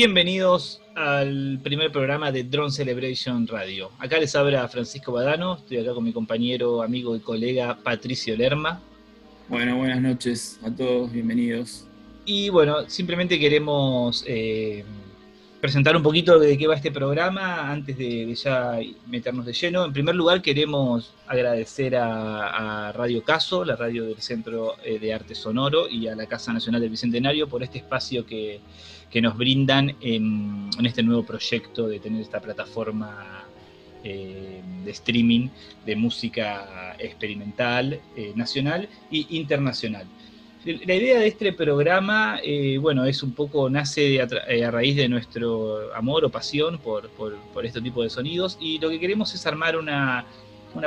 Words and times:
Bienvenidos 0.00 0.80
al 0.94 1.58
primer 1.60 1.90
programa 1.90 2.30
de 2.30 2.44
Drone 2.44 2.70
Celebration 2.70 3.48
Radio. 3.48 3.90
Acá 3.98 4.20
les 4.20 4.36
habla 4.36 4.68
Francisco 4.68 5.10
Badano, 5.10 5.56
estoy 5.56 5.78
acá 5.78 5.92
con 5.92 6.04
mi 6.04 6.12
compañero, 6.12 6.82
amigo 6.84 7.16
y 7.16 7.18
colega 7.18 7.76
Patricio 7.82 8.36
Lerma. 8.36 8.80
Bueno, 9.48 9.76
buenas 9.76 10.00
noches 10.00 10.60
a 10.62 10.70
todos, 10.70 11.10
bienvenidos. 11.10 11.84
Y 12.24 12.48
bueno, 12.48 12.88
simplemente 12.88 13.40
queremos 13.40 14.22
eh, 14.28 14.84
presentar 15.60 15.96
un 15.96 16.02
poquito 16.02 16.38
de 16.38 16.56
qué 16.56 16.66
va 16.66 16.76
este 16.76 16.92
programa 16.92 17.70
antes 17.70 17.98
de, 17.98 18.32
ya 18.34 18.78
meternos 19.06 19.44
de 19.44 19.52
lleno. 19.52 19.84
En 19.84 19.92
primer 19.92 20.14
lugar, 20.14 20.40
queremos 20.40 21.14
agradecer 21.26 21.96
a, 21.96 22.92
Radio 22.92 23.22
Caso, 23.24 23.64
la 23.64 23.76
radio 23.76 24.04
del 24.04 24.20
Centro 24.20 24.76
eh, 24.84 24.98
de 24.98 25.12
Arte 25.12 25.34
Sonoro, 25.34 25.88
y 25.88 26.06
a 26.08 26.14
la 26.14 26.26
Casa 26.26 26.52
Nacional 26.52 26.80
del 26.80 26.90
Bicentenario 26.90 27.48
por 27.48 27.62
este 27.62 27.78
espacio 27.78 28.24
que, 28.24 28.60
nos 29.20 29.36
brindan 29.36 29.96
en, 30.00 30.70
este 30.84 31.02
nuevo 31.02 31.24
proyecto 31.24 31.88
de 31.88 31.98
tener 31.98 32.22
esta 32.22 32.40
plataforma 32.40 33.44
eh, 34.04 34.62
de 34.84 34.90
streaming 34.92 35.48
de 35.84 35.96
música 35.96 36.94
experimental 37.00 38.00
eh, 38.16 38.32
nacional 38.36 38.88
e 39.10 39.26
internacional. 39.30 40.06
La 40.64 40.94
idea 40.94 41.20
de 41.20 41.28
este 41.28 41.52
programa, 41.52 42.40
eh, 42.42 42.78
bueno, 42.78 43.04
es 43.04 43.22
un 43.22 43.32
poco, 43.32 43.70
nace 43.70 44.16
eh, 44.16 44.64
a, 44.64 44.70
raíz 44.72 44.96
de 44.96 45.08
nuestro 45.08 45.94
amor 45.94 46.24
o 46.24 46.30
pasión 46.30 46.78
por, 46.78 47.08
este 47.62 47.80
tipo 47.80 48.02
de 48.02 48.10
sonidos 48.10 48.58
y 48.60 48.80
lo 48.80 48.90
que 48.90 48.98
queremos 48.98 49.32
es 49.34 49.46
armar 49.46 49.76
una, 49.76 50.24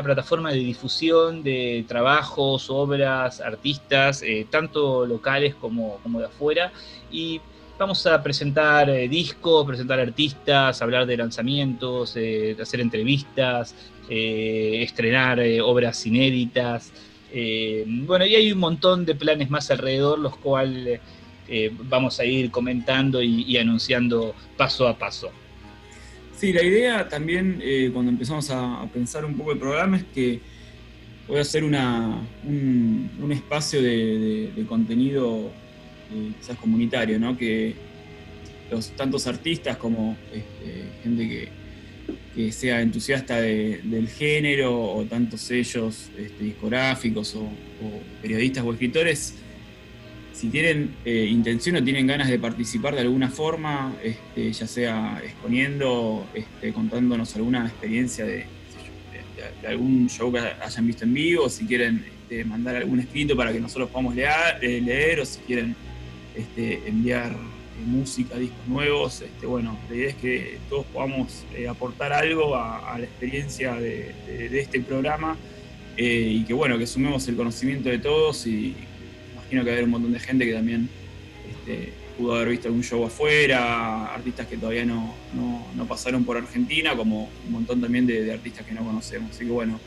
plataforma 0.03 0.51
de 0.51 0.57
difusión 0.57 1.41
de 1.41 1.85
trabajos, 1.88 2.69
obras, 2.69 3.39
artistas, 3.39 4.21
eh, 4.23 4.45
tanto 4.50 5.06
locales 5.06 5.56
como, 5.56 6.00
como, 6.03 6.19
de 6.19 6.25
afuera. 6.25 6.74
Y 7.09 7.39
vamos 7.79 8.06
a 8.06 8.21
presentar 8.21 8.91
discos, 9.07 9.65
presentar 9.65 10.01
artistas, 10.01 10.81
hablar 10.81 11.06
de 11.06 11.15
lanzamientos, 11.15 12.12
hacer 12.12 12.81
entrevistas, 12.81 13.74
estrenar 14.09 15.39
obras 15.63 16.06
inéditas. 16.06 16.91
Eh, 17.33 17.85
bueno, 17.87 18.25
y 18.25 18.35
hay 18.35 18.51
un 18.51 18.59
montón 18.59 19.05
de 19.05 19.15
planes 19.15 19.49
más 19.49 19.71
alrededor, 19.71 20.19
los 20.19 20.35
cuales 20.37 20.99
eh, 21.47 21.71
vamos 21.83 22.19
a 22.19 22.25
ir 22.25 22.51
comentando 22.51 23.21
y, 23.21 23.57
anunciando 23.57 24.35
paso 24.57 24.87
a 24.87 24.97
paso. 24.97 25.31
Sí, 26.35 26.51
la 26.51 26.63
idea 26.63 27.07
también, 27.07 27.59
eh, 27.63 27.89
cuando 27.93 28.11
empezamos 28.11 28.49
a, 28.49 28.85
pensar 28.93 29.23
un 29.25 29.35
poco 29.35 29.53
el 29.53 29.59
programa, 29.59 29.97
es 29.97 30.03
que 30.13 30.39
voy 31.27 31.37
a 31.37 31.41
hacer 31.41 31.63
un, 31.63 31.75
espacio 33.31 33.81
de, 33.81 34.65
contenido 34.67 35.51
quizás 36.39 36.57
comunitario, 36.57 37.17
¿no? 37.19 37.37
Que 37.37 37.73
los 38.69 38.89
tantos 38.91 39.27
artistas 39.27 39.77
como 39.77 40.17
este, 40.33 40.83
gente 41.03 41.27
que 41.27 41.61
que 42.35 42.51
sea 42.51 42.81
entusiasta 42.81 43.41
del 43.41 44.07
género 44.07 44.81
o 44.81 45.03
tantos 45.05 45.41
sellos 45.41 46.09
este, 46.17 46.43
discográficos 46.43 47.35
o, 47.35 47.50
periodistas 48.21 48.63
o 48.63 48.71
escritores, 48.71 49.35
si 50.33 50.50
tienen 50.50 50.95
eh, 51.03 51.27
intención 51.29 51.75
o 51.75 51.83
tienen 51.83 52.07
ganas 52.07 52.29
de 52.29 52.39
participar 52.39 52.95
de 52.95 53.01
alguna 53.01 53.29
forma, 53.29 53.95
este, 54.03 54.53
ya 54.53 54.67
sea 54.67 55.21
exponiendo, 55.23 56.25
este, 56.33 56.71
contándonos 56.73 57.35
alguna 57.35 57.67
experiencia 57.67 58.25
de, 58.25 58.45
algún 59.67 60.07
show 60.07 60.31
que 60.31 60.39
hayan 60.39 60.88
visto 60.88 61.03
en 61.03 61.13
vivo, 61.13 61.50
si 61.50 61.65
quieren 61.65 62.05
mandar 62.45 62.75
algún 62.75 63.00
escrito 63.00 63.35
para 63.35 63.51
que 63.51 63.59
nosotros 63.59 63.89
podamos 63.89 64.15
leer, 64.15 64.29
eh, 64.61 64.79
leer 64.79 65.19
o 65.19 65.25
si 65.25 65.39
quieren 65.41 65.75
enviar 66.85 67.35
música, 67.85 68.38
discos 68.38 68.67
nuevos. 68.67 69.21
Este, 69.21 69.45
bueno, 69.45 69.77
la 69.89 69.95
idea 69.95 70.09
es 70.09 70.15
que 70.15 70.57
todos 70.69 70.85
podamos 70.88 71.45
eh, 71.55 71.67
aportar 71.67 72.13
algo 72.13 72.55
a, 72.55 72.97
la 72.97 73.03
experiencia 73.03 73.75
de, 73.75 74.13
este 74.59 74.81
programa 74.81 75.38
eh, 75.97 76.39
y 76.39 76.43
que 76.43 76.53
bueno, 76.53 76.77
que 76.77 76.88
sumemos 76.88 77.27
el 77.27 77.35
conocimiento 77.35 77.89
de 77.89 78.00
todos 78.00 78.47
y 78.47 78.75
imagino 79.33 79.65
que 79.65 79.71
hay 79.71 79.83
un 79.83 79.89
montón 79.89 80.13
de 80.13 80.19
gente 80.19 80.45
que 80.45 80.53
también 80.53 80.89
este, 81.50 81.91
pudo 82.17 82.35
haber 82.35 82.50
visto 82.50 82.67
algún 82.67 82.83
show 82.83 83.03
afuera, 83.05 84.13
artistas 84.13 84.47
que 84.47 84.57
todavía 84.57 84.85
no, 84.85 85.15
pasaron 85.88 86.23
por 86.23 86.38
Argentina, 86.38 86.95
como 86.95 87.29
un 87.45 87.51
montón 87.51 87.81
también 87.81 88.05
de, 88.05 88.31
artistas 88.31 88.65
que 88.65 88.73
no 88.73 88.85
conocemos. 88.85 89.31
Así 89.31 89.45
que 89.45 89.51
bueno, 89.51 89.79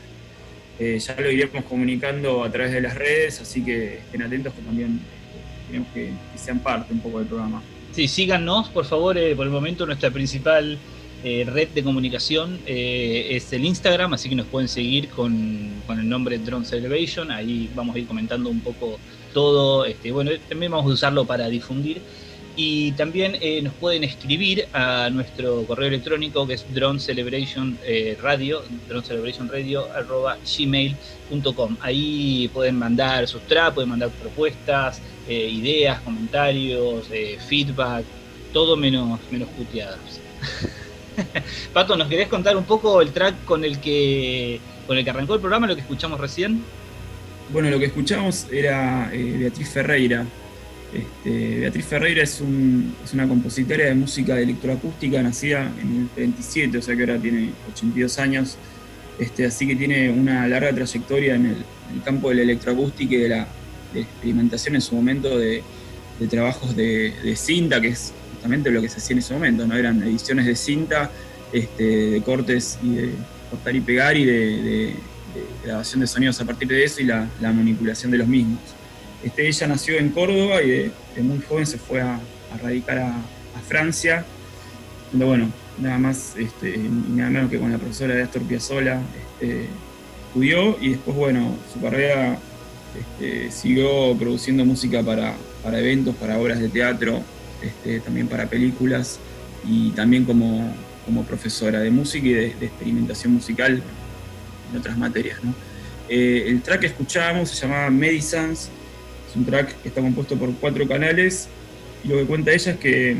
eh, 0.77 0.99
ya 0.99 1.15
lo 1.19 1.31
iremos 1.31 1.63
comunicando 1.65 2.43
a 2.43 2.51
través 2.51 2.73
de 2.73 2.81
las 2.81 2.95
redes, 2.95 3.41
así 3.41 3.63
que 3.63 3.99
estén 3.99 4.21
atentos 4.21 4.53
que 4.53 4.61
también 4.61 4.99
queremos 5.67 5.87
que 5.93 6.11
sean 6.35 6.59
parte 6.59 6.93
un 6.93 6.99
poco 6.99 7.19
del 7.19 7.27
programa. 7.27 7.63
Sí, 7.95 8.09
síganos, 8.09 8.67
por 8.67 8.83
favor, 8.83 9.17
eh, 9.17 9.37
por 9.37 9.45
el 9.45 9.53
momento 9.53 9.85
nuestra 9.85 10.11
principal 10.11 10.77
eh, 11.23 11.45
red 11.49 11.69
de 11.69 11.81
comunicación 11.81 12.59
eh, 12.65 13.27
es 13.29 13.53
el 13.53 13.63
Instagram, 13.63 14.13
así 14.13 14.27
que 14.27 14.35
nos 14.35 14.47
pueden 14.47 14.67
seguir 14.67 15.07
con, 15.07 15.81
el 15.87 16.09
nombre 16.09 16.37
Drone 16.37 16.65
Celebration, 16.65 17.31
ahí 17.31 17.71
vamos 17.73 17.95
a 17.95 17.99
ir 17.99 18.05
comentando 18.05 18.49
un 18.49 18.59
poco 18.59 18.99
todo, 19.33 19.85
este, 19.85 20.11
bueno, 20.11 20.31
también 20.49 20.73
vamos 20.73 20.91
a 20.91 20.93
usarlo 20.93 21.23
para 21.23 21.47
difundir. 21.47 22.01
Y 22.57 22.93
también 22.93 23.37
nos 23.65 23.73
pueden 23.73 24.05
escribir 24.05 24.65
a 24.71 25.09
nuestro 25.09 25.65
correo 25.65 25.89
electrónico 25.89 26.47
que 26.47 26.53
es 26.53 26.65
drone 26.73 27.01
celebration 27.01 27.77
radio, 28.21 28.61
gmail.com. 30.57 31.77
Ahí 31.81 32.49
pueden 32.53 32.77
mandar 32.77 33.27
sus 33.27 33.41
traps, 33.41 33.75
pueden 33.75 33.89
mandar 33.89 34.09
propuestas, 34.11 35.01
eh, 35.27 35.49
ideas, 35.49 35.99
comentarios, 36.01 37.07
eh, 37.11 37.37
feedback, 37.47 38.05
todo 38.53 38.77
menos, 38.77 39.19
menos 39.31 39.49
puteadas. 39.49 40.21
Pato, 41.73 41.95
¿nos 41.95 42.07
querés 42.07 42.27
contar 42.27 42.55
un 42.55 42.65
poco 42.65 43.01
el 43.01 43.11
track 43.11 43.43
con 43.45 43.63
el 43.63 43.79
que 43.79 44.59
con 44.85 44.97
el 44.97 45.03
que 45.03 45.09
arrancó 45.09 45.33
el 45.33 45.39
programa, 45.39 45.67
lo 45.67 45.75
que 45.75 45.81
escuchamos 45.81 46.19
recién? 46.19 46.61
Bueno, 47.51 47.69
lo 47.69 47.79
que 47.79 47.85
escuchamos 47.85 48.47
era 48.51 49.09
eh, 49.13 49.35
Beatriz 49.39 49.69
Ferreira. 49.69 50.25
Este, 50.93 51.59
Beatriz 51.61 51.85
Ferreira 51.85 52.23
es, 52.23 52.41
una 52.41 53.27
compositora 53.27 53.85
de 53.85 53.95
música 53.95 54.39
electroacústica 54.39 55.21
nacida 55.21 55.71
en 55.81 56.01
el 56.01 56.09
27, 56.15 56.77
o 56.77 56.81
sea 56.81 56.95
que 56.95 57.01
ahora 57.01 57.17
tiene 57.17 57.49
82 57.73 58.19
años. 58.19 58.57
Este, 59.19 59.45
así 59.45 59.65
que 59.65 59.75
tiene 59.75 60.09
una 60.09 60.47
larga 60.47 60.73
trayectoria 60.73 61.35
en 61.35 61.45
el, 61.45 61.55
en 61.89 61.95
el 61.95 62.03
campo 62.03 62.29
de 62.29 62.35
la 62.35 62.41
electroacústica 62.43 63.15
y 63.15 63.17
de 63.17 63.29
la 63.29 63.47
de 63.95 64.01
experimentación 64.01 64.75
en 64.75 64.81
su 64.81 64.95
momento 64.95 65.37
de, 65.37 65.63
trabajos 66.29 66.75
de, 66.75 67.33
cinta, 67.35 67.81
que 67.81 67.89
es 67.89 68.13
justamente 68.33 68.69
lo 68.71 68.81
que 68.81 68.89
se 68.89 68.97
hacía 68.97 69.13
en 69.13 69.19
ese 69.19 69.33
momento, 69.33 69.65
¿no? 69.65 69.75
Eran 69.75 70.03
ediciones 70.03 70.45
de 70.45 70.55
cinta, 70.55 71.09
este, 71.51 71.83
de 71.83 72.21
cortes 72.21 72.77
y 72.83 72.95
de 72.95 73.11
cortar 73.49 73.75
y 73.75 73.81
pegar 73.81 74.17
y 74.17 74.25
de, 74.25 74.95
grabación 75.63 75.99
de 75.99 76.07
sonidos 76.07 76.39
a 76.39 76.45
partir 76.45 76.67
de 76.67 76.83
eso 76.83 77.01
y 77.01 77.05
la, 77.05 77.27
manipulación 77.41 78.11
de 78.11 78.19
los 78.19 78.27
mismos. 78.27 78.59
Este, 79.23 79.47
ella 79.47 79.67
nació 79.67 79.97
en 79.97 80.09
Córdoba 80.09 80.61
y 80.61 80.69
de, 80.69 80.91
muy 81.21 81.41
joven 81.41 81.65
se 81.65 81.77
fue 81.77 82.01
a, 82.01 82.19
radicar 82.61 82.99
a, 82.99 83.15
Francia, 83.67 84.23
donde 85.11 85.25
bueno, 85.25 85.51
nada 85.79 85.97
más 85.97 86.35
este, 86.37 86.77
nada 86.77 87.31
menos 87.31 87.49
que 87.49 87.57
con 87.57 87.71
la 87.71 87.79
profesora 87.79 88.13
de 88.13 88.21
Astor 88.21 88.43
Piazzolla 88.43 89.01
este, 89.39 89.67
estudió 90.27 90.77
y 90.79 90.89
después 90.89 91.17
bueno, 91.17 91.57
su 91.73 91.81
carrera 91.81 92.37
este, 92.99 93.51
siguió 93.51 94.15
produciendo 94.17 94.65
música 94.65 95.03
para, 95.03 95.35
eventos, 95.77 96.15
para 96.15 96.39
obras 96.39 96.59
de 96.59 96.69
teatro, 96.69 97.21
este, 97.61 97.99
también 97.99 98.27
para 98.27 98.47
películas 98.47 99.19
y 99.67 99.91
también 99.91 100.25
como, 100.25 100.73
profesora 101.27 101.79
de 101.79 101.91
música 101.91 102.25
y 102.25 102.33
de, 102.33 102.45
experimentación 102.47 103.33
musical 103.33 103.81
en 104.71 104.79
otras 104.79 104.97
materias. 104.97 105.39
Eh, 106.09 106.45
el 106.47 106.61
track 106.61 106.81
que 106.81 106.87
escuchábamos 106.87 107.49
se 107.49 107.61
llamaba 107.61 107.89
Medicines, 107.89 108.69
es 109.29 109.35
un 109.35 109.45
track 109.45 109.81
que 109.81 109.89
está 109.89 110.01
compuesto 110.01 110.35
por 110.35 110.53
cuatro 110.55 110.87
canales 110.87 111.47
y 112.03 112.07
lo 112.07 112.17
que 112.17 112.25
cuenta 112.25 112.51
ella 112.51 112.71
es 112.71 112.77
que 112.77 113.17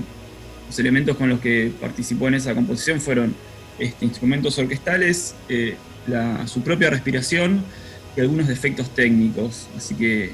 los 0.67 0.79
elementos 0.79 1.15
con 1.17 1.29
los 1.29 1.39
que 1.39 1.71
participó 1.79 2.27
en 2.27 2.35
esa 2.35 2.53
composición 2.53 2.99
fueron 2.99 3.35
este, 3.79 4.05
instrumentos 4.05 4.57
orquestales, 4.57 5.35
eh, 5.49 5.75
su 6.45 6.61
propia 6.61 6.89
respiración, 6.89 7.63
y 8.15 8.21
algunos 8.21 8.47
defectos 8.47 8.89
técnicos, 8.91 9.67
así 9.75 9.95
que 9.95 10.31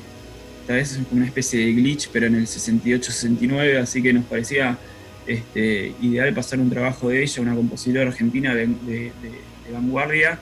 tal 0.68 0.78
vez 0.78 0.94
es 0.94 1.00
una 1.12 1.26
especie 1.26 1.66
de 1.66 1.74
glitch, 1.74 2.10
pero 2.12 2.28
en 2.28 2.36
el 2.36 2.46
68-69, 2.46 3.78
así 3.78 4.02
que 4.02 4.14
nos 4.14 4.26
parecía 4.26 4.78
este, 5.26 5.94
ideal 6.02 6.34
pasar 6.34 6.60
un 6.60 6.70
trabajo 6.70 7.10
de 7.10 7.24
ella, 7.24 7.42
una 7.42 7.56
compositora 7.56 8.08
argentina 8.08 8.54
de, 8.54 9.12
vanguardia 9.72 10.38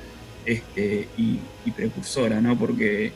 este, 0.45 1.07
y, 1.17 1.39
precursora, 1.75 2.41
¿no? 2.41 2.57
porque 2.57 3.11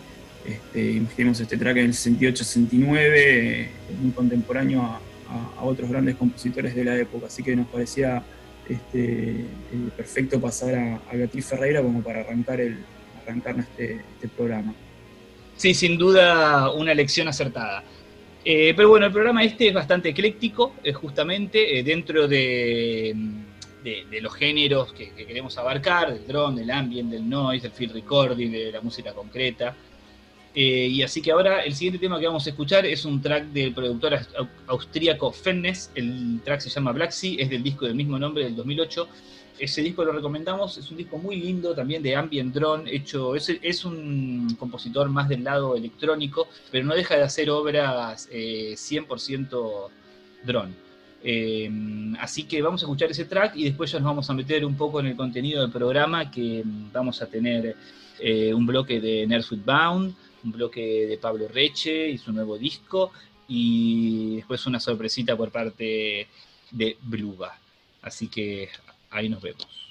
este, 0.46 0.92
imaginemos 0.92 1.40
este 1.40 1.58
track 1.58 1.78
en 1.78 1.86
el 1.86 1.94
68-69, 1.94 3.68
muy 4.00 4.12
contemporáneo 4.12 4.84
a, 4.84 5.02
otros 5.64 5.90
grandes 5.90 6.16
compositores 6.16 6.76
de 6.76 6.84
la 6.84 6.96
época, 6.96 7.26
así 7.26 7.42
que 7.42 7.56
nos 7.56 7.66
parecía 7.68 8.22
este, 8.70 9.30
eh, 9.32 9.46
perfecto 9.98 10.40
pasar 10.40 10.76
a, 10.76 10.96
a 11.10 11.16
Beatriz 11.16 11.48
Ferreira 11.48 11.82
como 11.82 12.04
para 12.04 12.20
arrancar 12.20 12.62
el, 12.62 12.78
arrancar 13.24 13.60
este, 13.60 14.02
este 14.16 14.28
programa. 14.30 14.74
Sí, 15.56 15.74
sin 15.74 15.98
duda 15.98 16.72
una 16.72 16.94
lección 16.94 17.28
acertada. 17.28 17.84
Eh, 18.46 18.74
pero 18.76 18.90
bueno, 18.90 19.06
el 19.06 19.12
programa 19.12 19.44
este 19.44 19.68
es 19.70 19.74
bastante 19.74 20.10
ecléctico, 20.10 20.74
justamente 20.94 21.82
dentro 21.84 22.28
de, 22.28 23.16
los 24.22 24.34
géneros 24.34 24.92
que, 24.92 25.12
queremos 25.12 25.58
abarcar, 25.58 26.14
del 26.14 26.28
drone, 26.28 26.62
del 26.62 26.72
ambient, 26.72 27.10
del 27.12 27.30
noise, 27.30 27.64
del 27.64 27.72
field 27.72 27.94
recording, 27.94 28.52
de 28.52 28.72
la 28.72 28.82
música 28.82 29.14
concreta. 29.14 29.76
y 30.54 31.02
así 31.02 31.22
que 31.22 31.32
ahora 31.32 31.64
el 31.64 31.74
siguiente 31.74 32.00
tema 32.00 32.20
que 32.20 32.28
vamos 32.28 32.46
a 32.46 32.50
escuchar 32.50 32.86
es 32.86 33.06
un 33.06 33.22
track 33.22 33.46
del 33.46 33.74
productor 33.74 34.20
austríaco 34.68 35.32
Fennes, 35.32 35.90
el 35.96 36.42
track 36.44 36.60
se 36.60 36.70
llama 36.70 36.92
Black 36.92 37.12
Sea, 37.12 37.36
es 37.40 37.50
del 37.50 37.64
disco 37.64 37.86
del 37.86 37.96
mismo 37.96 38.20
nombre 38.20 38.44
del 38.44 38.56
2008 38.58 39.08
ese 39.60 39.82
disco 39.82 40.04
lo 40.04 40.12
recomendamos, 40.12 40.78
es 40.78 40.90
un 40.90 40.98
disco 40.98 41.18
muy 41.18 41.38
lindo 41.38 41.76
también 41.76 42.02
de 42.02 42.16
ambient 42.16 42.54
drone, 42.54 42.94
hecho, 42.94 43.36
es, 43.36 43.86
un 43.86 44.56
compositor 44.60 45.10
más 45.10 45.30
del 45.30 45.44
lado 45.44 45.76
electrónico, 45.76 46.48
pero 46.72 46.86
no 46.86 46.96
deja 46.96 47.16
de 47.16 47.24
hacer 47.24 47.50
obras 47.50 48.30
100% 48.30 49.90
eh, 49.90 49.92
drone. 50.44 50.74
Eh, 51.26 51.72
así 52.20 52.44
que 52.44 52.62
vamos 52.62 52.82
a 52.82 52.86
escuchar 52.86 53.10
ese 53.10 53.26
track 53.26 53.56
y 53.56 53.64
después 53.64 53.92
ya 53.92 54.00
nos 54.00 54.08
vamos 54.08 54.30
a 54.30 54.34
meter 54.34 54.66
un 54.66 54.76
poco 54.76 55.00
en 55.00 55.08
el 55.08 55.16
contenido 55.16 55.62
del 55.62 55.72
programa, 55.72 56.30
que 56.30 56.64
vamos 56.92 57.22
a 57.22 57.28
tener 57.28 57.76
eh, 58.20 58.54
un 58.54 58.66
bloque 58.66 59.00
de 59.00 59.26
Nerdfoot 59.26 59.64
Bound, 59.64 60.16
un 60.44 60.52
bloque 60.52 61.08
de 61.08 61.18
Pablo 61.18 61.48
Reche 61.48 62.10
y 62.10 62.18
su 62.18 62.34
nuevo 62.34 62.58
disco, 62.58 63.12
y 63.48 64.38
después 64.38 64.66
una 64.66 64.80
sorpresita 64.80 65.38
por 65.38 65.52
parte 65.52 66.28
de 66.72 66.98
Bluba. 67.02 67.58
Así 68.02 68.28
que 68.28 68.70
Ahí 69.14 69.30
nos 69.30 69.42
vemos. 69.42 69.83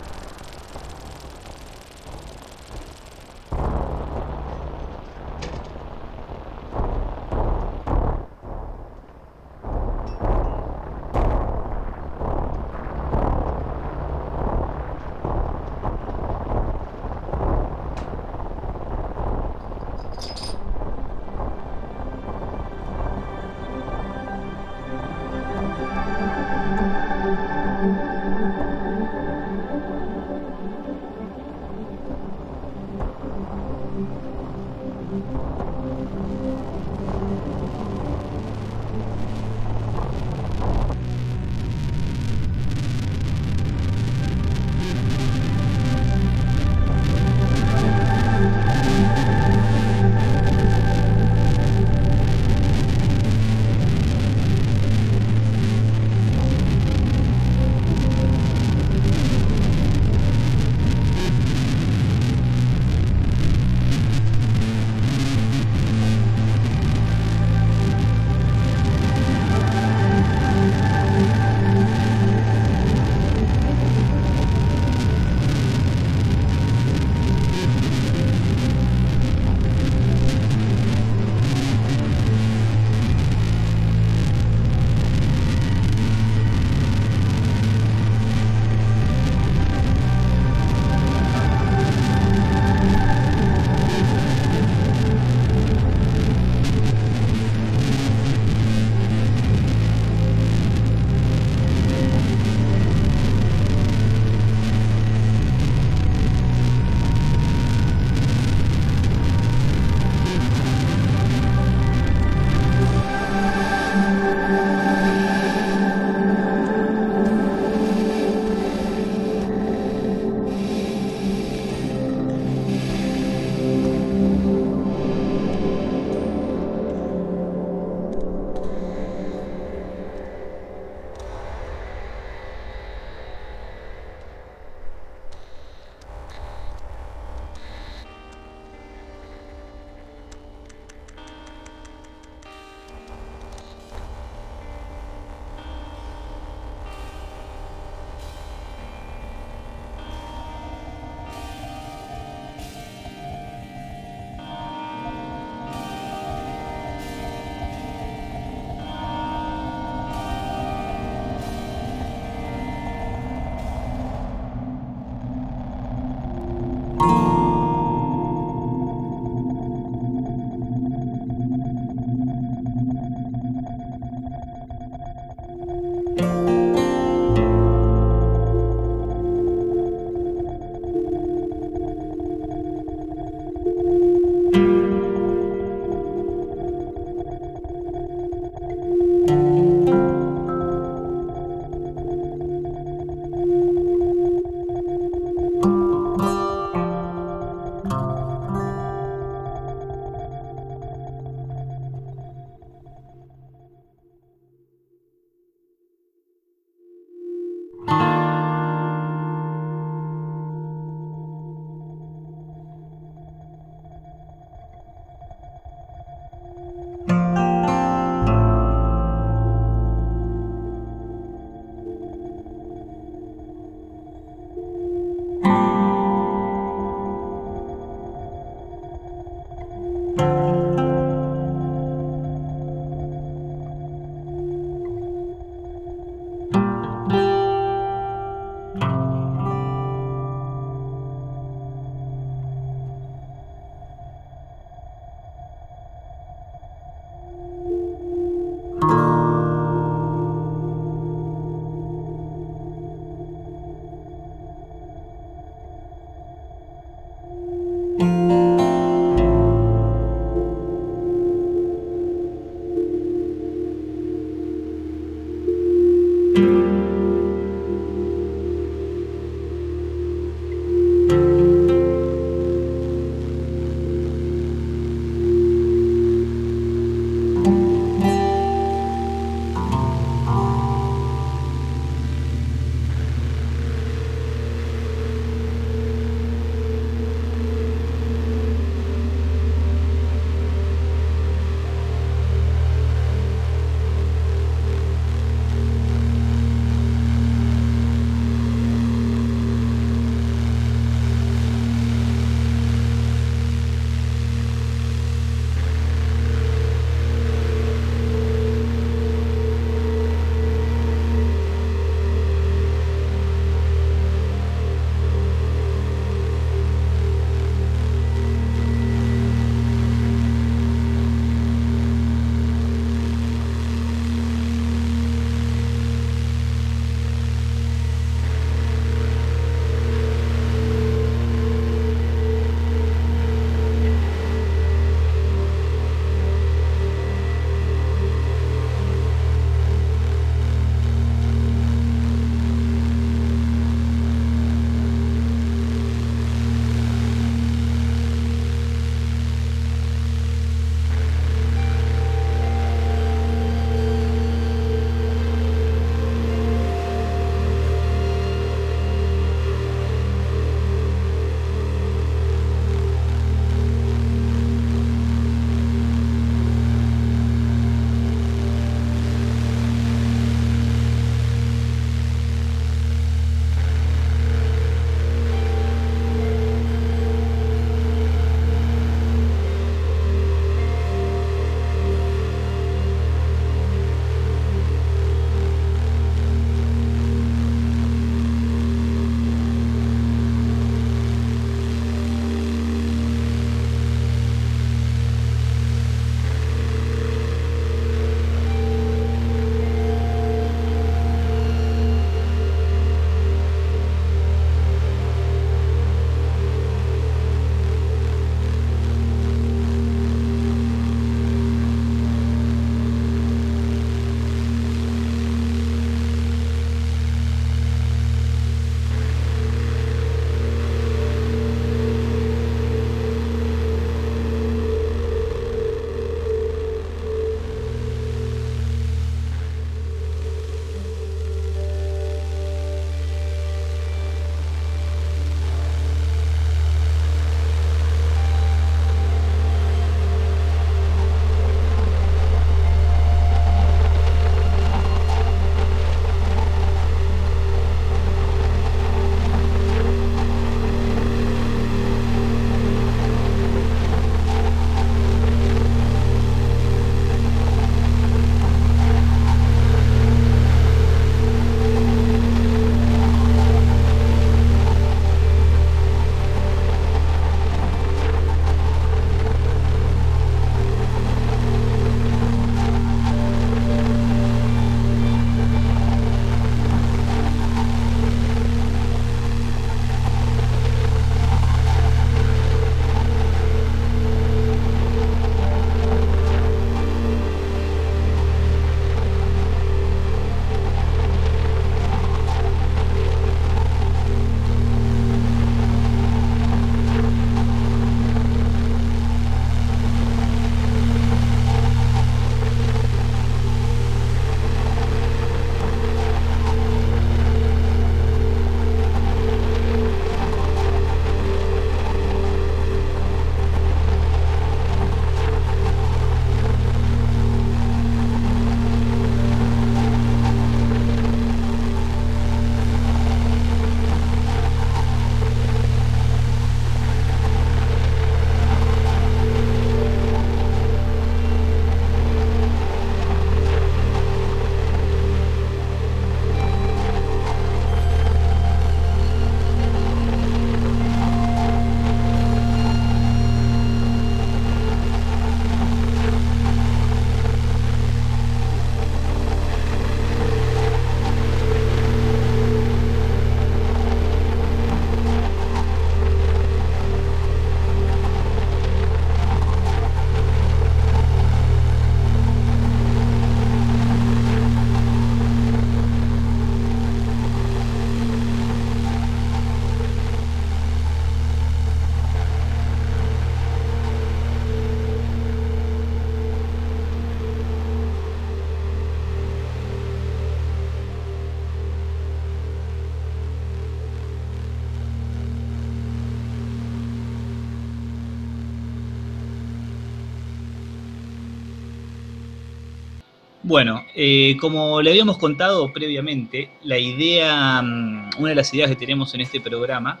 Bueno, 593.52 593.84
eh, 593.94 594.38
como 594.40 594.80
le 594.80 594.88
habíamos 594.88 595.18
contado 595.18 595.70
previamente, 595.74 596.48
la 596.62 596.78
idea, 596.78 597.60
mm, 597.60 598.12
una 598.18 598.30
de 598.30 598.34
las 598.34 598.54
ideas 598.54 598.70
que 598.70 598.76
tenemos 598.76 599.12
en 599.12 599.20
este 599.20 599.42
programa 599.42 600.00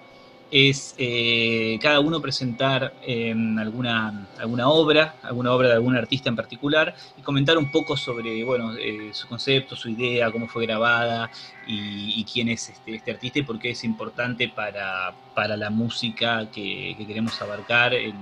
es 0.50 0.94
eh, 0.96 1.78
cada 1.82 2.00
uno 2.00 2.22
presentar 2.22 2.94
em, 3.02 3.58
alguna, 3.58 4.26
alguna 4.38 4.70
obra, 4.70 5.16
alguna 5.22 5.52
obra 5.52 5.68
de 5.68 5.74
algún 5.74 5.94
artista 5.94 6.30
en 6.30 6.36
particular 6.36 6.94
y 7.18 7.20
comentar 7.20 7.58
un 7.58 7.70
poco 7.70 7.94
sobre 7.94 8.42
bueno, 8.42 8.72
eh, 8.74 9.10
su 9.12 9.28
concepto, 9.28 9.76
su 9.76 9.90
idea, 9.90 10.30
cómo 10.30 10.48
fue 10.48 10.64
grabada 10.64 11.30
y, 11.66 12.24
quién 12.24 12.48
es 12.48 12.70
este, 12.70 12.94
este, 12.94 13.10
artista 13.10 13.40
y 13.40 13.42
por 13.42 13.58
qué 13.58 13.72
es 13.72 13.84
importante 13.84 14.48
para, 14.48 15.12
la 15.58 15.68
música 15.68 16.48
que, 16.50 16.96
queremos 17.06 17.40
abarcar 17.42 17.92
en, 17.92 18.16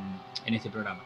este 0.46 0.70
programa. 0.70 1.04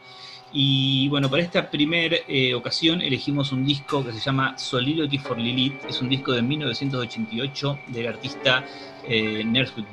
Y 0.57 1.09
bueno, 1.09 1.29
para 1.29 1.43
esta 1.43 1.69
primera 1.69 2.15
eh, 2.29 2.53
ocasión 2.53 3.01
elegimos 3.01 3.51
un 3.51 3.65
disco 3.65 4.05
que 4.05 4.13
se 4.13 4.21
llama 4.21 4.57
Soliloquy 4.57 5.17
for 5.17 5.37
Lilith, 5.37 5.83
es 5.83 6.01
un 6.01 6.07
disco 6.07 6.31
de 6.31 6.41
1988 6.41 7.79
del 7.87 8.07
artista 8.07 8.63
eh, 9.05 9.43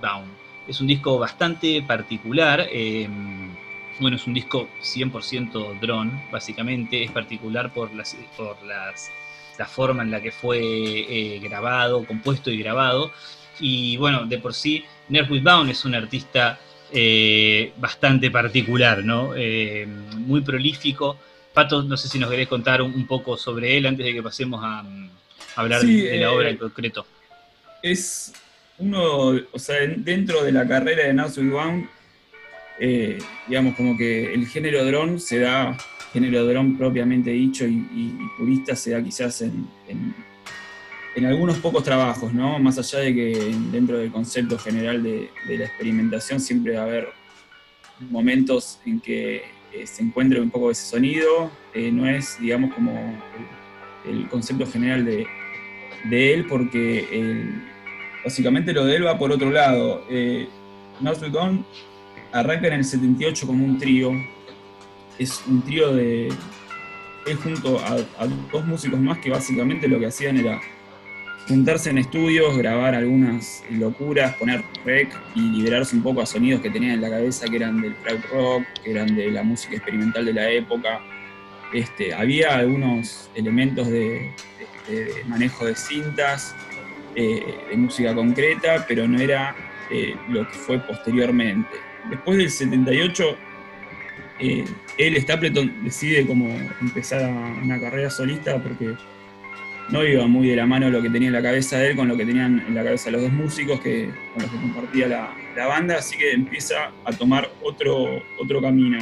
Bound. 0.01 0.33
Es 0.69 0.81
un 0.81 0.87
disco 0.87 1.19
bastante 1.19 1.83
particular. 1.83 2.69
Eh, 2.71 3.09
bueno, 3.99 4.17
es 4.17 4.25
un 4.29 4.35
disco 4.35 4.69
100% 4.81 5.81
drone, 5.81 6.29
básicamente. 6.31 7.03
Es 7.03 7.11
particular 7.11 7.73
por, 7.73 7.93
las, 7.93 8.17
por 8.37 8.63
las, 8.63 9.11
la 9.59 9.67
forma 9.67 10.05
en 10.05 10.13
la 10.13 10.21
que 10.21 10.31
fue 10.31 10.61
eh, 10.61 11.41
grabado, 11.41 12.07
compuesto 12.07 12.53
y 12.53 12.59
grabado. 12.59 13.11
Y 13.59 13.97
bueno, 13.97 14.27
de 14.27 14.39
por 14.39 14.55
sí, 14.55 14.85
Nerf 15.09 15.29
Bound 15.29 15.71
es 15.71 15.85
un 15.85 15.97
artista 15.97 16.61
eh, 16.93 17.73
bastante 17.79 18.31
particular, 18.31 19.05
¿no? 19.05 19.35
muy 20.17 20.41
prolífico. 20.43 21.19
Pato, 21.53 21.83
no 21.83 21.97
sé 21.97 22.09
si 22.09 22.19
nos 22.19 22.31
querés 22.31 22.49
contar 22.49 22.81
un, 22.81 23.07
poco 23.07 23.37
sobre 23.37 23.77
él 23.77 23.87
antes 23.87 24.07
de 24.07 24.15
que 24.15 24.23
pasemos 24.23 24.61
a, 24.65 24.85
hablar 25.57 25.83
de 25.83 26.19
la 26.19 26.33
obra 26.33 26.49
en 26.49 26.57
concreto. 26.57 27.07
Es 27.83 28.33
uno, 28.79 29.39
o 29.53 29.59
sea, 29.59 29.77
dentro 29.97 30.43
de 30.43 30.53
la 30.53 30.67
carrera 30.67 31.07
de 31.07 31.13
Nasu 31.13 31.43
Wang, 31.43 31.87
eh, 32.81 33.19
digamos, 33.47 33.77
como 33.77 33.97
que 33.97 34.33
el 34.33 34.47
género 34.47 34.85
dron 34.85 35.21
se 35.21 35.41
da, 35.41 35.77
género 36.13 36.45
dron 36.45 36.77
propiamente 36.77 37.31
dicho 37.31 37.65
y, 37.65 38.17
purista 38.39 38.75
se 38.75 38.93
da 38.93 39.03
quizás 39.03 39.43
en, 39.43 39.67
en, 39.89 40.15
algunos 41.21 41.59
pocos 41.59 41.83
trabajos, 41.85 42.33
¿no? 42.33 42.59
Más 42.59 42.79
allá 42.79 43.01
de 43.01 43.15
que 43.15 43.55
dentro 43.71 43.99
del 43.99 44.11
concepto 44.11 44.59
general 44.59 45.03
de, 45.03 45.31
la 45.47 45.65
experimentación 45.65 46.41
siempre 46.41 46.75
va 46.75 46.83
a 46.83 46.85
haber 46.85 47.09
momentos 48.11 48.81
en 48.87 49.01
que 49.01 49.45
eh, 49.73 49.87
se 49.87 50.03
encuentre 50.03 50.41
un 50.41 50.51
poco 50.51 50.71
ese 50.71 50.87
sonido, 50.87 51.51
eh, 51.75 51.91
no 51.93 52.09
es, 52.09 52.39
digamos, 52.41 52.75
como 52.75 52.93
el, 54.07 54.29
concepto 54.29 54.67
general 54.67 55.05
de, 55.05 55.27
él, 56.35 56.47
porque 56.47 57.53
básicamente 58.25 58.73
lo 58.73 58.85
de 58.85 58.97
él 58.97 59.07
va 59.07 59.19
por 59.19 59.31
otro 59.31 59.51
lado. 59.51 60.05
Eh, 60.11 60.49
Gone 61.31 61.65
arranca 62.33 62.69
en 62.69 62.75
el 62.75 62.85
78 62.85 63.47
como 63.47 63.65
un 63.65 63.79
trío. 63.79 64.13
Es 65.19 65.43
un 65.47 65.63
trío 65.63 65.93
de. 65.95 66.29
Él 67.27 67.37
junto 67.37 67.79
a, 67.79 68.27
dos 68.53 68.67
músicos 68.67 68.99
más 68.99 69.19
que 69.19 69.31
básicamente 69.31 69.87
lo 69.87 70.01
que 70.01 70.07
hacían 70.07 70.39
era 70.39 70.61
juntarse 71.49 71.91
en 71.91 71.99
estudios, 71.99 72.57
grabar 72.57 72.95
algunas 72.95 73.65
locuras, 73.71 74.35
poner 74.37 74.63
rec 74.85 75.15
y 75.35 75.41
liberarse 75.41 75.97
un 75.97 76.03
poco 76.03 76.23
a 76.23 76.27
sonidos 76.27 76.61
que 76.61 76.71
tenían 76.71 76.93
en 76.93 77.01
la 77.01 77.11
cabeza 77.11 77.47
que 77.49 77.57
eran 77.57 77.81
del 77.81 77.95
crowd 77.97 78.21
rock, 78.33 78.65
que 78.83 78.91
eran 78.93 79.15
de 79.15 79.31
la 79.31 79.43
música 79.43 79.77
experimental 79.77 80.25
de 80.25 80.33
la 80.33 80.51
época. 80.51 81.01
Este, 81.73 82.15
había 82.15 82.57
algunos 82.57 83.31
elementos 83.35 83.89
de 83.89 84.31
manejo 85.27 85.67
de 85.67 85.75
cintas, 85.75 86.55
eh, 87.15 87.45
de 87.71 87.77
música 87.77 88.15
concreta, 88.15 88.85
pero 88.89 89.07
no 89.07 89.21
era 89.21 89.55
eh, 89.91 90.15
lo 90.29 90.47
que 90.49 90.55
fue 90.55 90.79
posteriormente. 90.79 91.69
Después 92.09 92.39
del 92.39 92.51
78, 92.51 93.37
eh, 94.41 94.65
él, 94.99 95.21
Stapleton, 95.21 95.85
decide 95.85 96.27
como 96.27 96.49
empezar 96.81 97.31
una 97.63 97.79
carrera 97.79 98.11
solista 98.11 98.63
porque 98.63 98.95
no 99.91 100.05
iba 100.05 100.27
muy 100.27 100.49
de 100.49 100.57
la 100.57 100.67
mano 100.67 100.91
lo 100.91 101.03
que 101.03 101.11
tenía 101.11 101.29
en 101.29 101.35
la 101.35 101.43
cabeza 101.43 101.79
de 101.79 101.91
él 101.91 101.97
con 101.97 102.09
lo 102.09 102.17
que 102.17 102.25
tenían 102.25 102.65
en 102.67 102.75
la 102.75 102.85
cabeza 102.85 103.11
los 103.11 103.23
dos 103.23 103.33
músicos 103.33 103.81
que, 103.81 104.11
con 104.33 104.43
los 104.43 104.51
que 104.51 104.57
compartía 104.59 105.09
la, 105.09 105.67
banda, 105.67 105.99
así 105.99 106.17
que 106.17 106.33
empieza 106.33 106.93
a 107.05 107.13
tomar 107.13 107.51
otro, 107.63 108.23
otro 108.41 108.61
camino. 108.61 108.99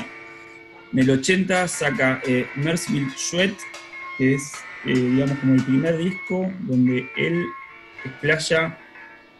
En 0.93 0.99
el 0.99 1.11
80 1.11 1.69
saca 1.69 2.21
eh, 2.27 2.47
Merciful 2.57 3.09
Sweat, 3.17 3.55
que 4.19 4.35
es, 4.35 4.53
digamos, 4.85 5.39
como 5.39 5.55
el 5.55 5.63
primer 5.63 5.97
disco 5.97 6.53
donde 6.61 7.09
él 7.17 7.47
explaya 8.05 8.77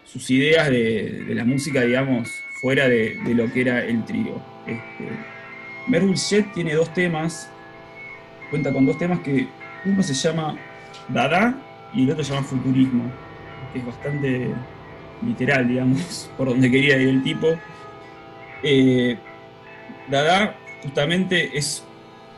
sus 0.05 0.31
ideas 0.31 0.69
de, 0.69 1.25
la 1.31 1.45
música, 1.45 1.83
digamos, 1.83 2.43
fuera 2.61 2.89
de, 2.89 3.19
lo 3.35 3.53
que 3.53 3.63
era 3.63 3.85
el 3.85 4.05
trío. 4.05 4.41
Este, 4.67 6.37
Jet 6.37 6.53
tiene 6.53 6.75
dos 6.75 6.93
temas, 6.95 7.51
cuenta 8.51 8.73
con 8.73 8.87
dos 8.87 8.99
temas 8.99 9.21
que 9.21 9.49
uno 9.85 10.03
se 10.03 10.15
llama 10.15 10.57
Dada 11.13 11.55
y 11.95 12.05
el 12.05 12.11
otro 12.11 12.25
se 12.25 12.33
llama 12.33 12.47
Futurismo, 12.47 13.05
que 13.73 13.81
es 13.81 13.87
bastante 13.87 14.51
literal, 15.25 15.69
digamos, 15.69 16.31
por 16.37 16.49
donde 16.49 16.71
quería 16.71 16.97
ir 16.99 17.09
el 17.09 17.23
tipo. 17.23 17.49
Eh, 18.63 19.19
Dada 20.09 20.57
justamente 20.83 21.57
es 21.57 21.85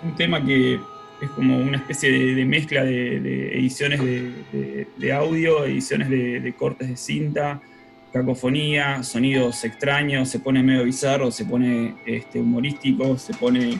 un 0.03 0.15
tema 0.15 0.45
que 0.45 0.81
es 1.23 1.31
como 1.31 1.57
una 1.57 1.77
especie 1.77 2.11
de, 2.35 2.45
mezcla 2.45 2.83
de, 2.85 3.57
ediciones 3.57 4.01
de, 4.01 5.13
audio, 5.13 5.65
ediciones 5.65 6.11
de, 6.11 6.55
cortes 6.59 6.89
de 6.89 6.97
cinta, 6.97 7.63
cacofonía, 8.13 9.03
sonidos 9.03 9.65
extraños, 9.65 10.29
se 10.29 10.39
pone 10.39 10.63
medio 10.63 10.85
bizarro, 10.85 11.31
se 11.31 11.45
pone 11.47 11.95
este, 12.05 12.39
humorístico, 12.41 13.17
se 13.17 13.33
pone 13.35 13.79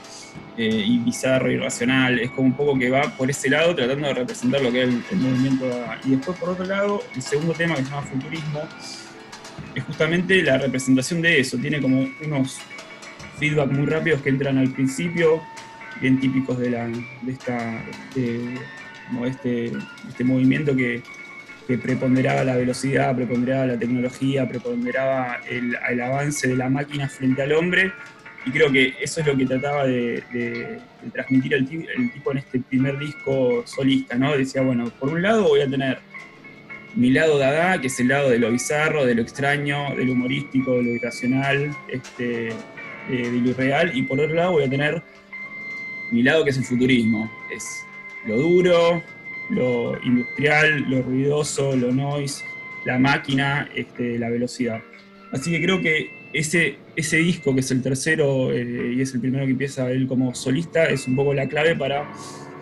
eh, 0.57 0.99
bizarro, 1.05 1.51
irracional, 1.51 2.19
es 2.19 2.31
como 2.31 2.49
un 2.49 2.57
poco 2.57 2.79
que 2.79 2.91
va 2.91 3.03
por 3.17 3.31
ese 3.31 3.51
lado 3.51 3.75
tratando 3.75 4.09
de 4.09 4.15
representar 4.15 4.63
lo 4.63 4.73
que 4.73 4.85
es 4.85 4.89
el, 4.89 5.19
movimiento. 5.19 5.67
Y 6.05 6.11
después 6.13 6.39
por 6.39 6.51
otro 6.51 6.65
lado, 6.65 7.03
el 7.15 7.23
segundo 7.23 7.53
tema 7.53 7.75
que 7.75 7.85
se 7.85 7.91
llama 7.91 8.03
Futurismo, 8.03 8.63
es 9.75 9.85
justamente 9.85 10.43
la 10.43 10.59
representación 10.59 11.21
de 11.23 11.41
eso, 11.41 11.59
tiene 11.59 11.81
como 11.81 12.07
unos 12.25 12.59
feedback 13.39 13.71
muy 13.71 13.87
rápidos 13.87 14.23
que 14.23 14.31
entran 14.31 14.59
al 14.59 14.71
principio, 14.71 15.43
bien 16.01 16.19
típicos 16.21 16.59
de, 16.59 16.71
la, 16.71 16.87
de, 16.87 17.33
esta, 17.33 17.85
este, 19.27 19.73
este, 20.09 20.25
movimiento 20.25 20.75
que, 20.75 21.03
preponderaba 21.79 22.45
la 22.45 22.57
velocidad, 22.57 23.15
preponderaba 23.15 23.67
la 23.67 23.79
tecnología, 23.79 24.49
preponderaba 24.49 25.41
el, 25.49 26.01
avance 26.01 26.49
de 26.49 26.57
la 26.57 26.69
máquina 26.69 27.09
frente 27.09 27.43
al 27.43 27.53
hombre. 27.53 27.93
Y 28.45 28.51
creo 28.51 28.73
que 28.73 28.95
eso 29.01 29.21
es 29.21 29.27
lo 29.27 29.37
que 29.37 29.47
trataba 29.47 29.87
de, 29.87 30.81
transmitir 31.13 31.55
el, 31.55 31.69
tipo 32.13 32.33
en 32.33 32.39
este 32.39 32.61
primer 32.61 32.99
disco 32.99 33.63
solista, 33.67 34.17
¿no? 34.17 34.37
Decía, 34.37 34.63
bueno, 34.63 34.91
por 34.99 35.11
un 35.11 35.23
lado 35.23 35.45
voy 35.45 35.61
a 35.61 35.71
tener 35.71 35.99
mi 36.95 37.11
lado 37.11 37.39
dada, 37.39 37.81
que 37.81 37.87
es 37.87 38.01
el 38.01 38.09
lado 38.09 38.31
de 38.31 38.39
lo 38.39 38.51
bizarro, 38.51 39.07
de 39.07 39.15
lo 39.15 39.23
extraño, 39.23 39.95
de 39.97 40.05
lo 40.05 40.13
humorístico, 40.13 40.77
de 40.77 40.83
lo 40.83 40.91
irracional, 40.91 41.71
este, 41.89 42.49
eh, 42.49 42.53
de 43.09 43.41
lo 43.41 43.51
irreal, 43.51 43.97
y 43.97 44.03
por 44.03 44.21
otro 44.21 44.35
lado 44.35 44.53
voy 44.53 44.65
a 44.65 44.71
tener 44.71 45.03
mi 46.11 46.23
lado 46.23 46.45
que 46.45 46.51
es 46.51 46.59
el 46.59 46.65
futurismo. 46.65 47.31
Es 47.55 47.85
lo 48.27 48.37
duro, 48.37 49.03
lo 49.53 50.03
industrial, 50.03 50.85
lo 50.89 51.03
ruidoso, 51.03 51.77
lo 51.77 51.93
noise, 51.93 52.45
la 52.85 52.99
máquina, 52.99 53.69
este, 53.75 54.19
la 54.19 54.29
velocidad. 54.29 54.81
Así 55.33 55.51
que 55.51 55.63
creo 55.63 55.81
que 55.81 56.31
ese, 56.33 56.77
ese 56.97 57.19
disco, 57.19 57.55
que 57.55 57.61
es 57.61 57.71
el 57.71 57.83
tercero 57.83 58.53
eh, 58.53 58.95
y 58.97 59.01
es 59.01 59.15
el 59.15 59.21
primero 59.21 59.45
que 59.45 59.53
empieza 59.53 59.91
él 59.91 60.07
como 60.07 60.35
solista, 60.35 60.87
es 60.87 61.07
un 61.07 61.17
poco 61.17 61.35
la 61.35 61.47
clave 61.49 61.77
para 61.77 62.11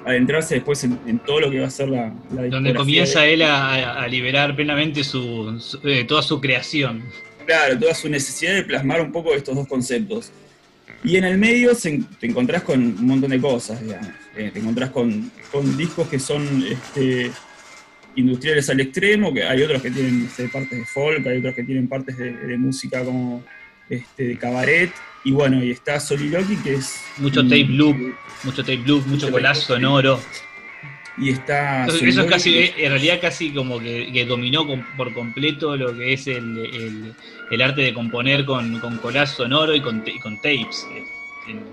adentrarse 0.04 0.56
después 0.56 0.82
en, 0.84 1.18
todo 1.20 1.40
lo 1.40 1.50
que 1.50 1.60
va 1.60 1.66
a 1.66 1.70
ser 1.70 1.88
la, 1.88 2.12
la 2.34 2.46
Donde 2.48 2.74
comienza 2.74 3.26
él 3.26 3.42
a, 3.42 4.06
liberar 4.08 4.56
plenamente 4.56 5.04
su, 5.04 5.60
eh, 5.84 6.04
toda 6.04 6.22
su 6.22 6.40
creación. 6.40 7.02
Claro, 7.46 7.78
toda 7.78 7.94
su 7.94 8.08
necesidad 8.08 8.54
de 8.54 8.62
plasmar 8.64 9.00
un 9.00 9.12
poco 9.12 9.34
estos 9.34 9.54
dos 9.54 9.66
conceptos. 9.66 10.32
Y 11.02 11.16
en 11.16 11.24
el 11.24 11.38
medio 11.38 11.72
te 11.74 12.26
encontrás 12.26 12.62
con 12.62 12.80
un 12.80 13.06
montón 13.06 13.30
de 13.30 13.40
cosas, 13.40 13.80
digamos. 13.80 14.10
Eh, 14.36 14.50
te 14.52 14.60
encontrás 14.60 14.90
con, 14.90 15.30
discos 15.76 16.08
que 16.08 16.18
son 16.18 16.64
este, 16.68 17.30
industriales 18.16 18.70
al 18.70 18.80
extremo, 18.80 19.34
que 19.34 19.44
hay 19.44 19.62
otros 19.62 19.82
que 19.82 19.90
tienen 19.90 20.28
partes 20.52 20.78
de 20.78 20.84
folk, 20.84 21.26
hay 21.26 21.38
otros 21.38 21.54
que 21.54 21.64
tienen 21.64 21.88
partes 21.88 22.16
de, 22.16 22.56
música 22.56 23.04
como 23.04 23.42
este, 23.88 24.24
de 24.24 24.38
cabaret, 24.38 24.92
y 25.24 25.32
bueno, 25.32 25.62
y 25.62 25.70
está 25.72 25.98
Soliloquy, 25.98 26.56
que 26.56 26.74
es... 26.74 27.02
Mucho 27.18 27.42
tape 27.42 27.66
loop, 27.68 27.96
mucho 28.44 28.62
tape 28.62 28.82
loop, 28.86 29.06
mucho 29.06 29.30
collage 29.30 29.62
sonoro. 29.62 30.20
Y 31.18 31.30
está... 31.30 31.86
eso 31.86 32.04
es 32.04 32.26
casi, 32.26 32.72
en 32.78 32.92
realidad 32.92 33.18
casi 33.20 33.50
como 33.52 33.80
que, 33.80 34.24
dominó 34.26 34.64
por 34.96 35.12
completo 35.12 35.76
lo 35.76 35.94
que 35.94 36.12
es 36.12 36.28
el, 36.28 37.14
arte 37.60 37.82
de 37.82 37.92
componer 37.92 38.44
con, 38.44 38.78
con 38.78 38.96
collage 38.98 39.34
sonoro 39.34 39.74
y 39.74 39.80
con, 39.80 40.04
con 40.22 40.36
tapes. 40.36 40.86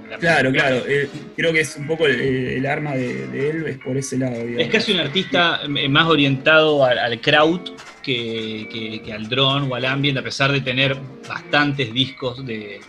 La 0.10 0.18
Claro, 0.18 0.52
claro. 0.52 0.84
eh, 0.88 1.10
creo 1.36 1.52
que 1.54 1.60
es 1.62 1.76
un 1.76 1.86
poco 1.88 2.06
el, 2.08 2.20
el 2.20 2.66
arma 2.66 2.96
de, 2.96 3.28
de 3.28 3.50
él, 3.50 3.68
es 3.68 3.78
por 3.78 3.98
ese 3.98 4.18
lado. 4.18 4.36
digamos. 4.36 4.60
Es 4.62 4.68
casi 4.70 4.94
un 4.94 5.00
artista 5.00 5.62
eh, 5.64 5.90
más 5.90 6.08
orientado 6.08 6.84
al, 6.86 6.98
al 6.98 7.20
crowd 7.22 7.62
que, 8.02 8.68
que- 8.72 9.02
que 9.04 9.14
al 9.14 9.28
drone 9.28 9.68
o 9.70 9.76
al 9.76 9.86
ambient, 9.86 10.18
a 10.18 10.22
pesar 10.24 10.52
de 10.52 10.62
tener 10.62 10.96
bastantes 11.28 11.94
discos 11.94 12.46
de, 12.46 12.80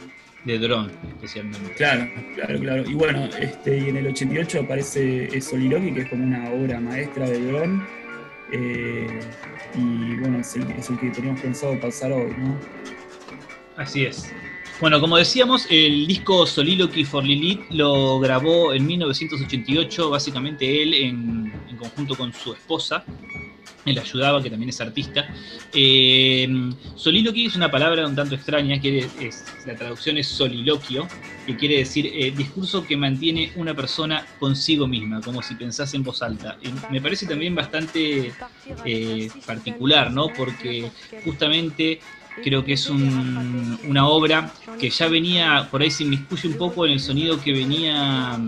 de 0.45 0.59
drone, 0.59 0.93
especialmente. 1.09 1.73
Claro, 1.75 2.09
claro, 2.37 2.59
claro. 2.61 2.85
Y 2.89 2.95
bueno, 2.95 3.29
este, 3.39 3.77
y 3.79 3.89
en 3.89 3.97
el 3.97 4.07
88 4.07 4.61
aparece 4.61 5.41
Soliloquy, 5.41 5.93
que 5.93 6.01
es 6.03 6.09
como 6.09 6.25
una 6.25 6.49
obra 6.51 6.79
maestra 6.81 7.29
de 7.29 7.41
Drone. 7.45 7.83
eh, 8.53 9.21
y 9.75 10.15
bueno, 10.21 10.39
es 10.41 10.55
el, 10.57 10.63
es 10.79 10.89
el 10.89 10.99
que 10.99 11.11
teníamos 11.11 11.41
pensado 11.43 11.79
pasar 11.81 12.13
hoy, 12.13 12.33
¿no? 12.39 12.57
Así 13.77 14.05
es. 14.07 14.33
Bueno, 14.81 15.01
como 15.01 15.17
decíamos, 15.17 15.67
el 15.71 16.07
disco 16.07 16.47
Soliloquy 16.47 17.05
for 17.05 17.25
Lilith 17.25 17.63
lo 17.71 18.21
grabó 18.21 18.73
en 18.73 18.87
1988, 18.87 20.09
básicamente 20.09 20.83
él 20.83 20.95
en, 20.95 21.53
en 21.69 21.77
conjunto 21.77 22.15
con 22.15 22.33
su 22.33 22.53
esposa. 22.53 23.05
Él 23.85 23.99
ayudaba, 23.99 24.43
que 24.43 24.51
también 24.51 24.69
es 24.69 24.81
artista. 24.81 25.29
Eh, 25.73 26.49
soliloquy 26.95 27.47
es 27.47 27.57
una 27.57 27.71
palabra 27.71 28.07
un 28.07 28.15
tanto 28.15 28.35
extraña, 28.35 28.77
es, 28.77 29.45
la 29.67 29.75
traducción 29.75 30.19
es 30.19 30.29
soliloquio, 30.29 31.09
que 31.47 31.57
quiere 31.57 31.79
decir 31.79 32.07
eh, 32.07 32.31
discurso 32.37 32.87
que 32.87 32.97
mantiene 32.97 33.53
una 33.57 33.75
persona 33.75 34.27
consigo 34.39 34.87
misma, 34.87 35.21
como 35.21 35.43
si 35.43 35.55
pensase 35.55 35.97
en 35.97 36.03
voz 36.03 36.23
alta. 36.23 36.59
Y 36.63 36.69
me 36.93 37.01
parece 37.01 37.27
también 37.27 37.55
bastante 37.55 38.33
eh, 38.85 39.31
particular, 39.47 40.13
¿no? 40.13 40.29
Porque 40.29 40.91
justamente 41.25 42.01
creo 42.41 42.65
que 42.65 42.75
es 42.75 42.89
un- 42.89 43.79
una 43.83 44.09
obra 44.09 44.55
que 44.79 44.91
ya 44.91 45.09
venía, 45.09 45.69
por 45.71 45.83
ahí 45.83 45.91
se 45.91 46.05
inmiscuye 46.05 46.49
un 46.49 46.57
poco 46.57 46.87
en 46.87 46.93
el 46.93 47.01
sonido 47.01 47.41
que 47.41 47.53
venía 47.53 48.39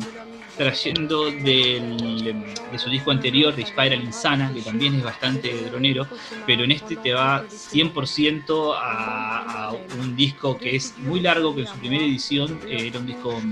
trayendo 0.57 1.33
del- 1.33 2.61
de 2.67 2.79
su 2.79 2.91
disco 2.91 3.11
anterior, 3.11 3.55
de 3.55 3.65
Spiral 3.65 4.03
Insana, 4.03 4.53
que 4.53 4.63
también 4.63 4.95
es 4.95 5.03
bastante 5.03 5.65
dronero, 5.65 6.11
pero 6.45 6.65
en 6.65 6.73
este 6.73 6.97
te 6.99 7.13
va 7.15 7.47
100% 7.49 8.75
a, 8.75 9.69
a 9.69 9.73
un 9.73 10.15
disco 10.15 10.59
que 10.61 10.77
es 10.77 10.99
muy 10.99 11.21
largo, 11.21 11.55
que 11.55 11.63
en 11.63 11.67
su 11.67 11.79
primera 11.79 12.05
edición 12.05 12.61
eh, 12.67 12.87
era 12.89 12.99
un 13.01 13.07
disco 13.07 13.43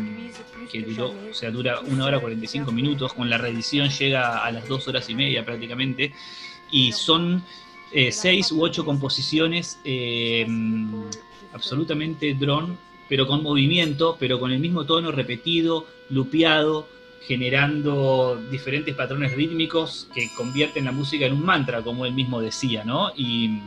que 0.70 0.82
duró, 0.82 1.08
o 1.30 1.32
sea, 1.32 1.50
dura 1.50 1.80
una 1.86 2.04
hora 2.04 2.20
45 2.20 2.72
minutos, 2.72 3.14
con 3.14 3.30
la 3.30 3.38
reedición 3.38 3.88
llega 3.88 4.44
a 4.44 4.50
las 4.52 4.66
dos 4.66 4.86
horas 4.88 5.08
y 5.08 5.14
media 5.14 5.44
prácticamente, 5.44 6.12
y 6.70 6.92
son 6.92 7.46
eh, 7.92 8.12
seis 8.12 8.52
u 8.52 8.62
ocho 8.62 8.84
composiciones 8.84 9.78
eh, 9.84 10.46
absolutamente 11.52 12.34
drone, 12.34 12.76
pero 13.08 13.26
con 13.26 13.42
movimiento, 13.42 14.16
pero 14.18 14.38
con 14.38 14.52
el 14.52 14.58
mismo 14.58 14.84
tono 14.84 15.10
repetido, 15.12 15.86
lupeado, 16.10 16.86
generando 17.26 18.40
diferentes 18.50 18.94
patrones 18.94 19.34
rítmicos 19.34 20.08
que 20.14 20.30
convierten 20.36 20.84
la 20.84 20.92
música 20.92 21.26
en 21.26 21.32
un 21.34 21.44
mantra, 21.44 21.82
como 21.82 22.04
él 22.06 22.12
mismo 22.14 22.40
decía, 22.40 22.84
¿no? 22.84 23.10
Y, 23.16 23.58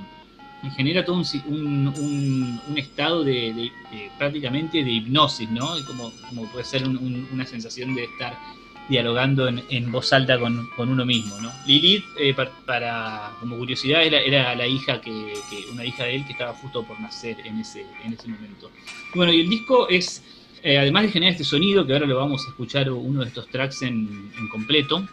genera 0.77 1.03
todo 1.03 1.15
un, 1.15 1.25
un- 1.47 2.61
un- 2.69 2.77
estado 2.77 3.23
de, 3.23 3.51
de- 3.53 3.71
prácticamente 4.19 4.83
de 4.83 4.91
hipnosis, 4.91 5.49
¿no? 5.49 5.73
Como, 5.87 6.11
como 6.29 6.45
puede 6.51 6.63
ser 6.65 6.87
un- 6.87 6.97
un- 6.97 7.27
una 7.33 7.45
sensación 7.47 7.95
de 7.95 8.03
estar 8.03 8.37
dialogando 8.91 9.47
en, 9.47 9.89
voz 9.89 10.11
alta 10.11 10.37
con, 10.37 10.67
uno 10.77 11.05
mismo, 11.05 11.39
¿no? 11.39 11.49
Lilith, 11.65 12.03
eh, 12.19 12.33
pa- 12.33 12.51
para, 12.65 13.31
como 13.39 13.57
curiosidad, 13.57 14.03
era, 14.03 14.19
era 14.19 14.53
la 14.53 14.67
hija 14.67 14.99
que, 14.99 15.11
que- 15.49 15.65
una 15.71 15.85
hija 15.85 16.03
de 16.03 16.17
él 16.17 16.25
que 16.25 16.33
estaba 16.33 16.53
justo 16.53 16.83
por 16.83 16.99
nacer 16.99 17.37
en 17.45 17.57
ese, 17.61 17.85
en 18.03 18.11
ese 18.11 18.27
momento. 18.27 18.69
Bueno, 19.15 19.31
y 19.31 19.39
el 19.39 19.49
disco 19.49 19.87
es, 19.87 20.21
eh, 20.61 20.77
además 20.77 21.03
de 21.03 21.11
generar 21.11 21.31
este 21.31 21.45
sonido, 21.45 21.87
que 21.87 21.93
ahora 21.93 22.05
lo 22.05 22.17
vamos 22.17 22.45
a 22.45 22.49
escuchar 22.49 22.91
uno 22.91 23.21
de 23.21 23.27
estos 23.27 23.47
tracks 23.47 23.81
en, 23.83 24.29
en 24.37 24.47
completo, 24.49 25.07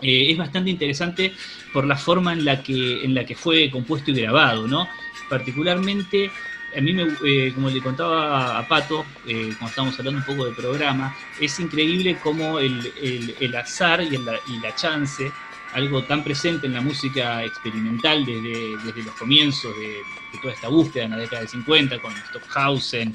eh, 0.00 0.30
es 0.30 0.38
bastante 0.38 0.70
interesante 0.70 1.30
por 1.74 1.86
la 1.86 1.96
forma 1.96 2.32
en 2.32 2.46
la 2.46 2.62
que, 2.62 3.04
en 3.04 3.14
la 3.14 3.26
que 3.26 3.34
fue 3.34 3.70
compuesto 3.70 4.10
y 4.12 4.14
grabado, 4.14 4.66
¿no? 4.66 4.88
Particularmente, 5.28 6.30
a 6.76 6.80
mí, 6.80 6.92
me, 6.92 7.02
eh, 7.26 7.52
como 7.54 7.68
le 7.70 7.80
contaba 7.80 8.58
a 8.58 8.66
Pato, 8.68 9.04
eh, 9.26 9.48
cuando 9.58 9.68
estábamos 9.68 9.98
hablando 9.98 10.20
un 10.20 10.24
poco 10.26 10.44
del 10.46 10.54
programa, 10.54 11.16
es 11.40 11.58
increíble 11.58 12.16
cómo 12.22 12.58
el, 12.58 12.92
el- 13.02 13.34
el 13.40 13.56
azar 13.56 14.02
y, 14.02 14.14
el- 14.14 14.40
y 14.48 14.60
la 14.60 14.74
chance, 14.74 15.30
algo 15.74 16.02
tan 16.04 16.22
presente 16.24 16.66
en 16.66 16.74
la 16.74 16.80
música 16.80 17.44
experimental 17.44 18.24
desde, 18.24 18.76
desde 18.84 19.02
los 19.02 19.14
comienzos 19.14 19.74
de, 19.76 20.02
toda 20.40 20.54
esta 20.54 20.68
búsqueda 20.68 21.04
en 21.04 21.10
la 21.10 21.16
década 21.18 21.40
del 21.40 21.48
50 21.48 21.98
con 21.98 22.12
Stockhausen 22.28 23.12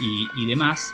y, 0.00 0.26
y 0.36 0.46
demás, 0.46 0.92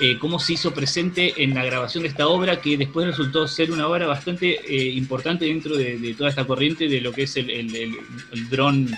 eh, 0.00 0.18
cómo 0.18 0.38
se 0.38 0.52
hizo 0.54 0.72
presente 0.74 1.42
en 1.42 1.54
la 1.54 1.64
grabación 1.64 2.02
de 2.02 2.08
esta 2.10 2.26
obra 2.28 2.60
que 2.60 2.76
después 2.76 3.06
resultó 3.06 3.46
ser 3.48 3.70
una 3.72 3.88
obra 3.88 4.06
bastante 4.06 4.60
eh, 4.68 4.90
importante 4.90 5.46
dentro 5.46 5.76
de, 5.76 5.98
de 5.98 6.14
toda 6.14 6.28
esta 6.30 6.44
corriente 6.46 6.88
de 6.88 7.00
lo 7.00 7.12
que 7.12 7.22
es 7.22 7.36
el, 7.36 7.48
el, 7.50 7.74
el- 7.74 7.96
el 8.32 8.48
dron 8.50 8.88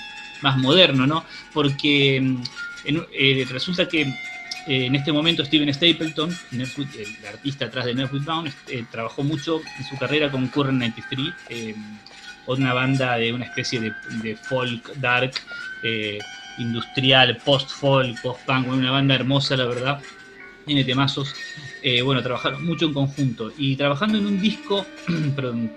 más 0.43 0.57
moderno, 0.59 1.07
¿no? 1.07 1.25
Porque 1.53 2.21
mm, 2.21 2.43
en- 2.85 3.07
eh, 3.13 3.47
resulta 3.51 3.89
que 3.89 4.03
eh, 4.03 4.87
en 4.87 4.95
este 4.95 5.13
momento 5.13 5.45
Steven 5.45 5.73
Stapleton, 5.73 6.31
Nerdwood- 6.53 6.95
el 6.97 7.27
artista 7.27 7.67
atrás 7.67 7.87
de 7.87 7.95
Nerdwood 7.95 8.25
Bound, 8.25 8.53
eh, 8.69 8.85
trabajó 8.91 9.23
mucho 9.23 9.61
en 9.79 9.85
su 9.85 9.97
carrera 9.97 10.31
con 10.31 10.49
Current 10.49 10.79
93, 10.79 11.27
eh, 11.49 11.75
una 12.47 12.73
banda 12.75 13.17
de 13.17 13.33
una 13.33 13.45
especie 13.45 13.81
de, 13.81 14.37
folk 14.37 14.95
dark, 14.97 15.33
industrial, 16.59 17.37
post-folk, 17.45 18.21
post-punk, 18.23 18.69
una 18.69 18.91
banda 18.91 19.15
hermosa, 19.15 19.57
la 19.57 19.67
verdad, 19.67 20.01
tiene 20.67 20.83
temazos. 20.85 21.35
Bueno, 22.05 22.23
trabajaron 22.23 22.65
mucho 22.67 22.87
en 22.87 22.95
conjunto 22.95 23.53
y 23.57 23.77
trabajando 23.77 24.19
en 24.19 24.27
un 24.27 24.41
disco, 24.41 24.87
perdón, 25.37 25.71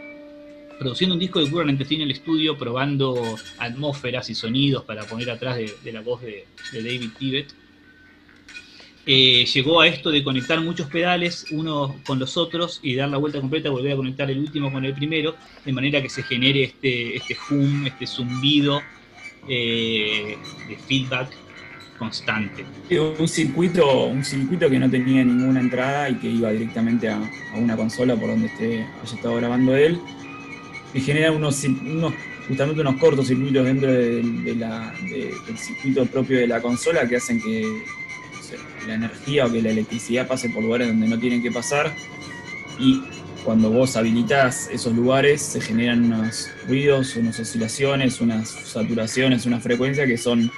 produciendo 0.81 1.13
un 1.13 1.19
disco 1.19 1.39
de 1.39 1.45
Current 1.45 1.73
93 1.73 1.99
en 1.99 2.01
el 2.05 2.11
estudio, 2.11 2.57
probando 2.57 3.37
atmósferas 3.59 4.31
y 4.31 4.33
sonidos 4.33 4.83
para 4.83 5.03
poner 5.03 5.29
atrás 5.29 5.57
de, 5.57 5.71
de 5.83 5.91
la 5.91 6.01
voz 6.01 6.23
de, 6.23 6.47
de 6.71 6.81
David 6.81 7.09
Tibet. 7.19 7.53
Eh, 9.05 9.45
llegó 9.45 9.81
a 9.81 9.87
esto 9.87 10.09
de 10.09 10.23
conectar 10.23 10.59
muchos 10.59 10.87
pedales 10.87 11.45
unos 11.51 11.91
con 12.03 12.17
los 12.17 12.35
otros 12.35 12.79
y 12.81 12.95
dar 12.95 13.09
la 13.09 13.17
vuelta 13.17 13.39
completa, 13.39 13.69
volver 13.69 13.93
a 13.93 13.95
conectar 13.95 14.31
el 14.31 14.39
último 14.39 14.71
con 14.71 14.83
el 14.83 14.95
primero, 14.95 15.35
de 15.63 15.71
manera 15.71 16.01
que 16.01 16.09
se 16.09 16.23
genere 16.23 16.63
este, 16.63 17.15
este 17.15 17.37
hum, 17.51 17.85
este 17.85 18.07
zumbido 18.07 18.81
eh, 19.47 20.35
de 20.67 20.77
feedback 20.77 21.29
constante. 21.99 22.65
Un 23.19 23.27
circuito, 23.27 24.05
un 24.05 24.25
circuito 24.25 24.67
que 24.67 24.79
no 24.79 24.89
tenía 24.89 25.23
ninguna 25.23 25.59
entrada 25.59 26.09
y 26.09 26.15
que 26.15 26.27
iba 26.27 26.51
directamente 26.51 27.07
a, 27.07 27.17
a 27.53 27.57
una 27.57 27.77
consola 27.77 28.15
por 28.15 28.29
donde 28.29 28.47
esté, 28.47 28.87
haya 29.03 29.15
estado 29.15 29.35
grabando 29.35 29.75
él. 29.75 29.99
Que 30.93 30.99
genera 30.99 31.31
unos, 31.31 31.63
unos 31.63 32.13
justamente 32.47 32.81
unos 32.81 32.95
cortocircuitos 32.97 33.65
dentro 33.65 33.91
del 33.91 35.57
circuito 35.57 36.05
propio 36.05 36.39
de 36.39 36.47
la 36.47 36.61
consola 36.61 37.07
que 37.07 37.17
hacen 37.17 37.41
que 37.41 37.65
la 38.87 38.95
energía 38.95 39.45
o 39.45 39.51
que 39.51 39.61
la 39.61 39.69
electricidad 39.69 40.27
pase 40.27 40.49
por 40.49 40.63
lugares 40.63 40.87
donde 40.87 41.07
no 41.07 41.17
tienen 41.17 41.41
que 41.41 41.51
pasar. 41.51 41.93
Y 42.79 43.01
cuando 43.43 43.69
vos 43.69 43.95
habilitas 43.95 44.69
esos 44.71 44.93
lugares 44.93 45.41
se 45.41 45.61
generan 45.61 46.05
unos 46.05 46.49
ruidos, 46.67 47.15
unas 47.15 47.39
oscilaciones, 47.39 48.21
unas 48.21 48.49
saturaciones, 48.49 49.45
una 49.45 49.59
frecuencia 49.59 50.05
que 50.05 50.17
son 50.17 50.51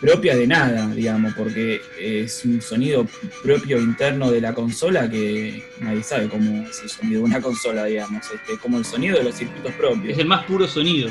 propia 0.00 0.36
de 0.36 0.46
nada, 0.46 0.86
digamos, 0.88 1.32
porque 1.34 1.80
es 1.98 2.44
un 2.44 2.60
sonido 2.60 3.06
propio 3.42 3.78
interno 3.78 4.30
de 4.30 4.40
la 4.40 4.52
consola 4.52 5.08
que 5.10 5.64
nadie 5.80 6.02
sabe 6.02 6.28
cómo 6.28 6.66
es 6.68 6.80
el 6.82 6.88
sonido 6.90 7.20
de 7.20 7.24
una 7.24 7.40
consola, 7.40 7.84
digamos, 7.84 8.26
este, 8.30 8.58
como 8.58 8.78
el 8.78 8.84
sonido 8.84 9.16
de 9.18 9.24
los 9.24 9.34
circuitos 9.34 9.70
Es 9.70 9.76
propios. 9.76 10.18
el 10.18 10.26
más 10.26 10.44
puro 10.44 10.66
sonido. 10.68 11.10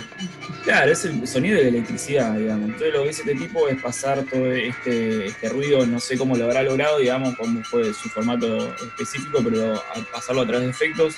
Claro, 0.63 0.91
es 0.91 1.05
el 1.05 1.27
sonido 1.27 1.57
de 1.57 1.63
la 1.63 1.69
electricidad, 1.69 2.37
digamos. 2.37 2.65
Entonces 2.65 2.93
lo 2.93 3.03
que 3.03 3.09
hace 3.09 3.21
este 3.21 3.35
tipo 3.35 3.67
es 3.67 3.81
pasar 3.81 4.23
todo 4.23 4.51
este, 4.51 5.25
este 5.27 5.49
ruido, 5.49 5.85
no 5.85 5.99
sé 5.99 6.17
cómo 6.17 6.37
lo 6.37 6.45
habrá 6.45 6.63
logrado, 6.63 6.99
digamos, 6.99 7.35
cómo 7.35 7.63
fue 7.63 7.93
su 7.93 8.09
formato 8.09 8.73
específico, 8.75 9.39
pero 9.43 9.81
al 9.95 10.05
pasarlo 10.11 10.41
a 10.41 10.47
través 10.47 10.65
de 10.65 10.71
efectos, 10.71 11.15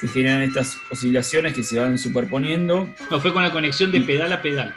se 0.00 0.08
generan 0.08 0.42
estas 0.42 0.78
oscilaciones 0.90 1.54
que 1.54 1.62
se 1.62 1.78
van 1.78 1.96
superponiendo 1.96 2.88
No, 3.08 3.20
fue 3.20 3.32
con 3.32 3.42
la 3.44 3.52
conexión 3.52 3.92
de 3.92 4.00
pedal 4.00 4.32
a 4.32 4.42
pedal, 4.42 4.74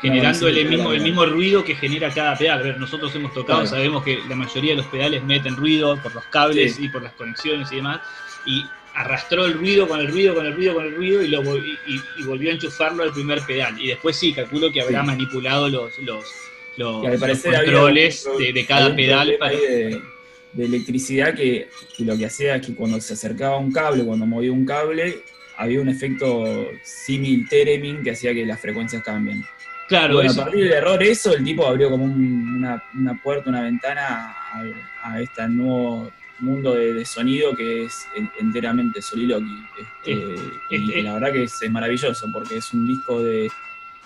generando 0.00 0.48
el, 0.48 0.68
mismo, 0.68 0.92
el 0.92 1.00
mismo 1.00 1.24
ruido 1.26 1.64
que 1.64 1.74
genera 1.74 2.10
cada 2.12 2.36
pedal. 2.36 2.58
A 2.60 2.62
ver, 2.62 2.78
nosotros 2.80 3.14
hemos 3.14 3.32
tocado, 3.32 3.60
Claro. 3.60 3.70
sabemos 3.76 4.04
que 4.04 4.18
la 4.28 4.36
mayoría 4.36 4.72
de 4.72 4.76
los 4.78 4.86
pedales 4.86 5.22
meten 5.24 5.56
ruido 5.56 5.96
por 6.02 6.14
los 6.14 6.24
cables 6.26 6.76
Sí. 6.76 6.84
y 6.84 6.88
por 6.88 7.02
las 7.02 7.12
conexiones 7.14 7.70
y 7.72 7.76
demás, 7.76 8.00
y 8.44 8.64
arrastró 8.94 9.44
el 9.46 9.54
ruido 9.54 9.86
con 9.88 10.00
el 10.00 10.08
ruido, 10.08 10.34
con 10.34 10.46
el 10.46 10.54
ruido, 10.54 10.74
con 10.74 10.86
el 10.86 10.94
ruido, 10.96 11.22
y, 11.22 11.28
lo, 11.28 11.42
y, 11.56 11.78
y- 12.18 12.22
volvió 12.24 12.50
a 12.50 12.54
enchufarlo 12.54 13.02
al 13.02 13.12
primer 13.12 13.40
pedal. 13.42 13.78
Y 13.80 13.88
después 13.88 14.16
sí, 14.16 14.32
calculo 14.32 14.72
que 14.72 14.80
habrá 14.80 15.00
Sí. 15.02 15.06
manipulado 15.06 15.68
los, 15.68 15.98
los, 15.98 16.24
los, 16.76 17.04
había 17.06 17.18
controles 17.42 18.26
de, 18.54 18.66
cada 18.66 18.94
pedal 18.96 19.36
para... 19.38 19.52
de, 19.52 20.00
de 20.52 20.64
electricidad 20.64 21.34
que, 21.34 21.68
que 21.96 22.04
lo 22.04 22.16
que 22.16 22.24
hacía 22.26 22.56
es 22.56 22.66
que 22.66 22.74
cuando 22.74 22.98
se 23.00 23.12
acercaba 23.12 23.58
un 23.58 23.70
cable, 23.70 24.02
cuando 24.04 24.24
movía 24.24 24.52
un 24.52 24.64
cable, 24.64 25.22
había 25.58 25.80
un 25.82 25.88
efecto 25.90 26.66
símil 26.82 27.46
Theremin 27.50 28.02
que 28.02 28.12
hacía 28.12 28.32
que 28.32 28.46
las 28.46 28.58
frecuencias 28.60 29.02
cambien. 29.02 29.44
Claro, 29.88 30.14
bueno, 30.14 30.30
eso- 30.30 30.40
a 30.40 30.44
partir 30.44 30.64
del 30.64 30.72
error 30.72 31.02
eso, 31.02 31.34
el 31.34 31.44
tipo 31.44 31.66
abrió 31.66 31.90
como 31.90 32.04
un- 32.04 32.56
una, 32.56 32.82
una 32.94 33.14
puerta, 33.22 33.50
una 33.50 33.62
ventana 33.62 34.34
a, 34.52 34.62
a 35.02 35.20
este 35.20 35.46
nuevo 35.48 36.10
mundo 36.40 36.74
de, 36.74 36.92
de 36.92 37.04
sonido 37.04 37.54
que 37.54 37.84
es 37.84 38.06
en- 38.14 38.30
enteramente 38.40 39.00
Soliloquy. 39.00 39.64
Este, 40.04 40.12
y 40.70 40.74
este- 40.90 41.02
la 41.02 41.14
verdad 41.14 41.32
que 41.32 41.44
es, 41.44 41.62
es 41.62 41.70
maravilloso 41.70 42.30
porque 42.32 42.56
es 42.58 42.72
un 42.74 42.86
disco 42.86 43.22
de, 43.22 43.50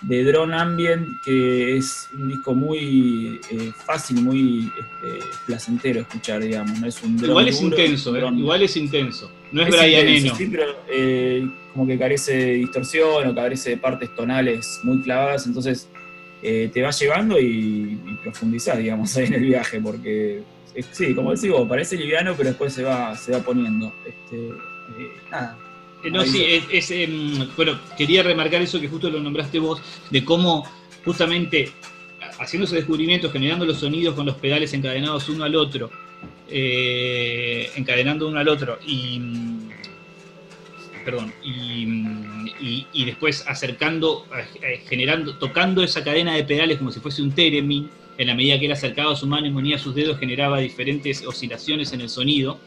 de 0.01 0.23
drone 0.23 0.55
ambient 0.55 1.21
que 1.21 1.77
es 1.77 2.09
un 2.13 2.29
disco 2.29 2.53
muy 2.53 3.39
eh, 3.51 3.71
fácil, 3.85 4.21
muy 4.23 4.71
este, 4.79 5.25
placentero 5.45 6.01
escuchar, 6.01 6.41
digamos. 6.41 6.79
No 6.79 6.87
es 6.87 7.01
un 7.03 7.17
drone 7.17 7.31
igual 7.31 7.47
es 7.47 7.61
duro, 7.61 7.77
intenso, 7.77 8.15
¿eh? 8.15 8.29
igual 8.35 8.63
es 8.63 8.77
intenso. 8.77 9.31
No 9.51 9.61
es, 9.61 9.69
es 9.69 9.79
Brian 9.79 10.07
Eno. 10.07 10.35
sí, 10.35 10.47
pero 10.51 10.65
eh, 10.89 11.47
como 11.73 11.87
que 11.87 11.97
carece 11.97 12.35
de 12.35 12.53
distorsión 12.53 13.27
o 13.27 13.35
carece 13.35 13.71
de 13.71 13.77
partes 13.77 14.15
tonales 14.15 14.79
muy 14.83 15.01
clavadas, 15.01 15.45
entonces 15.45 15.87
eh, 16.41 16.69
te 16.73 16.81
va 16.81 16.91
llevando 16.91 17.39
y, 17.39 17.99
y 18.05 18.17
profundizás, 18.23 18.77
digamos, 18.77 19.15
ahí 19.17 19.25
en 19.25 19.33
el 19.35 19.41
viaje, 19.41 19.79
porque 19.79 20.43
eh, 20.73 20.83
sí, 20.91 21.13
como 21.13 21.31
decís 21.31 21.49
vos, 21.51 21.67
parece 21.67 21.97
liviano, 21.97 22.33
pero 22.35 22.49
después 22.49 22.73
se 22.73 22.83
va, 22.83 23.15
se 23.15 23.31
va 23.31 23.39
poniendo. 23.39 23.93
Este, 24.05 24.47
eh, 24.47 25.11
nada. 25.29 25.57
Eh, 26.03 26.11
No, 26.11 26.23
sí, 26.25 26.43
es, 26.43 26.63
es, 26.71 26.91
em, 26.91 27.47
bueno, 27.55 27.79
quería 27.97 28.23
remarcar 28.23 28.61
eso 28.61 28.79
que 28.79 28.87
justo 28.87 29.09
lo 29.09 29.19
nombraste 29.19 29.59
vos, 29.59 29.81
de 30.09 30.23
cómo 30.25 30.65
justamente 31.05 31.71
haciendo 32.39 32.65
esos 32.65 32.75
descubrimientos, 32.75 33.31
generando 33.31 33.65
los 33.65 33.79
sonidos 33.79 34.15
con 34.15 34.25
los 34.25 34.35
pedales 34.35 34.73
encadenados 34.73 35.27
uno 35.29 35.43
al 35.43 35.55
otro, 35.55 35.91
eh, 36.49 37.69
encadenando 37.75 38.27
uno 38.27 38.39
al 38.39 38.47
otro 38.47 38.77
y 38.85 39.19
perdón, 41.03 41.33
y, 41.43 41.83
y- 42.63 42.87
y 42.93 43.05
después 43.05 43.43
acercando, 43.47 44.27
generando, 44.87 45.35
tocando 45.35 45.81
esa 45.83 46.03
cadena 46.03 46.35
de 46.35 46.43
pedales 46.43 46.77
como 46.77 46.91
si 46.91 46.99
fuese 46.99 47.23
un 47.23 47.31
theremin, 47.31 47.89
en 48.19 48.27
la 48.27 48.35
medida 48.35 48.59
que 48.59 48.65
él 48.67 48.71
acercaba 48.71 49.15
su 49.15 49.25
mano 49.25 49.47
y 49.47 49.49
unía 49.49 49.79
sus 49.79 49.95
dedos 49.95 50.19
generaba 50.19 50.59
diferentes 50.59 51.25
oscilaciones 51.25 51.91
en 51.93 52.01
el 52.01 52.09
sonido. 52.09 52.59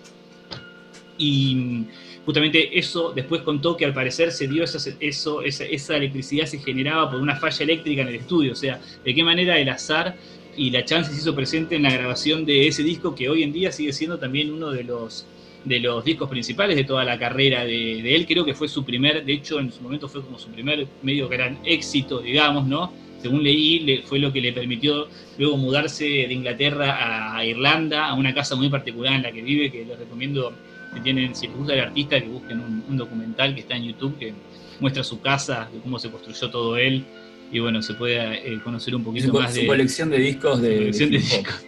Y 1.16 1.84
justamente 2.24 2.78
eso 2.78 3.12
después 3.14 3.42
contó 3.42 3.76
que 3.76 3.84
al 3.84 3.92
parecer 3.94 4.32
se 4.32 4.48
dio 4.48 4.64
esa, 4.64 4.78
eso, 5.00 5.42
esa, 5.42 5.64
esa 5.64 5.96
electricidad 5.96 6.46
se 6.46 6.58
generaba 6.60 7.10
por 7.10 7.20
una 7.20 7.36
falla 7.36 7.64
eléctrica 7.64 8.02
en 8.02 8.08
el 8.08 8.14
estudio, 8.16 8.52
o 8.52 8.56
sea, 8.56 8.80
de 9.02 9.14
qué 9.14 9.22
manera 9.24 9.58
el 9.58 9.68
azar 9.68 10.18
y 10.54 10.70
la 10.70 10.84
chance 10.84 11.12
se 11.12 11.18
hizo 11.18 11.34
presente 11.34 11.76
en 11.76 11.82
la 11.82 11.92
grabación 11.92 12.44
de 12.44 12.66
ese 12.68 12.82
disco 12.82 13.14
que 13.14 13.28
hoy 13.28 13.42
en 13.42 13.52
día 13.52 13.72
sigue 13.72 13.92
siendo 13.92 14.18
también 14.18 14.50
uno 14.52 14.70
de 14.70 14.84
los 14.84 15.30
de 15.62 15.80
los 15.80 16.04
discos 16.04 16.28
principales 16.28 16.76
de 16.76 16.84
toda 16.84 17.04
la 17.04 17.18
carrera 17.18 17.64
de, 17.64 18.00
de 18.02 18.14
él, 18.14 18.26
creo 18.26 18.44
que 18.44 18.54
fue 18.54 18.68
su 18.68 18.84
primer, 18.84 19.24
de 19.24 19.32
hecho 19.32 19.58
en 19.60 19.72
su 19.72 19.82
momento 19.82 20.08
fue 20.10 20.22
como 20.22 20.38
su 20.38 20.50
primer 20.50 20.92
medio 21.00 21.26
gran 21.28 21.58
éxito, 21.62 22.20
digamos, 22.20 22.66
¿no? 22.66 22.94
Según 23.16 23.42
leí, 23.42 23.80
le- 23.80 24.02
fue 24.02 24.18
lo 24.18 24.30
que 24.32 24.42
le 24.42 24.52
permitió 24.52 25.08
luego 25.36 25.56
mudarse 25.56 26.04
de 26.04 26.32
Inglaterra 26.34 27.34
a 27.36 27.44
Irlanda, 27.46 28.06
a 28.08 28.14
una 28.14 28.34
casa 28.34 28.56
muy 28.56 28.68
particular 28.68 29.14
en 29.14 29.22
la 29.22 29.32
que 29.32 29.42
vive, 29.42 29.70
que 29.72 29.86
les 29.86 29.98
recomiendo 29.98 30.60
si 30.94 31.00
tienen, 31.00 31.34
si 31.34 31.48
les 31.48 31.56
gusta 31.56 31.74
el 31.74 31.80
artista, 31.80 32.20
que 32.20 32.28
busquen 32.28 32.60
un, 32.60 32.84
un 32.88 32.96
documental 32.96 33.54
que 33.54 33.60
está 33.60 33.76
en 33.76 33.84
YouTube 33.84 34.16
que 34.18 34.32
muestra 34.80 35.04
su 35.04 35.20
casa, 35.20 35.68
de 35.72 35.80
cómo 35.80 35.98
se 35.98 36.10
construyó 36.10 36.50
todo 36.50 36.76
él, 36.76 37.04
y 37.52 37.60
bueno, 37.60 37.82
se 37.82 37.94
puede 37.94 38.52
eh, 38.52 38.60
conocer 38.62 38.94
un 38.94 39.04
poquito 39.04 39.28
Su, 39.28 39.34
más 39.34 39.54
su 39.54 39.60
de, 39.60 39.66
colección 39.66 40.10
de 40.10 40.18
discos 40.18 40.60
de, 40.60 40.70
su 40.70 40.78
colección 40.78 41.10
de 41.10 41.18
discos. 41.18 41.64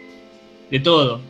de 0.70 0.80
todo. 0.80 1.20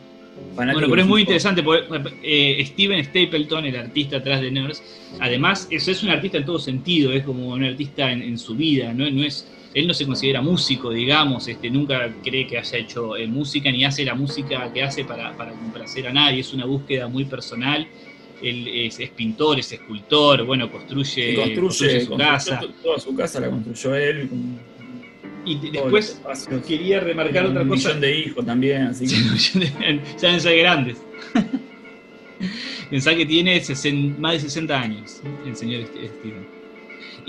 Fanático 0.53 0.79
Bueno, 0.79 0.89
pero 0.89 1.01
es 1.03 1.07
muy 1.07 1.21
interesante, 1.21 1.63
porque 1.63 1.87
eh, 2.21 2.65
Steven 2.65 3.03
Stapleton, 3.03 3.65
el 3.65 3.75
artista 3.75 4.17
atrás 4.17 4.41
de 4.41 4.51
Nerds, 4.51 4.83
además 5.17 5.67
eso 5.69 5.91
es 5.91 6.03
un 6.03 6.09
artista 6.09 6.37
en 6.37 6.45
todo 6.45 6.59
sentido, 6.59 7.11
es 7.13 7.23
como 7.23 7.49
un 7.49 7.63
artista 7.63 8.11
en, 8.11 8.21
en 8.23 8.37
su 8.37 8.55
vida, 8.55 8.93
no, 8.93 9.09
no 9.11 9.23
es, 9.23 9.51
él 9.73 9.87
no 9.87 9.93
se 9.93 10.05
considera 10.05 10.41
músico, 10.41 10.91
digamos, 10.91 11.47
este, 11.47 11.69
nunca 11.69 12.17
cree 12.23 12.47
que 12.47 12.57
haya 12.57 12.77
hecho 12.79 13.15
eh, 13.15 13.27
música, 13.27 13.71
ni 13.71 13.85
hace 13.85 14.03
la 14.05 14.15
música 14.15 14.71
que 14.71 14.81
hace 14.83 15.05
para, 15.05 15.35
para 15.35 15.55
complacer 15.57 16.07
a 16.07 16.13
nadie, 16.13 16.39
es 16.41 16.53
una 16.53 16.65
búsqueda 16.65 17.07
muy 17.07 17.25
personal, 17.25 17.87
él 18.39 18.67
es, 18.67 18.99
es 18.99 19.11
pintor, 19.11 19.59
es 19.59 19.71
escultor, 19.71 20.43
bueno, 20.45 20.69
construye, 20.71 21.31
Y 21.31 21.35
construye, 21.35 21.61
construye 21.61 22.01
su 22.01 22.15
casa, 22.17 22.59
to- 22.59 22.73
Toda 22.81 22.99
su 22.99 23.13
casa 23.15 23.39
la 23.39 23.49
construyó 23.49 23.95
él. 23.95 24.29
con 24.29 24.67
y 25.53 25.71
después 25.71 26.09
espacios. 26.09 26.65
quería 26.65 26.99
remarcar 26.99 27.45
un 27.45 27.51
otra 27.51 27.67
cosa. 27.67 27.87
millón 27.89 28.01
de 28.01 28.19
hijos 28.19 28.45
también, 28.45 28.81
así 28.83 29.05
que. 29.07 29.15
ya 30.21 30.31
grandes. 30.55 30.97
Pensá 32.89 33.15
que 33.15 33.25
tiene 33.25 33.59
sesen- 33.61 34.17
más 34.17 34.33
de 34.33 34.39
60 34.41 34.79
años, 34.81 35.21
el 35.45 35.55
señor 35.55 35.81
St- 35.81 36.07
Steven. 36.19 36.56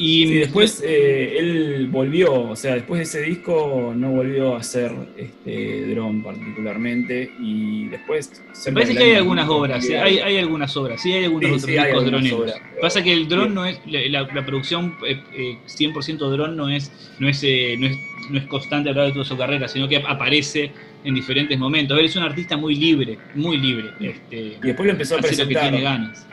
Y 0.01 0.27
Sí, 0.29 0.35
después 0.35 0.81
eh, 0.87 1.39
él 1.41 1.89
volvió, 1.91 2.33
o 2.33 2.55
sea, 2.57 2.75
después 2.77 2.99
de 3.01 3.03
ese 3.03 3.21
disco 3.29 3.93
no 3.97 4.13
volvió 4.13 4.55
a 4.55 4.59
hacer 4.61 4.93
este 5.17 5.87
drone 5.89 6.23
particularmente 6.23 7.33
y 7.43 7.87
después... 7.89 8.31
me 8.67 8.73
parece 8.75 8.95
que 8.95 9.03
hay 9.03 9.15
algunas 9.15 9.49
obras, 9.49 9.85
sí, 9.85 9.95
hay, 9.95 10.19
hay 10.21 10.39
algunas 10.39 10.77
obras, 10.77 11.03
sí 11.03 11.13
hay 11.13 11.25
algunos 11.25 11.49
Sí, 11.63 11.73
otros 11.73 11.85
discos 11.87 12.05
droneros. 12.07 12.53
Pasa 12.81 13.03
que 13.03 13.13
el 13.13 13.27
dron 13.29 13.53
no 13.55 13.67
es, 13.67 13.81
la, 13.87 14.23
la- 14.23 14.47
producción 14.47 14.95
eh, 15.05 15.21
eh, 15.35 15.59
100% 15.67 16.17
dron 16.31 16.57
no 16.57 16.69
es, 16.69 16.93
no, 17.19 17.29
es, 17.29 17.43
eh, 17.43 17.75
no, 17.77 17.87
es, 17.89 17.97
no 18.31 18.39
es 18.39 18.45
constante 18.47 18.91
a 18.91 18.93
lo 18.93 18.99
largo 18.99 19.09
de 19.09 19.15
toda 19.15 19.25
su 19.25 19.37
carrera, 19.37 19.67
sino 19.67 19.89
que 19.89 19.97
aparece 19.97 20.71
en 21.03 21.15
diferentes 21.15 21.59
momentos. 21.59 21.99
Él 21.99 22.05
es 22.07 22.15
un 22.15 22.23
artista 22.23 22.57
muy 22.57 22.77
libre, 22.77 23.19
muy 23.35 23.57
libre. 23.57 23.89
Este, 24.01 24.37
Y 24.37 24.59
después 24.63 24.87
lo 24.87 24.93
empezó 24.93 25.15
a 25.15 25.17
lo 25.19 25.23
que 25.23 25.29
presentar. 25.29 25.63
tiene 25.71 25.81
ganas. 25.83 26.25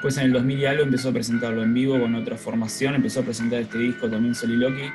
Después 0.00 0.16
en 0.16 0.24
el 0.24 0.32
2000 0.32 0.58
y 0.60 0.64
algo 0.64 0.82
empezó 0.84 1.10
a 1.10 1.12
presentarlo 1.12 1.62
en 1.62 1.74
vivo 1.74 2.00
con 2.00 2.14
otra 2.14 2.34
formación, 2.38 2.94
empezó 2.94 3.20
a 3.20 3.22
presentar 3.22 3.60
este 3.60 3.76
disco 3.76 4.08
también 4.08 4.34
Soliloquy, 4.34 4.84
eh, 4.84 4.90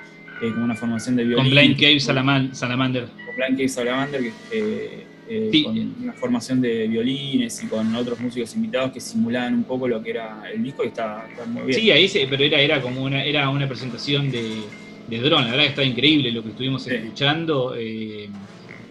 con 0.52 0.64
una 0.64 0.74
formación 0.74 1.16
de 1.16 1.26
violín. 1.26 1.44
Con 1.46 1.52
Blind 1.54 1.76
Cave 1.80 2.00
Salaman- 2.00 2.56
Salamander. 2.56 3.04
Con 3.24 3.36
Blind 3.36 3.56
Cave 3.56 3.70
Salamander, 3.70 4.22
que, 4.22 4.28
eh, 4.52 5.04
eh, 5.30 5.50
Sí. 5.52 5.64
con 5.64 5.96
una 6.02 6.14
formación 6.14 6.60
de 6.60 6.88
violines 6.88 7.64
y 7.64 7.68
con 7.68 7.94
otros 7.96 8.20
músicos 8.20 8.56
invitados 8.56 8.94
que 8.94 9.00
simulaban 9.00 9.54
un 9.54 9.64
poco 9.66 9.88
lo 9.88 10.02
que 10.02 10.10
era 10.10 10.42
el 10.52 10.64
disco 10.64 10.84
y 10.84 10.88
está, 10.88 11.28
está 11.30 11.46
muy 11.46 11.68
bien. 11.68 11.80
Sí, 11.80 11.92
ahí 11.92 12.08
se, 12.08 12.26
pero 12.26 12.44
era, 12.44 12.60
era 12.60 12.82
como 12.82 13.04
una, 13.04 13.24
era 13.24 13.48
una 13.52 13.68
presentación 13.68 14.32
de, 14.32 14.62
de 15.08 15.20
dron, 15.20 15.44
la 15.44 15.52
verdad 15.52 15.64
que 15.66 15.70
está 15.70 15.84
increíble 15.84 16.32
lo 16.32 16.42
que 16.42 16.50
estuvimos 16.50 16.82
Sí. 16.82 16.96
escuchando, 16.96 17.76
eh, 17.78 18.28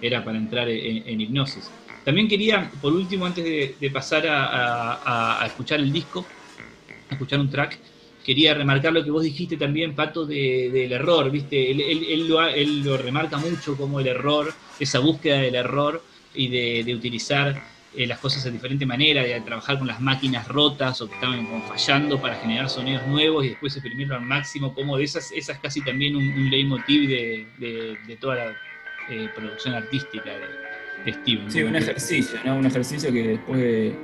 era 0.00 0.24
para 0.24 0.38
entrar 0.38 0.68
en, 0.68 1.02
en 1.08 1.20
hipnosis. 1.20 1.68
También 2.04 2.28
quería, 2.28 2.70
por 2.80 2.92
último, 2.94 3.26
antes 3.26 3.44
de, 3.44 3.76
de 3.80 3.90
pasar 3.90 4.24
a, 4.28 5.46
escuchar 5.46 5.80
el 5.80 5.92
disco, 5.92 6.34
a 7.08 7.14
escuchar 7.14 7.40
un 7.40 7.50
track, 7.50 7.80
quería 8.22 8.54
remarcar 8.54 8.92
lo 8.92 9.04
que 9.04 9.10
vos 9.10 9.22
dijiste 9.24 9.56
también, 9.58 9.94
Pato, 9.94 10.26
de- 10.26 10.70
del 10.72 10.92
error, 10.92 11.30
¿viste? 11.30 11.70
Él, 11.70 11.80
él- 11.80 12.04
él 12.08 12.28
lo, 12.28 12.42
él 12.46 12.82
lo 12.82 12.96
remarca 12.98 13.38
mucho 13.38 13.76
como 13.76 14.00
el 14.00 14.06
error, 14.08 14.56
esa 14.78 15.00
búsqueda 15.00 15.38
del 15.40 15.54
error 15.56 16.06
y 16.32 16.48
de, 16.48 16.84
de 16.84 16.94
utilizar 16.94 17.62
eh, 17.92 18.06
las 18.06 18.18
cosas 18.20 18.42
de 18.44 18.50
diferente 18.52 18.86
manera, 18.86 19.22
de 19.24 19.40
trabajar 19.42 19.78
con 19.78 19.86
las 19.88 20.00
máquinas 20.00 20.48
rotas 20.48 21.00
o 21.00 21.08
que 21.08 21.14
estaban 21.14 21.62
fallando 21.64 22.20
para 22.20 22.36
generar 22.36 22.68
sonidos 22.70 23.06
nuevos 23.06 23.44
y 23.44 23.50
después 23.50 23.76
exprimirlo 23.76 24.16
al 24.16 24.22
máximo, 24.22 24.74
como 24.74 24.96
de 24.98 25.04
esas, 25.04 25.30
esas 25.32 25.60
casi 25.60 25.82
también 25.84 26.16
un, 26.16 26.28
un 26.36 26.50
leitmotiv 26.50 27.08
de, 27.08 27.52
de- 27.56 27.98
de 28.02 28.16
toda 28.16 28.34
la 28.36 28.58
eh, 29.06 29.30
producción 29.34 29.74
artística 29.74 30.38
de, 30.38 30.58
de 30.58 30.63
Steven. 31.12 31.50
Sí, 31.50 31.62
un 31.62 31.76
ejercicio, 31.76 32.38
¿no? 32.44 32.56
Un 32.56 32.66
ejercicio 32.66 33.12
que 33.12 33.28
después 33.28 33.60
de, 33.60 33.94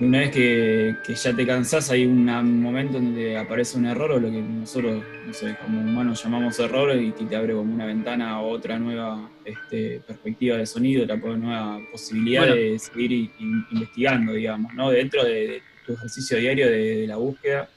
una 0.00 0.20
vez 0.20 0.30
que, 0.30 0.96
que 1.06 1.14
ya 1.14 1.34
te 1.34 1.46
cansás, 1.46 1.90
hay 1.90 2.06
un 2.06 2.24
momento 2.62 2.94
donde 2.94 3.36
aparece 3.36 3.76
un 3.76 3.86
error 3.86 4.12
o 4.12 4.18
lo 4.20 4.30
que 4.30 4.40
nosotros, 4.40 5.02
no 5.26 5.32
sé, 5.34 5.56
como 5.62 5.80
humanos 5.80 6.22
llamamos 6.24 6.58
error 6.58 6.96
y 6.96 7.12
que 7.12 7.24
te 7.24 7.36
abre 7.36 7.52
como 7.54 7.74
una 7.74 7.84
ventana 7.84 8.30
a 8.30 8.40
otra 8.40 8.78
nueva 8.78 9.30
este, 9.44 10.00
perspectiva 10.06 10.56
de 10.56 10.64
sonido, 10.66 11.04
otra 11.04 11.16
nueva 11.16 11.78
posibilidad 11.92 12.42
Bueno. 12.42 12.54
de 12.56 12.78
seguir 12.78 13.30
investigando, 13.70 14.32
digamos, 14.32 14.72
¿no? 14.74 14.90
Dentro 14.90 15.22
de, 15.24 15.32
de 15.32 15.62
tu 15.86 15.92
ejercicio 15.92 16.38
diario 16.38 16.66
de, 16.70 16.96
de 17.00 17.06
la 17.06 17.16
búsqueda, 17.16 17.68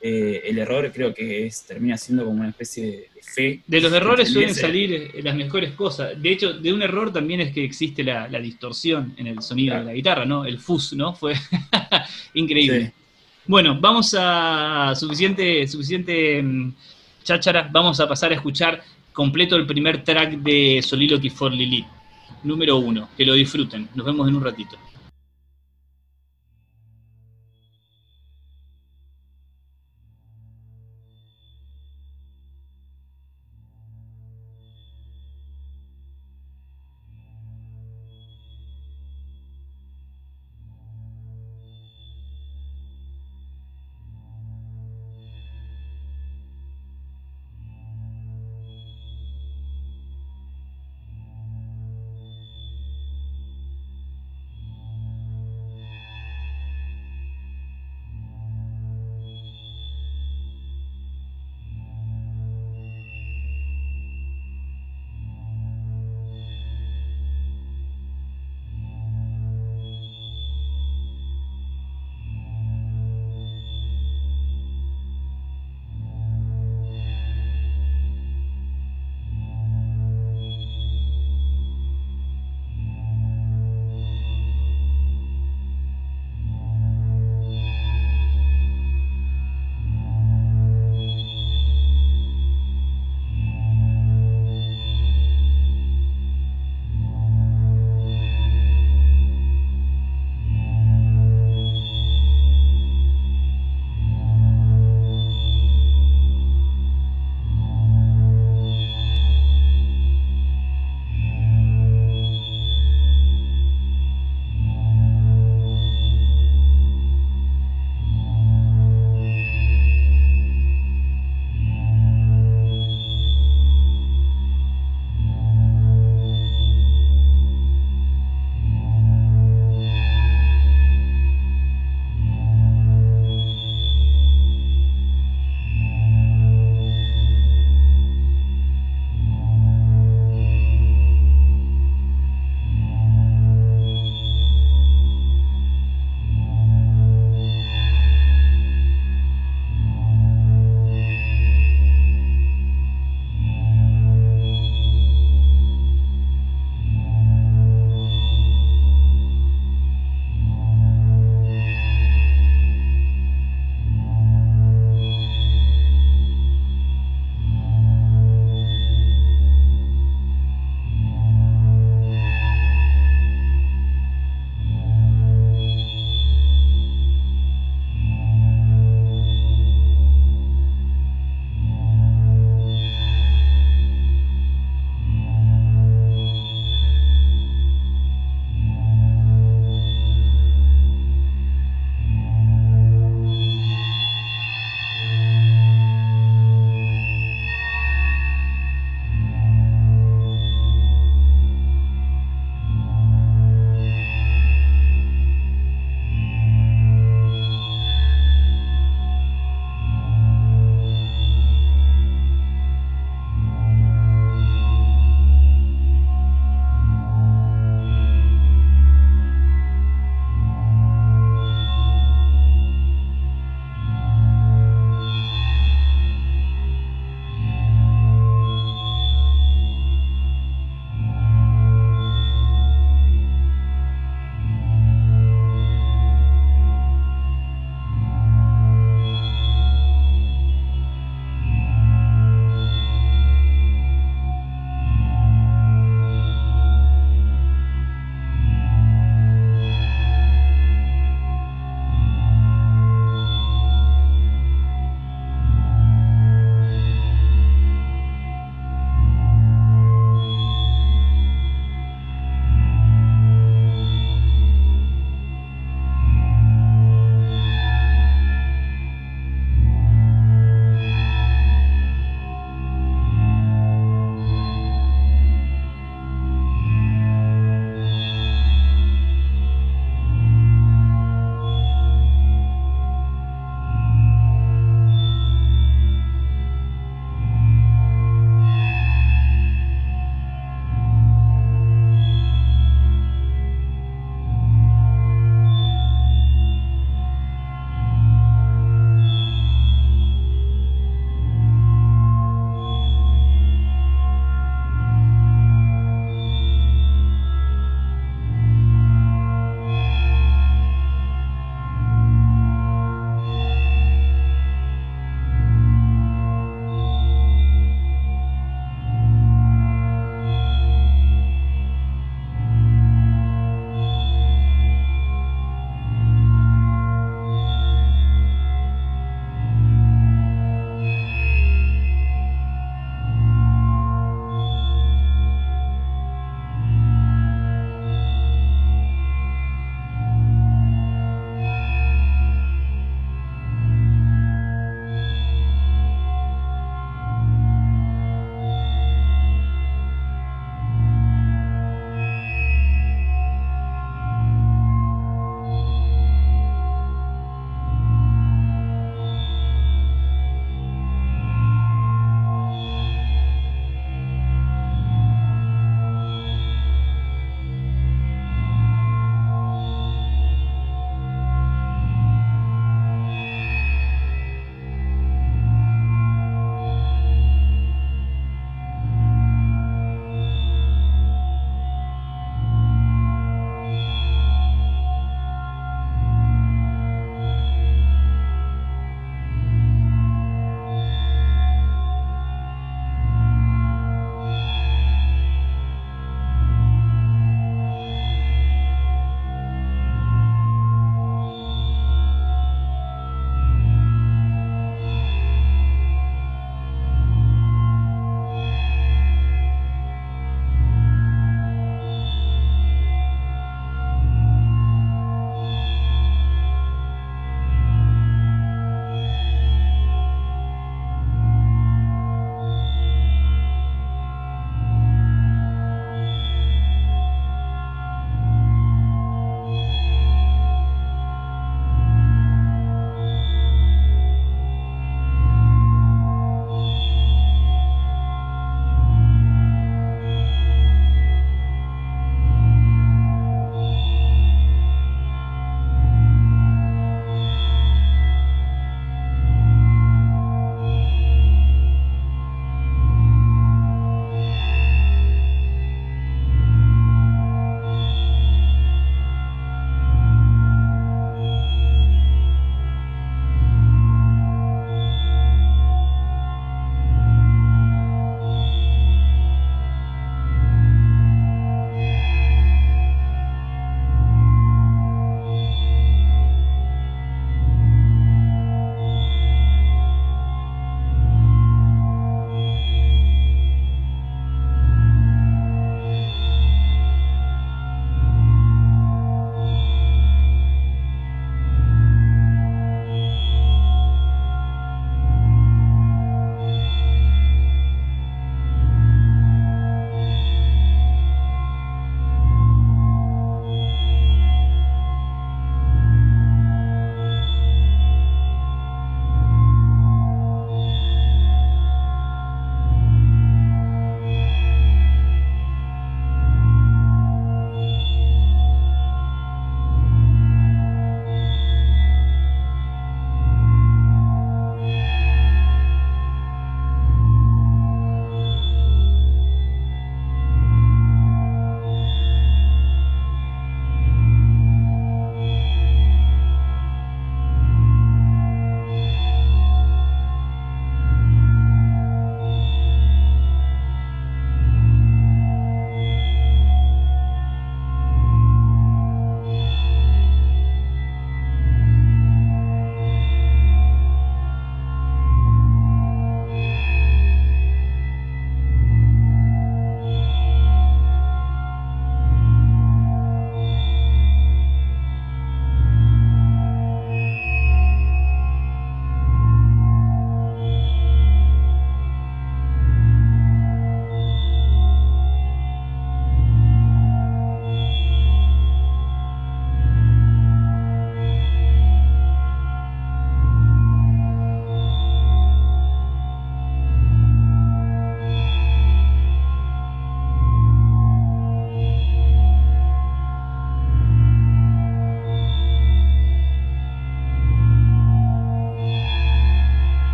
eh, 0.00 0.42
el 0.44 0.58
error 0.58 0.90
creo 0.92 1.14
que 1.14 1.46
es, 1.46 1.64
termina 1.64 1.96
siendo 1.96 2.24
como 2.24 2.40
una 2.40 2.50
especie 2.50 2.84
de, 2.84 2.96
de 3.14 3.22
fe. 3.22 3.60
De 3.66 3.80
los 3.80 3.92
errores 3.92 4.30
suelen 4.30 4.54
salir 4.54 4.92
eh, 4.92 5.22
las 5.22 5.34
mejores 5.34 5.72
cosas. 5.72 6.20
De 6.20 6.30
hecho, 6.30 6.52
de 6.52 6.72
un 6.72 6.82
error 6.82 7.12
también 7.12 7.40
es 7.40 7.52
que 7.52 7.64
existe 7.64 8.04
la, 8.04 8.28
la 8.28 8.38
distorsión 8.38 9.14
en 9.16 9.26
el 9.28 9.42
sonido 9.42 9.72
Claro. 9.72 9.84
de 9.86 9.90
la 9.92 9.96
guitarra, 9.96 10.24
¿no? 10.26 10.44
El 10.44 10.58
fuzz, 10.58 10.92
¿no? 10.92 11.14
Fue 11.14 11.34
increíble. 12.34 12.86
Sí. 12.86 12.92
Bueno, 13.46 13.78
vamos 13.80 14.14
a 14.18 14.92
suficiente, 14.94 15.66
suficiente 15.66 16.42
mm, 16.42 16.72
cháchara. 17.24 17.68
Vamos 17.72 17.98
a 18.00 18.08
pasar 18.08 18.32
a 18.32 18.34
escuchar 18.34 18.82
completo 19.12 19.56
el 19.56 19.66
primer 19.66 20.04
track 20.04 20.32
de 20.38 20.82
Soliloquy 20.82 21.30
for 21.30 21.52
Lilith, 21.52 21.86
número 22.42 22.76
uno. 22.76 23.08
Que 23.16 23.24
lo 23.24 23.34
disfruten. 23.34 23.88
Nos 23.94 24.04
vemos 24.04 24.28
en 24.28 24.34
un 24.36 24.44
ratito. 24.44 24.76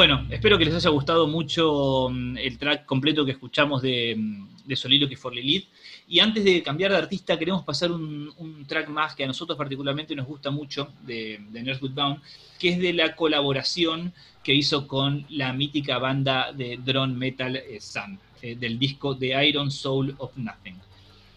Bueno, 0.00 0.26
espero 0.30 0.56
que 0.56 0.64
les 0.64 0.74
haya 0.74 0.88
gustado 0.88 1.26
mucho 1.26 2.08
mm, 2.10 2.38
el 2.38 2.56
track 2.56 2.86
completo 2.86 3.22
que 3.22 3.32
escuchamos 3.32 3.82
de, 3.82 4.16
mm, 4.16 4.64
de 4.64 4.74
Soliloquy 4.74 5.14
for 5.14 5.34
Lilith. 5.34 5.68
Y 6.08 6.20
antes 6.20 6.42
de 6.42 6.62
cambiar 6.62 6.92
de 6.92 6.96
artista, 6.96 7.38
queremos 7.38 7.64
pasar 7.64 7.92
un, 7.92 8.64
track 8.66 8.88
más 8.88 9.14
que 9.14 9.24
a 9.24 9.26
nosotros 9.26 9.58
particularmente 9.58 10.16
nos 10.16 10.26
gusta 10.26 10.50
mucho 10.50 10.88
de, 11.02 11.38
de 11.50 11.78
Bound, 11.94 12.22
que 12.58 12.70
es 12.70 12.78
de 12.78 12.94
la 12.94 13.14
colaboración 13.14 14.14
que 14.42 14.54
hizo 14.54 14.88
con 14.88 15.26
la 15.28 15.52
mítica 15.52 15.98
banda 15.98 16.50
de 16.50 16.78
drone 16.82 17.14
metal 17.14 17.56
eh, 17.56 17.78
Sun, 17.78 18.18
eh, 18.40 18.56
del 18.56 18.78
disco 18.78 19.18
The 19.18 19.48
Iron 19.48 19.70
Soul 19.70 20.14
of 20.16 20.34
Nothing. 20.34 20.76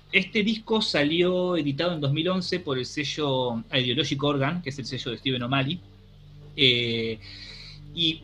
Este 0.10 0.42
disco 0.42 0.82
salió 0.82 1.58
editado 1.58 1.96
en 1.96 2.00
2011 2.00 2.62
por 2.62 2.78
el 2.78 2.86
sello 2.86 3.62
Ideologic 3.74 4.24
Organ, 4.24 4.62
que 4.62 4.70
es 4.70 4.80
el 4.80 4.86
sello 4.86 5.12
de 5.12 5.18
Steven 5.18 5.44
O'Malley. 5.44 5.82
Eh, 6.56 7.20
y 7.96 8.22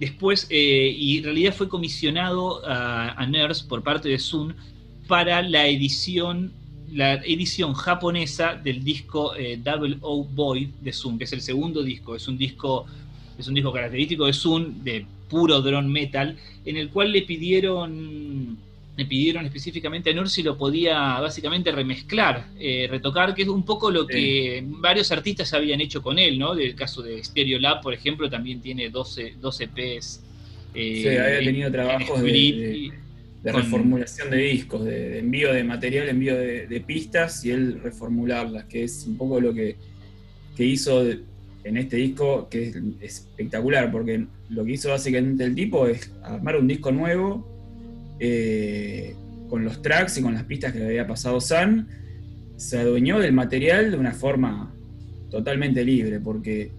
después, 0.00 0.46
eh, 0.48 0.92
y 0.96 1.18
en 1.18 1.24
realidad 1.24 1.54
fue 1.54 1.68
comisionado 1.68 2.62
a, 2.66 3.24
Nurse 3.26 3.66
por 3.68 3.82
parte 3.82 4.08
de 4.08 4.18
Sun 4.18 4.56
para 5.06 5.42
la 5.42 5.66
edición, 5.68 6.52
la 6.90 7.14
edición 7.16 7.74
japonesa 7.74 8.54
del 8.54 8.82
disco 8.82 9.36
eh, 9.36 9.60
Double 9.62 9.98
O 10.00 10.24
Void 10.24 10.68
de 10.80 10.92
Sun, 10.92 11.18
que 11.18 11.24
es 11.24 11.32
el 11.34 11.42
segundo 11.42 11.82
disco. 11.82 12.16
Es 12.16 12.26
un 12.26 12.38
disco, 12.38 12.86
es 13.38 13.46
un 13.46 13.54
disco 13.54 13.72
característico 13.72 14.24
de 14.24 14.32
Sun, 14.32 14.82
de 14.82 15.04
puro 15.28 15.60
drone 15.60 15.88
metal, 15.88 16.36
en 16.64 16.76
el 16.78 16.88
cual 16.88 17.12
le 17.12 17.22
pidieron 17.22 18.56
me 19.00 19.06
pidieron 19.06 19.46
específicamente 19.46 20.10
a 20.10 20.12
Nur 20.12 20.28
si 20.28 20.42
lo 20.42 20.58
podía 20.58 21.20
básicamente 21.20 21.72
remezclar, 21.72 22.48
eh, 22.58 22.86
retocar, 22.90 23.34
que 23.34 23.42
es 23.42 23.48
un 23.48 23.64
poco 23.64 23.90
lo 23.90 24.06
que 24.06 24.62
varios 24.66 25.10
artistas 25.10 25.54
habían 25.54 25.80
hecho 25.80 26.02
con 26.02 26.18
él, 26.18 26.38
¿no? 26.38 26.54
Del 26.54 26.74
caso 26.74 27.00
de 27.00 27.24
Stereo 27.24 27.58
Lab, 27.58 27.80
por 27.80 27.94
ejemplo, 27.94 28.28
también 28.28 28.60
tiene 28.60 28.90
12, 28.90 29.36
12 29.40 29.64
EPs. 29.64 30.20
sí, 30.74 31.08
había 31.08 31.38
tenido 31.38 31.72
trabajos 31.72 32.20
de, 32.20 32.92
reformulación 33.42 34.28
de 34.28 34.36
discos, 34.36 34.84
de, 34.84 35.20
envío 35.20 35.50
de 35.54 35.64
material, 35.64 36.10
envío 36.10 36.36
de, 36.36 36.84
pistas 36.86 37.42
y 37.46 37.52
él 37.52 37.80
reformularlas, 37.82 38.64
que 38.64 38.84
es 38.84 39.06
un 39.06 39.16
poco 39.16 39.40
lo 39.40 39.54
que, 39.54 39.76
hizo 40.58 41.10
en 41.10 41.76
este 41.78 41.96
disco, 41.96 42.50
que 42.50 42.64
es 42.68 42.76
espectacular, 43.00 43.90
porque 43.90 44.26
lo 44.50 44.62
que 44.62 44.72
hizo 44.72 44.90
básicamente 44.90 45.44
el 45.44 45.54
tipo 45.54 45.86
es 45.86 46.12
armar 46.22 46.56
un 46.56 46.68
disco 46.68 46.92
nuevo 46.92 47.49
eh, 48.20 49.16
con 49.48 49.64
los 49.64 49.82
tracks 49.82 50.18
y 50.18 50.22
con 50.22 50.34
las 50.34 50.44
pistas 50.44 50.72
que 50.72 50.78
le 50.78 50.86
había 50.86 51.06
pasado 51.06 51.40
San, 51.40 51.88
se 52.56 52.78
adueñó 52.78 53.18
del 53.18 53.32
material 53.32 53.90
de 53.90 53.96
una 53.96 54.12
forma 54.12 54.72
totalmente 55.30 55.82
libre, 55.82 56.20
porque 56.20 56.70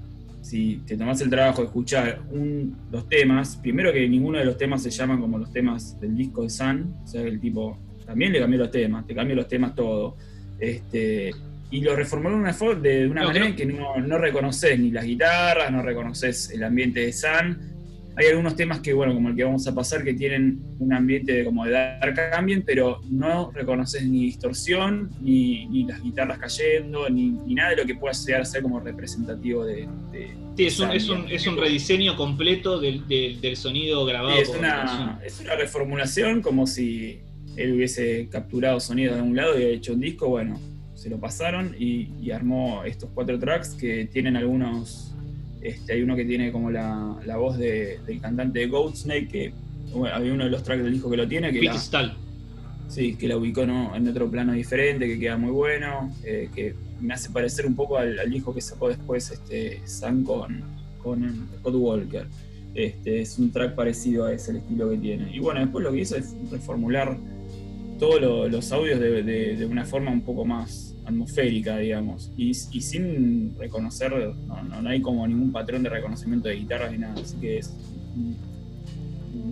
si 0.42 0.82
te 0.86 0.96
tomas 0.96 1.20
el 1.22 1.30
trabajo 1.30 1.62
de 1.62 1.68
escuchar 1.68 2.22
un, 2.32 2.78
los 2.92 3.10
temas, 3.10 3.58
primero 3.58 3.92
que 3.92 4.08
ninguno 4.08 4.38
de 4.38 4.46
los 4.46 4.58
temas 4.58 4.84
se 4.84 4.90
llaman 4.90 5.20
como 5.20 5.38
los 5.38 5.52
temas 5.52 6.00
del 6.00 6.16
disco 6.16 6.44
de 6.44 6.50
San, 6.50 6.96
o 7.04 7.08
sea, 7.08 7.22
el 7.22 7.40
tipo 7.40 7.78
también 8.06 8.32
le 8.32 8.40
cambió 8.40 8.60
los 8.60 8.72
temas, 8.72 9.06
te 9.08 9.16
cambió 9.16 9.36
los 9.36 9.48
temas 9.48 9.74
todo. 9.76 10.18
Este, 10.60 11.32
y 11.72 11.82
lo 11.82 11.96
reformuló 11.96 12.36
de 12.36 12.42
una, 12.42 12.54
de 12.76 13.08
una 13.08 13.24
manera 13.24 13.48
en 13.48 13.56
que 13.56 13.66
no, 13.66 13.98
no 13.98 14.18
reconoces 14.18 14.78
ni 14.78 14.92
las 14.92 15.06
guitarras, 15.06 15.72
no 15.72 15.82
reconoces 15.82 16.52
el 16.52 16.64
ambiente 16.64 17.00
de 17.00 17.14
San, 17.14 17.71
hay 18.16 18.28
algunos 18.28 18.56
temas 18.56 18.80
que, 18.82 18.94
bueno, 18.94 19.14
como 19.14 19.30
el 19.30 19.36
que 19.36 19.44
vamos 19.44 19.66
a 19.68 19.74
pasar, 19.74 20.04
que 20.04 20.14
tienen 20.14 20.62
un 20.80 20.94
ambiente 20.94 21.34
de, 21.34 21.46
como 21.46 21.66
de 21.66 21.72
dark 21.72 22.20
ambient, 22.34 22.66
pero 22.66 23.02
no 23.10 23.52
reconoces 23.52 24.06
ni 24.06 24.26
distorsión, 24.26 25.12
ni, 25.22 25.86
las 25.86 26.02
guitarras 26.04 26.38
cayendo, 26.38 27.10
ni, 27.10 27.32
nada 27.54 27.72
de 27.72 27.78
lo 27.78 27.86
que 27.86 27.96
pueda 27.96 28.14
llegar 28.14 28.42
a 28.42 28.46
ser 28.46 28.64
como 28.64 28.80
representativo 28.80 29.66
de... 29.66 29.88
sí, 30.58 30.66
es 30.66 30.80
un, 30.80 30.92
es, 30.92 31.10
un, 31.10 31.30
es 31.30 31.48
un, 31.48 31.58
rediseño 31.58 32.18
completo 32.18 32.80
del, 32.80 33.02
sonido 33.56 34.06
grabado. 34.06 34.40
es, 34.40 34.50
una, 34.50 35.20
es 35.24 35.40
una 35.40 35.56
reformulación 35.56 36.42
como 36.42 36.68
si 36.68 37.22
él 37.56 37.74
hubiese 37.74 38.28
capturado 38.30 38.80
sonido 38.80 39.16
de 39.16 39.22
un 39.22 39.36
lado 39.36 39.60
y 39.60 39.64
hecho 39.64 39.94
un 39.94 40.02
disco, 40.02 40.28
bueno, 40.28 40.60
se 40.96 41.10
lo 41.10 41.20
pasaron 41.20 41.76
y 41.80 42.30
armó 42.32 42.84
estos 42.84 43.10
cuatro 43.14 43.40
tracks 43.40 43.74
que 43.74 44.06
tienen 44.06 44.36
algunos 44.36 45.11
este, 45.62 45.94
hay 45.94 46.02
uno 46.02 46.16
que 46.16 46.26
tiene 46.26 46.52
como 46.52 46.72
la, 46.72 47.18
voz 47.38 47.58
del 47.58 48.20
cantante 48.20 48.60
de 48.60 48.68
Goatsnake, 48.68 49.28
que 49.28 49.54
había 50.12 50.34
uno 50.34 50.46
de 50.46 50.50
los 50.50 50.64
tracks 50.64 50.84
del 50.84 50.94
disco 50.94 51.10
que 51.10 51.18
lo 51.18 51.28
tiene. 51.28 51.52
Que 51.52 51.62
la, 51.62 52.16
sí, 52.88 53.16
que 53.16 53.28
la 53.28 53.38
ubicó 53.38 53.62
en 53.62 54.08
otro 54.08 54.30
plano 54.30 54.54
diferente, 54.54 55.08
que 55.08 55.20
queda 55.20 55.38
muy 55.38 55.52
bueno, 55.52 56.14
eh, 56.24 56.50
que 56.54 56.76
me 57.00 57.14
hace 57.14 57.30
parecer 57.30 57.66
un 57.66 57.76
poco 57.76 57.98
al, 57.98 58.30
disco 58.30 58.54
que 58.54 58.62
sacó 58.62 58.90
después 58.90 59.32
este, 59.32 59.82
Sam 59.86 60.24
con, 60.24 60.64
con 61.02 61.50
Scott 61.60 61.76
Walker. 61.76 62.26
Este, 62.74 63.22
es 63.22 63.38
un 63.38 63.52
track 63.52 63.76
parecido 63.76 64.26
a 64.26 64.34
ese, 64.34 64.52
el 64.52 64.58
estilo 64.58 64.90
que 64.90 64.98
tiene. 64.98 65.36
Y 65.36 65.40
bueno, 65.40 65.60
después 65.60 65.84
lo 65.84 65.92
que 65.92 66.00
hizo 66.00 66.16
es 66.16 66.34
reformular 66.50 67.18
todos 68.00 68.50
los 68.50 68.72
audios 68.72 69.00
de 69.00 69.68
una 69.70 69.86
forma 69.86 70.10
un 70.10 70.22
poco 70.22 70.44
más 70.44 70.91
atmosférica, 71.06 71.78
digamos, 71.78 72.32
y, 72.38 72.54
sin 72.54 73.56
reconocer, 73.58 74.14
no, 74.48 74.90
hay 74.90 75.02
como 75.02 75.28
ningún 75.28 75.52
patrón 75.52 75.84
de 75.84 75.90
reconocimiento 75.90 76.48
de 76.48 76.56
guitarras 76.56 76.92
ni 76.92 77.00
nada, 77.00 77.22
así 77.22 77.38
que 77.38 77.58
es 77.58 77.74
un, 78.16 78.38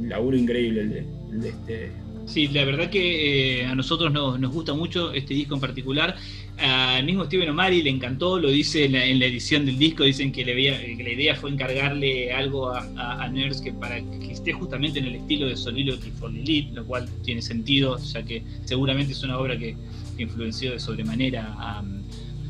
laburo 0.08 0.36
increíble 0.38 0.82
el 0.82 1.42
de, 1.42 1.50
este. 1.50 1.92
Sí, 2.26 2.48
la 2.50 2.64
verdad 2.64 2.92
que 2.92 3.62
eh, 3.62 3.66
a 3.66 3.74
nosotros 3.74 4.12
nos, 4.12 4.40
gusta 4.52 4.74
mucho 4.74 5.14
este 5.14 5.34
disco 5.34 5.56
en 5.56 5.62
particular. 5.62 6.16
Al 6.58 7.04
mismo 7.06 7.26
Steven 7.26 7.50
O'Malley 7.50 7.82
le 7.82 7.90
encantó, 7.90 8.38
lo 8.38 8.50
dice 8.50 8.86
en 8.86 8.92
la, 8.92 9.26
edición 9.26 9.66
del 9.66 9.80
disco, 9.80 10.04
dicen 10.04 10.32
que, 10.32 10.44
la 10.46 10.52
idea 10.52 11.36
fue 11.36 11.50
encargarle 11.50 12.32
algo 12.34 12.70
a, 12.70 12.82
a, 12.98 13.32
que 13.64 13.72
para 13.74 14.02
que 14.02 14.32
esté 14.32 14.54
justamente 14.54 15.00
en 15.00 15.06
el 15.06 15.16
estilo 15.16 15.48
de 15.48 15.56
Soliloquy 15.56 16.12
for 16.12 16.32
Lilith, 16.32 16.74
lo 16.74 16.86
cual 16.86 17.10
tiene 17.24 17.42
sentido, 17.42 17.98
ya 17.98 18.24
que 18.24 18.44
seguramente 18.66 19.14
es 19.14 19.24
una 19.24 19.40
obra 19.40 19.58
que, 19.58 19.76
influenció 20.24 20.72
de 20.72 20.80
sobremanera 20.80 21.56
a, 21.58 21.84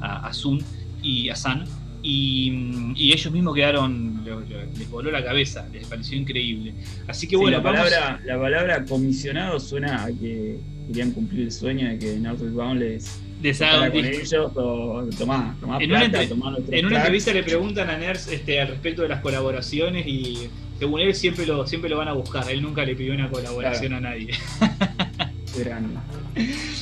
a, 0.02 0.34
Sun 0.34 0.64
y 1.02 1.30
a 1.30 1.36
San. 1.36 1.66
Y, 2.02 3.12
ellos 3.14 3.32
mismos 3.32 3.56
quedaron, 3.56 4.24
les 4.78 4.90
voló 4.90 5.12
la 5.12 5.24
cabeza, 5.24 5.68
les 5.74 5.86
pareció 5.88 6.18
increíble. 6.18 6.74
Así 7.08 7.28
que 7.28 7.36
bueno, 7.36 7.58
la, 7.58 7.64
palabra, 7.64 8.22
la 8.26 8.40
palabra 8.40 8.86
comisionado 8.86 9.60
suena 9.60 10.06
a 10.06 10.08
que 10.08 10.60
querían 10.88 11.12
cumplir 11.12 11.44
el 11.44 11.52
sueño 11.52 11.90
de 11.90 12.00
que 12.00 12.16
Northbound 12.18 12.80
les, 12.80 13.20
les 13.42 13.62
haga 13.62 13.92
con 13.92 14.06
ellos 14.06 14.52
o 14.56 15.08
tomá, 15.18 15.56
tomá 15.62 15.82
en, 15.82 15.90
plata, 15.90 16.34
una, 16.34 16.58
en 16.72 16.86
una 16.86 16.98
entrevista 16.98 17.32
le 17.32 17.44
preguntan 17.44 17.90
a 17.90 17.98
Ners 17.98 18.28
este, 18.28 18.60
al 18.60 18.70
respecto 18.70 19.04
de 19.04 19.10
las 19.10 19.22
colaboraciones 19.22 20.08
y 20.08 20.50
según 20.80 21.02
él 21.02 21.14
siempre 21.14 21.46
lo, 21.46 21.68
siempre 21.68 21.90
lo 21.90 21.98
van 21.98 22.08
a 22.08 22.14
buscar, 22.14 22.50
él 22.50 22.62
nunca 22.62 22.86
le 22.86 22.96
pidió 22.96 23.14
una 23.14 23.30
colaboración 23.30 23.94
a 23.94 24.00
nadie. 24.00 24.30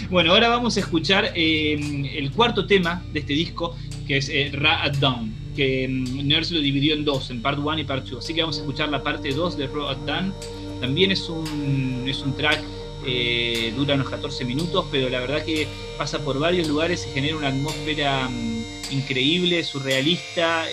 Bueno, 0.09 0.31
ahora 0.31 0.49
vamos 0.49 0.77
a 0.77 0.79
escuchar 0.79 1.31
eh, 1.35 1.73
el 2.15 2.31
cuarto 2.31 2.65
tema 2.65 3.03
de 3.11 3.19
este 3.19 3.33
disco, 3.33 3.75
que 4.07 4.17
es 4.17 4.29
eh, 4.29 4.51
Ra 4.53 4.83
at 4.83 4.97
Dawn, 4.97 5.33
que 5.55 5.87
mm, 5.87 6.27
Nurse 6.27 6.53
lo 6.53 6.61
dividió 6.61 6.93
en 6.93 7.03
dos, 7.03 7.29
en 7.29 7.41
part 7.41 7.59
1 7.59 7.79
y 7.79 7.83
part 7.83 8.05
2. 8.05 8.23
Así 8.23 8.33
que 8.33 8.41
vamos 8.41 8.57
a 8.57 8.61
escuchar 8.61 8.89
la 8.89 9.03
parte 9.03 9.31
2 9.31 9.57
de 9.57 9.67
Ra 9.67 9.91
at 9.91 9.97
Dawn. 10.05 10.33
También 10.79 11.11
es 11.11 11.27
un, 11.27 12.05
es 12.07 12.21
un 12.21 12.35
track, 12.35 12.61
eh, 13.05 13.73
dura 13.75 13.95
unos 13.95 14.09
14 14.09 14.45
minutos, 14.45 14.85
pero 14.91 15.09
la 15.09 15.19
verdad 15.19 15.43
que 15.43 15.67
pasa 15.97 16.19
por 16.19 16.39
varios 16.39 16.67
lugares 16.67 17.07
y 17.09 17.13
genera 17.13 17.35
una 17.35 17.47
atmósfera 17.47 18.29
mm, 18.29 18.63
increíble, 18.91 19.63
surrealista, 19.63 20.65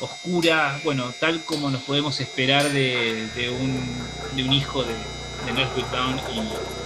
oscura, 0.00 0.80
bueno, 0.84 1.12
tal 1.18 1.44
como 1.44 1.70
nos 1.70 1.82
podemos 1.82 2.20
esperar 2.20 2.70
de, 2.70 3.50
un, 3.60 4.44
un 4.44 4.52
hijo 4.52 4.84
de, 4.84 4.92
de 5.46 5.52
Nurse 5.52 5.84
Down 5.90 6.20
y, 6.34 6.77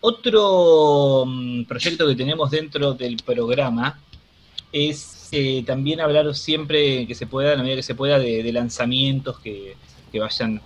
Otro 0.00 1.24
mm, 1.26 1.64
proyecto 1.64 2.06
que 2.06 2.14
tenemos 2.14 2.50
dentro 2.50 2.94
del 2.94 3.16
programa 3.16 3.98
es 4.72 5.28
eh, 5.32 5.64
también 5.66 6.00
hablar 6.00 6.34
siempre 6.34 7.06
que 7.06 7.14
se 7.14 7.26
pueda, 7.26 7.52
en 7.52 7.58
la 7.58 7.62
medida 7.64 7.76
que 7.76 7.82
se 7.82 7.94
pueda, 7.94 8.18
de, 8.18 8.52
lanzamientos 8.52 9.40
que, 9.40 9.76
vayan 10.18 10.60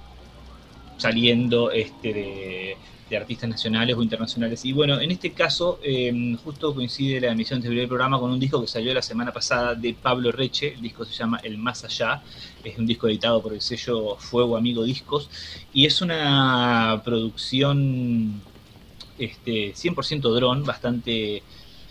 saliendo 0.98 1.70
este, 1.70 2.12
de, 2.12 2.76
artistas 3.16 3.50
nacionales 3.50 3.94
o 3.96 4.02
internacionales. 4.02 4.64
Y 4.64 4.72
bueno, 4.72 4.98
en 4.98 5.10
este 5.10 5.32
caso, 5.32 5.78
em, 5.82 6.34
justo 6.38 6.74
coincide 6.74 7.20
la 7.20 7.32
emisión 7.32 7.60
del 7.60 7.86
programa 7.86 8.18
con 8.18 8.30
un 8.30 8.40
disco 8.40 8.58
que 8.60 8.66
salió 8.66 8.94
la 8.94 9.02
semana 9.02 9.32
pasada 9.32 9.74
de 9.74 9.92
Pablo 9.92 10.32
Reche. 10.32 10.72
El 10.74 10.80
disco 10.80 11.04
se 11.04 11.12
llama 11.12 11.38
El 11.42 11.58
Más 11.58 11.84
Allá. 11.84 12.22
Es 12.64 12.78
un 12.78 12.86
disco 12.86 13.08
editado 13.08 13.42
por 13.42 13.52
el 13.52 13.60
sello 13.60 14.16
Fuego 14.16 14.56
Amigo 14.56 14.82
Discos. 14.84 15.28
Y 15.74 15.84
es 15.84 16.00
una 16.00 17.02
producción 17.04 18.40
este, 19.24 19.72
100% 19.74 20.34
dron, 20.34 20.64
bastante 20.64 21.42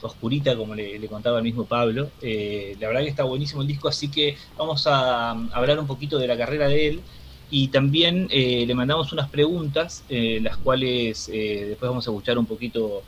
oscurita, 0.01 0.55
como 0.55 0.75
le, 0.75 0.99
contaba 1.07 1.37
el 1.37 1.43
mismo 1.43 1.65
Pablo. 1.65 2.09
Eh, 2.21 2.75
la 2.79 2.87
verdad 2.87 3.01
que 3.01 3.09
está 3.09 3.23
buenísimo 3.23 3.61
el 3.61 3.67
disco, 3.67 3.87
así 3.87 4.09
que 4.09 4.37
vamos 4.57 4.87
a, 4.87 5.31
hablar 5.31 5.79
un 5.79 5.87
poquito 5.87 6.17
de 6.17 6.27
la 6.27 6.37
carrera 6.37 6.67
de 6.67 6.87
él. 6.87 7.01
Y 7.49 7.67
también 7.67 8.27
eh, 8.31 8.63
le 8.65 8.73
mandamos 8.73 9.11
unas 9.11 9.29
preguntas, 9.29 10.03
eh, 10.07 10.39
las 10.41 10.55
cuales 10.57 11.27
después 11.27 11.89
vamos 11.89 12.07
a 12.07 12.11
escuchar 12.11 12.37
un 12.37 12.45
poquito 12.45 13.03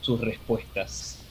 sus 0.00 0.20
respuestas. 0.20 1.24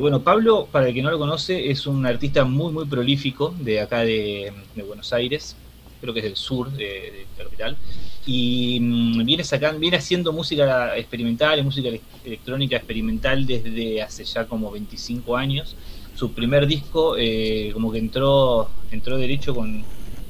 bueno, 0.00 0.22
Pablo, 0.22 0.68
para 0.70 0.88
el 0.88 0.94
que 0.94 1.02
no 1.02 1.10
lo 1.10 1.18
conoce, 1.18 1.70
es 1.70 1.86
un 1.86 2.06
artista 2.06 2.44
muy, 2.44 2.72
muy 2.72 2.86
prolífico 2.86 3.52
de 3.58 3.80
acá 3.80 4.00
de, 4.00 4.52
Buenos 4.86 5.12
Aires, 5.12 5.56
creo 6.00 6.14
que 6.14 6.20
es 6.20 6.26
del 6.26 6.36
sur 6.36 6.70
de, 6.70 6.84
de 6.84 7.26
la 7.36 7.44
capital 7.44 7.76
y 8.30 8.78
mm, 8.78 9.24
viene 9.24 9.42
sacando, 9.42 9.80
viene 9.80 9.96
haciendo 9.96 10.34
música 10.34 10.94
experimental 10.98 11.58
y 11.58 11.62
música 11.62 11.88
electrónica 12.22 12.76
experimental 12.76 13.46
desde 13.46 14.02
hace 14.02 14.22
ya 14.24 14.44
como 14.44 14.70
25 14.70 15.34
años. 15.34 15.74
Su 16.14 16.32
primer 16.32 16.66
disco 16.66 17.16
eh, 17.16 17.70
como 17.72 17.90
que 17.90 17.98
entró, 17.98 18.68
entró 18.90 19.16
derecho 19.16 19.54
con, 19.54 19.82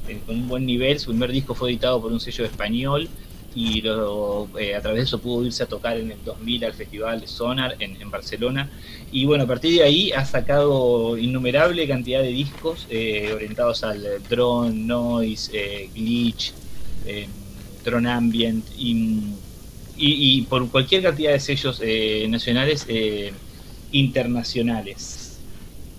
eh, 0.07 0.21
con, 0.25 0.37
un 0.37 0.47
buen 0.47 0.65
nivel, 0.65 0.97
su 0.97 1.09
primer 1.09 1.29
disco 1.29 1.53
fue 1.53 1.71
editado 1.71 2.01
por 2.01 2.13
un 2.13 2.21
sello 2.21 2.45
español 2.45 3.09
y 3.53 3.83
eh, 3.85 4.75
a 4.75 4.81
través 4.81 4.99
de 4.99 5.03
eso 5.03 5.19
pudo 5.19 5.45
irse 5.45 5.63
a 5.63 5.65
tocar 5.65 5.97
en 5.97 6.11
el 6.11 6.23
2000 6.23 6.63
al 6.63 6.73
Festival 6.73 7.27
Sonar 7.27 7.75
en, 7.79 8.01
en 8.01 8.09
Barcelona. 8.09 8.69
Y 9.11 9.25
bueno, 9.25 9.43
a 9.43 9.47
partir 9.47 9.73
de 9.73 9.83
ahí 9.83 10.13
ha 10.13 10.23
sacado 10.23 11.17
innumerable 11.17 11.85
cantidad 11.85 12.21
de 12.21 12.29
discos 12.29 12.87
orientados 13.33 13.83
al 13.83 14.23
drone, 14.29 14.73
noise, 14.73 15.89
glitch. 15.93 16.53
Drone 17.83 18.09
Ambient 18.09 18.65
y, 18.77 20.41
por 20.49 20.69
cualquier 20.69 21.03
cantidad 21.03 21.31
de 21.31 21.39
sellos 21.39 21.81
eh, 21.83 22.25
nacionales 22.29 22.85
e 22.87 23.33
internacionales. 23.91 25.37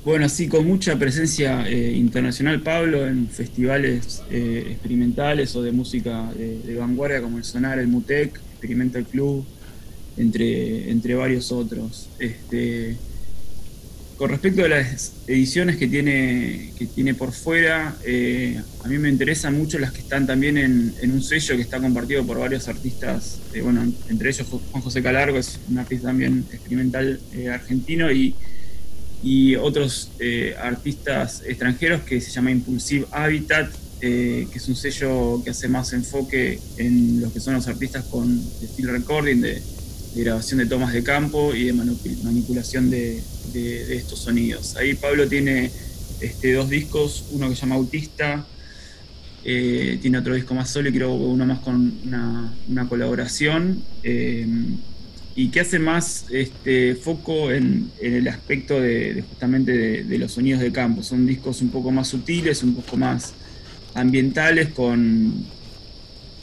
Bueno, 0.04 0.28
sí, 0.30 0.48
con 0.48 0.66
mucha 0.66 0.98
presencia 0.98 1.68
eh, 1.68 1.92
internacional, 1.92 2.62
Pablo, 2.62 3.06
en 3.06 3.28
festivales 3.28 4.22
experimentales 4.30 5.54
o 5.56 5.62
de 5.62 5.72
música 5.72 6.32
de, 6.34 6.74
vanguardia 6.76 7.20
como 7.20 7.36
el 7.36 7.44
Sonar, 7.44 7.78
el 7.78 7.88
Mutec, 7.88 8.40
Experimental 8.52 9.04
Club, 9.04 9.44
entre, 10.16 10.90
entre 10.90 11.14
varios 11.14 11.52
otros. 11.52 12.08
Este, 12.18 12.96
con 14.20 14.28
respecto 14.28 14.62
a 14.62 14.68
las 14.68 15.12
ediciones 15.26 15.78
que 15.78 15.88
tiene, 15.88 16.74
que 16.76 16.84
tiene 16.84 17.14
por 17.14 17.32
fuera, 17.32 17.96
eh, 18.04 18.60
a 18.84 18.88
mí 18.88 18.98
me 18.98 19.08
interesan 19.08 19.56
mucho 19.56 19.78
las 19.78 19.92
que 19.92 20.00
están 20.00 20.26
también 20.26 20.58
en, 20.58 21.10
un 21.10 21.22
sello 21.22 21.56
que 21.56 21.62
está 21.62 21.80
compartido 21.80 22.22
por 22.26 22.38
varios 22.38 22.68
artistas, 22.68 23.38
eh, 23.54 23.62
bueno, 23.62 23.90
entre 24.10 24.28
ellos 24.28 24.46
Juan 24.46 24.82
José 24.82 25.02
Calargo, 25.02 25.38
es 25.38 25.58
un 25.70 25.78
artista 25.78 26.08
también 26.08 26.44
experimental 26.52 27.18
eh, 27.32 27.48
argentino, 27.48 28.12
y, 28.12 28.34
otros 29.56 30.12
artistas 30.62 31.42
extranjeros 31.46 32.02
que 32.02 32.20
se 32.20 32.30
llama 32.30 32.50
Impulsive 32.50 33.06
Habitat, 33.10 33.70
que 34.00 34.48
es 34.54 34.68
un 34.68 34.76
sello 34.76 35.42
que 35.44 35.50
hace 35.50 35.68
más 35.68 35.92
enfoque 35.92 36.58
en 36.78 37.20
los 37.20 37.32
que 37.32 37.40
son 37.40 37.54
los 37.54 37.68
artistas 37.68 38.04
con 38.04 38.42
estilo 38.62 38.92
recording, 38.92 39.42
de, 39.42 39.62
de 40.14 40.24
grabación 40.24 40.60
de 40.60 40.66
tomas 40.66 40.94
de 40.94 41.02
campo 41.02 41.54
y 41.54 41.64
de 41.64 41.72
manipulación 41.74 42.88
de, 42.88 43.22
estos 43.54 44.20
sonidos. 44.20 44.76
Ahí 44.76 44.94
Pablo 44.94 45.28
tiene 45.28 45.70
este, 46.20 46.52
dos 46.52 46.68
discos, 46.68 47.26
uno 47.30 47.48
que 47.48 47.54
se 47.54 47.62
llama 47.62 47.76
Autista, 47.76 48.46
eh, 49.42 49.98
tiene 50.02 50.18
otro 50.18 50.34
disco 50.34 50.54
más 50.54 50.68
solo 50.68 50.90
y 50.90 50.92
creo 50.92 51.12
uno 51.12 51.46
más 51.46 51.60
con 51.60 51.94
una, 52.04 52.88
colaboración, 52.88 53.82
eh, 54.02 54.46
y 55.34 55.48
que 55.48 55.60
hace 55.60 55.78
más 55.78 56.26
este, 56.30 56.94
foco 56.94 57.50
en, 57.50 57.90
el 58.00 58.28
aspecto 58.28 58.80
de, 58.80 59.24
justamente 59.28 60.04
de, 60.04 60.18
los 60.18 60.32
sonidos 60.32 60.60
de 60.60 60.72
campo. 60.72 61.02
Son 61.02 61.26
discos 61.26 61.62
un 61.62 61.70
poco 61.70 61.90
más 61.90 62.08
sutiles, 62.08 62.62
un 62.62 62.74
poco 62.74 62.96
más 62.96 63.32
ambientales, 63.94 64.68
con, 64.68 65.32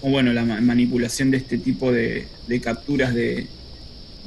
bueno, 0.01 0.33
la 0.33 0.43
manipulación 0.43 1.29
de 1.29 1.37
este 1.37 1.57
tipo 1.59 1.91
de 1.91 2.27
capturas 2.61 3.13
de, 3.13 3.47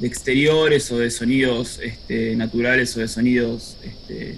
de 0.01 0.07
exteriores 0.07 0.91
o 0.91 0.97
de 0.97 1.11
sonidos 1.11 1.79
este, 1.81 2.35
naturales 2.35 2.97
o 2.97 3.01
de 3.01 3.07
sonidos 3.07 3.77
este, 3.83 4.35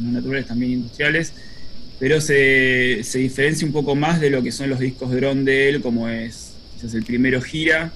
naturales 0.00 0.46
también 0.46 0.72
industriales, 0.72 1.34
pero 1.98 2.20
se, 2.20 3.02
diferencia 3.14 3.66
un 3.66 3.74
poco 3.74 3.94
más 3.94 4.20
de 4.20 4.30
lo 4.30 4.42
que 4.42 4.50
son 4.50 4.70
los 4.70 4.80
discos 4.80 5.12
drone 5.12 5.44
de 5.44 5.68
él, 5.68 5.82
como 5.82 6.08
es 6.08 6.54
quizás 6.74 6.94
el 6.94 7.04
primero 7.04 7.42
Gira, 7.42 7.92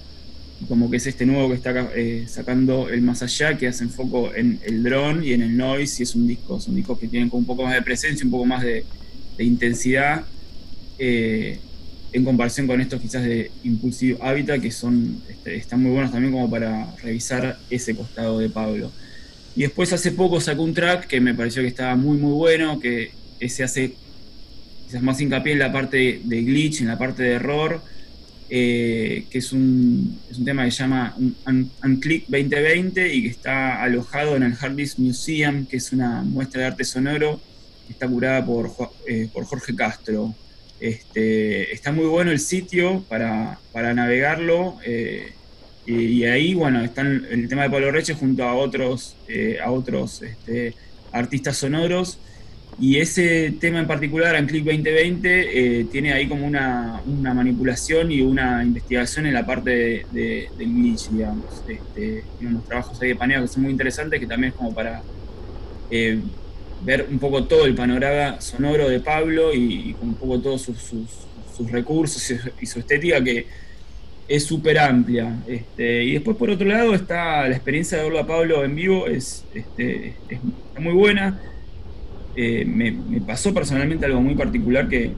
como 0.69 0.91
que 0.91 0.99
es 0.99 1.07
este 1.07 1.25
nuevo 1.25 1.49
que 1.49 1.55
está 1.55 1.91
eh, 1.95 2.27
sacando 2.29 2.91
el 2.91 3.01
Más 3.01 3.23
Allá, 3.23 3.57
que 3.57 3.67
hace 3.67 3.89
foco 3.89 4.35
en 4.35 4.61
el 4.65 4.83
drone 4.83 5.27
y 5.27 5.33
en 5.33 5.41
el 5.41 5.57
noise, 5.57 6.01
y 6.01 6.03
es 6.05 6.15
un 6.15 6.27
disco, 6.27 6.61
son 6.61 6.77
discos 6.77 6.99
que 6.99 7.09
tienen 7.09 7.31
como 7.31 7.41
un 7.41 7.47
poco 7.47 7.65
más 7.65 7.75
de 7.75 7.83
presencia, 7.83 8.25
un 8.27 8.31
poco 8.31 8.45
más 8.45 8.63
de, 8.63 8.85
intensidad. 9.39 10.25
Eh, 10.99 11.59
en 12.17 12.25
comparación 12.25 12.67
con 12.67 12.81
estos 12.81 12.99
quizás 13.01 13.23
de 13.25 13.51
Impulsive 13.63 14.17
Habitat, 14.23 14.61
que 14.63 14.71
son, 14.71 15.23
este, 15.29 15.57
están 15.57 15.83
muy 15.83 15.91
buenos 15.91 16.11
también 16.11 16.33
como 16.33 16.49
para 16.51 16.97
revisar 17.03 17.59
ese 17.69 17.95
costado 17.95 18.39
de 18.39 18.49
Pablo. 18.49 18.91
Y 19.55 19.63
después 19.63 19.93
hace 19.93 20.13
poco 20.13 20.41
sacó 20.41 20.63
un 20.63 20.73
track 20.73 21.07
que 21.07 21.21
me 21.21 21.35
pareció 21.35 21.61
que 21.61 21.69
estaba 21.69 21.95
muy 21.95 22.17
muy 22.17 22.33
bueno, 22.33 22.81
que 22.81 23.11
ese 23.39 23.65
hace 23.65 23.93
quizás 24.87 25.03
más 25.03 25.21
hincapié 25.21 25.53
en 25.53 25.59
la 25.59 25.71
parte 25.71 26.23
de 26.25 26.43
glitch, 26.43 26.81
en 26.81 26.89
la 26.89 26.97
parte 26.97 27.23
de 27.23 27.33
error, 27.33 27.83
eh, 28.49 29.27
que 29.31 29.39
es 29.39 29.53
un, 29.53 30.19
es 30.31 30.39
un, 30.39 30.47
tema 30.47 30.65
que 30.65 30.71
se 30.71 30.79
llama 30.79 31.15
Unclick 31.85 32.29
2020 32.29 33.15
y 33.15 33.23
que 33.25 33.29
está 33.29 33.83
alojado 33.83 34.37
en 34.37 34.43
el 34.43 34.55
Hard 34.59 34.75
Disk 34.75 34.99
Museum, 34.99 35.67
que 35.67 35.77
es 35.77 35.93
una 35.93 36.23
muestra 36.23 36.63
de 36.63 36.67
arte 36.69 36.85
sonoro 36.85 37.41
que 37.87 37.93
está 37.93 38.09
curada 38.09 38.45
por, 38.47 38.71
eh, 39.07 39.29
por 39.35 39.45
Jorge 39.45 39.75
Castro. 39.75 40.35
Este, 40.81 41.73
está 41.73 41.93
muy 41.93 42.07
bueno 42.07 42.31
el 42.31 42.41
sitio 42.41 43.03
para, 43.09 43.59
navegarlo. 43.95 44.77
Eh, 44.85 45.33
y, 45.87 46.25
ahí, 46.25 46.55
bueno, 46.55 46.83
están 46.83 47.27
el 47.31 47.49
tema 47.49 47.63
de 47.63 47.71
Pablo 47.71 47.93
Reche 47.93 48.15
junto 48.15 48.45
a 48.45 48.55
otros, 48.55 49.17
eh, 49.29 49.59
a 49.63 49.71
otros 49.71 50.23
este, 50.23 50.75
artistas 51.13 51.57
sonoros. 51.57 52.19
Y 52.79 52.99
ese 52.99 53.55
tema 53.59 53.79
en 53.79 53.87
particular, 53.87 54.37
en 54.37 54.47
Click 54.47 54.65
2020, 54.65 55.81
eh, 55.81 55.85
tiene 55.85 56.13
ahí 56.13 56.29
como 56.29 56.47
una, 56.47 57.01
manipulación 57.07 58.13
y 58.13 58.21
una 58.21 58.63
investigación 58.63 59.25
en 59.25 59.33
la 59.33 59.47
parte 59.47 60.05
del 60.13 60.49
glitch, 60.59 61.09
digamos. 61.11 61.47
Este, 61.67 62.25
unos 62.43 62.65
trabajos 62.67 63.01
ahí 63.01 63.09
de 63.09 63.17
paneo 63.17 63.41
que 63.43 63.49
son 63.49 63.63
muy 63.63 63.73
interesantes, 63.73 64.21
que 64.21 64.27
también 64.27 64.53
es 64.53 64.59
como 64.59 64.75
para 64.75 65.03
ver 66.83 67.07
un 67.11 67.19
poco 67.19 67.45
todo 67.45 67.65
el 67.65 67.75
panorama 67.75 68.41
sonoro 68.41 68.89
de 68.89 69.01
Pablo 69.01 69.55
y, 69.55 69.95
con 69.95 70.11
un 70.11 70.15
poco 70.15 70.41
todos 70.41 70.63
sus, 70.63 71.71
recursos 71.71 72.35
y 72.61 72.67
su, 72.67 72.81
estética 72.81 73.23
que 73.23 73.47
es 74.29 74.45
súper 74.45 74.79
amplia. 74.79 75.37
Este, 75.47 76.05
y 76.05 76.13
después 76.13 76.37
por 76.37 76.51
otro 76.51 76.67
lado 76.67 76.95
está 76.95 77.49
la 77.49 77.55
experiencia 77.55 77.99
de 77.99 78.05
verlo 78.05 78.19
a 78.19 78.27
Pablo 78.27 78.65
en 78.65 78.75
vivo, 78.75 79.07
es, 79.07 79.45
este, 79.55 80.15
muy 80.79 80.93
buena. 80.93 81.41
Eh, 82.35 82.65
me, 82.67 82.93
pasó 83.23 83.55
personalmente 83.55 84.05
algo 84.05 84.21
muy 84.21 84.35
particular 84.35 84.89
que, 84.89 85.13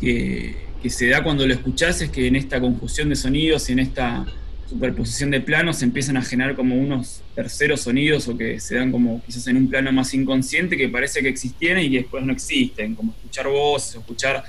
que, 0.00 0.54
que 0.80 0.90
se 0.90 1.08
da 1.08 1.24
cuando 1.24 1.46
lo 1.46 1.52
escuchás, 1.52 2.00
es 2.00 2.10
que 2.10 2.28
en 2.28 2.36
esta 2.36 2.60
confusión 2.60 3.08
de 3.08 3.16
sonidos 3.16 3.68
y 3.68 3.72
en 3.72 3.80
esta 3.80 4.24
superposición 4.68 5.30
de 5.30 5.40
planos 5.40 5.78
se 5.78 5.84
empiezan 5.84 6.16
a 6.16 6.22
generar 6.22 6.56
como 6.56 6.74
unos 6.74 7.22
terceros 7.34 7.82
sonidos 7.82 8.26
o 8.28 8.36
que 8.36 8.58
se 8.58 8.74
dan 8.74 8.90
como 8.90 9.22
quizás 9.24 9.46
en 9.46 9.56
un 9.56 9.68
plano 9.68 9.92
más 9.92 10.12
inconsciente 10.14 10.76
que 10.76 10.88
parece 10.88 11.22
que 11.22 11.28
existieran 11.28 11.82
y 11.82 11.90
que 11.90 11.98
después 11.98 12.24
no 12.24 12.32
existen, 12.32 12.94
como 12.94 13.12
escuchar 13.12 13.48
voces, 13.48 13.96
escuchar 13.96 14.44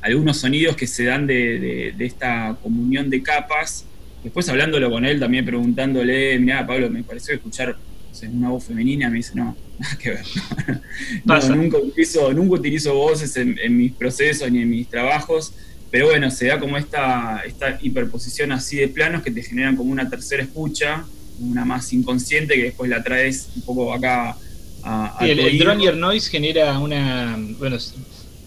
algunos 0.00 0.38
sonidos 0.38 0.76
que 0.76 0.86
se 0.86 1.04
dan 1.04 1.26
de, 1.26 1.94
esta 1.98 2.56
comunión 2.62 3.08
de 3.08 3.22
capas. 3.22 3.86
Después 4.22 4.48
hablándolo 4.48 4.90
con 4.90 5.04
él, 5.04 5.20
también 5.20 5.44
preguntándole, 5.44 6.38
mira 6.38 6.66
Pablo, 6.66 6.90
me 6.90 7.02
pareció 7.02 7.34
escuchar 7.34 7.76
una 8.32 8.48
voz 8.48 8.64
femenina, 8.64 9.10
me 9.10 9.16
dice, 9.16 9.32
no, 9.34 9.56
nada 9.78 9.98
que 9.98 10.10
ver. 10.10 10.24
nunca, 11.56 11.78
utilizo, 11.78 12.32
nunca 12.32 12.54
utilizo 12.54 12.94
voces 12.94 13.36
en, 13.36 13.58
en 13.62 13.76
mis 13.76 13.92
procesos 13.92 14.50
ni 14.50 14.62
en 14.62 14.70
mis 14.70 14.88
trabajos 14.88 15.54
pero 15.94 16.06
bueno, 16.06 16.28
se 16.28 16.48
da 16.48 16.58
como 16.58 16.76
esta, 16.76 17.42
esta 17.46 17.78
hiperposición 17.80 18.50
así 18.50 18.78
de 18.78 18.88
planos 18.88 19.22
que 19.22 19.30
te 19.30 19.44
generan 19.44 19.76
como 19.76 19.92
una 19.92 20.10
tercera 20.10 20.42
escucha, 20.42 21.04
una 21.38 21.64
más 21.64 21.92
inconsciente 21.92 22.56
que 22.56 22.64
después 22.64 22.90
la 22.90 23.04
traes 23.04 23.48
un 23.54 23.62
poco 23.62 23.94
acá 23.94 24.36
a... 24.82 25.16
el, 25.20 25.38
el 25.38 25.56
drone 25.56 25.92
noise 25.92 26.28
genera 26.28 26.80
una, 26.80 27.38
bueno, 27.60 27.78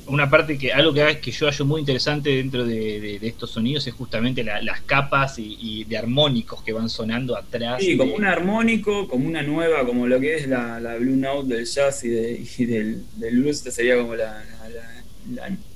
una 0.08 0.30
parte 0.30 0.58
que 0.58 0.74
algo 0.74 0.94
que, 0.94 1.22
que 1.22 1.32
yo 1.32 1.48
hallo 1.48 1.64
muy 1.64 1.80
interesante 1.80 2.32
dentro 2.32 2.66
de, 2.66 3.18
estos 3.22 3.52
sonidos 3.52 3.88
es 3.88 3.94
justamente 3.94 4.44
las 4.44 4.82
capas 4.82 5.36
y, 5.38 5.86
de 5.86 5.98
armónicos 5.98 6.62
que 6.64 6.74
van 6.74 6.90
sonando 6.90 7.38
atrás. 7.38 7.82
Sí, 7.82 7.96
como 7.96 8.14
un 8.14 8.26
armónico, 8.26 9.08
como 9.08 9.26
una 9.26 9.42
nueva, 9.42 9.86
como 9.86 10.06
lo 10.06 10.20
que 10.20 10.36
es 10.36 10.50
la, 10.50 10.98
Blue 11.00 11.16
Note 11.16 11.56
del 11.56 11.66
jazz 11.66 12.04
y, 12.04 12.10
del, 12.10 13.06
blues, 13.16 13.60
esta 13.60 13.72
sería 13.72 13.96
como 13.96 14.16
la, 14.16 14.44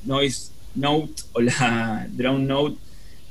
noise 0.03 0.51
note 0.75 1.23
o 1.33 1.41
la 1.41 2.07
drone 2.11 2.45
note, 2.45 2.77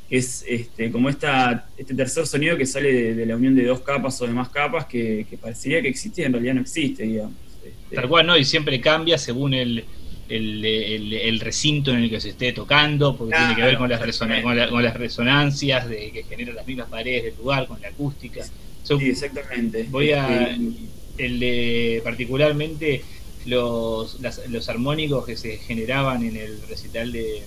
que 0.09 0.19
es 0.19 0.45
este, 0.47 0.91
como 0.91 1.09
esta, 1.09 1.67
este 1.77 1.95
tercer 1.95 2.27
sonido 2.27 2.57
que 2.57 2.67
sale 2.67 3.15
de, 3.15 3.27
la 3.27 3.37
unión 3.37 3.55
de 3.55 3.65
dos 3.65 3.81
capas 3.81 4.21
o 4.21 4.27
de 4.27 4.33
más 4.33 4.49
capas 4.49 4.87
que, 4.87 5.27
parecería 5.41 5.81
que 5.83 5.89
existe 5.89 6.23
y 6.23 6.25
en 6.25 6.33
realidad 6.33 6.55
no 6.55 6.61
existe, 6.63 7.05
digamos. 7.05 7.35
Este. 7.65 7.97
Tal 7.97 8.09
cual, 8.09 8.27
¿no? 8.27 8.37
Y 8.37 8.45
siempre 8.45 8.81
cambia 8.81 9.19
según 9.19 9.55
el 9.55 9.85
el, 10.31 11.41
recinto 11.41 11.91
en 11.91 12.05
el 12.05 12.11
que 12.11 12.21
se 12.21 12.31
esté 12.31 12.53
tocando, 12.53 13.17
porque 13.17 13.37
tiene 13.37 13.57
que 13.57 13.63
ver 13.63 13.77
con 13.77 13.91
las, 13.91 14.01
con, 14.19 14.83
las 14.83 14.95
resonancias 14.95 15.89
de, 15.89 16.11
que 16.13 16.25
generan 16.25 16.57
las 16.57 16.67
mismas 16.67 16.89
paredes 16.89 17.25
del 17.25 17.37
lugar, 17.37 17.67
con 17.67 17.81
la 17.81 17.89
acústica. 17.89 18.45
sí, 18.83 18.95
exactamente. 19.01 19.87
Voy 19.91 20.13
a. 20.13 20.51
Este, 20.51 21.01
el 21.19 21.39
de, 21.39 22.01
particularmente 22.03 23.03
los, 23.47 24.19
los 24.49 24.69
armónicos 24.69 25.27
que 25.27 25.37
se 25.37 25.57
generaban 25.59 26.25
en 26.25 26.37
el 26.37 26.61
recital 26.69 27.13
de 27.13 27.43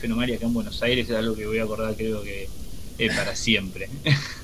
Fenomaria 0.00 0.36
acá 0.36 0.46
en 0.46 0.54
Buenos 0.54 0.82
Aires 0.82 1.08
es 1.08 1.16
algo 1.16 1.34
que 1.34 1.46
voy 1.46 1.58
a 1.58 1.64
acordar, 1.64 1.94
creo 1.96 2.22
que 2.22 2.48
para 3.14 3.34
siempre. 3.34 3.88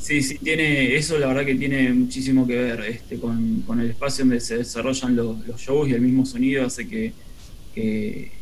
Sí, 0.00 0.22
sí, 0.22 0.38
tiene, 0.38 0.96
eso 0.96 1.18
la 1.18 1.28
verdad 1.28 1.44
que 1.44 1.54
tiene 1.54 1.92
muchísimo 1.92 2.46
que 2.48 2.56
ver 2.56 2.80
este, 2.80 3.16
con, 3.18 3.64
el 3.80 3.90
espacio 3.90 4.24
donde 4.24 4.40
se 4.40 4.58
desarrollan 4.58 5.14
los, 5.14 5.36
shows 5.56 5.88
y 5.88 5.92
el 5.92 6.00
mismo 6.00 6.26
sonido 6.26 6.66
hace 6.66 6.88
que, 6.88 7.12
que, 7.72 8.32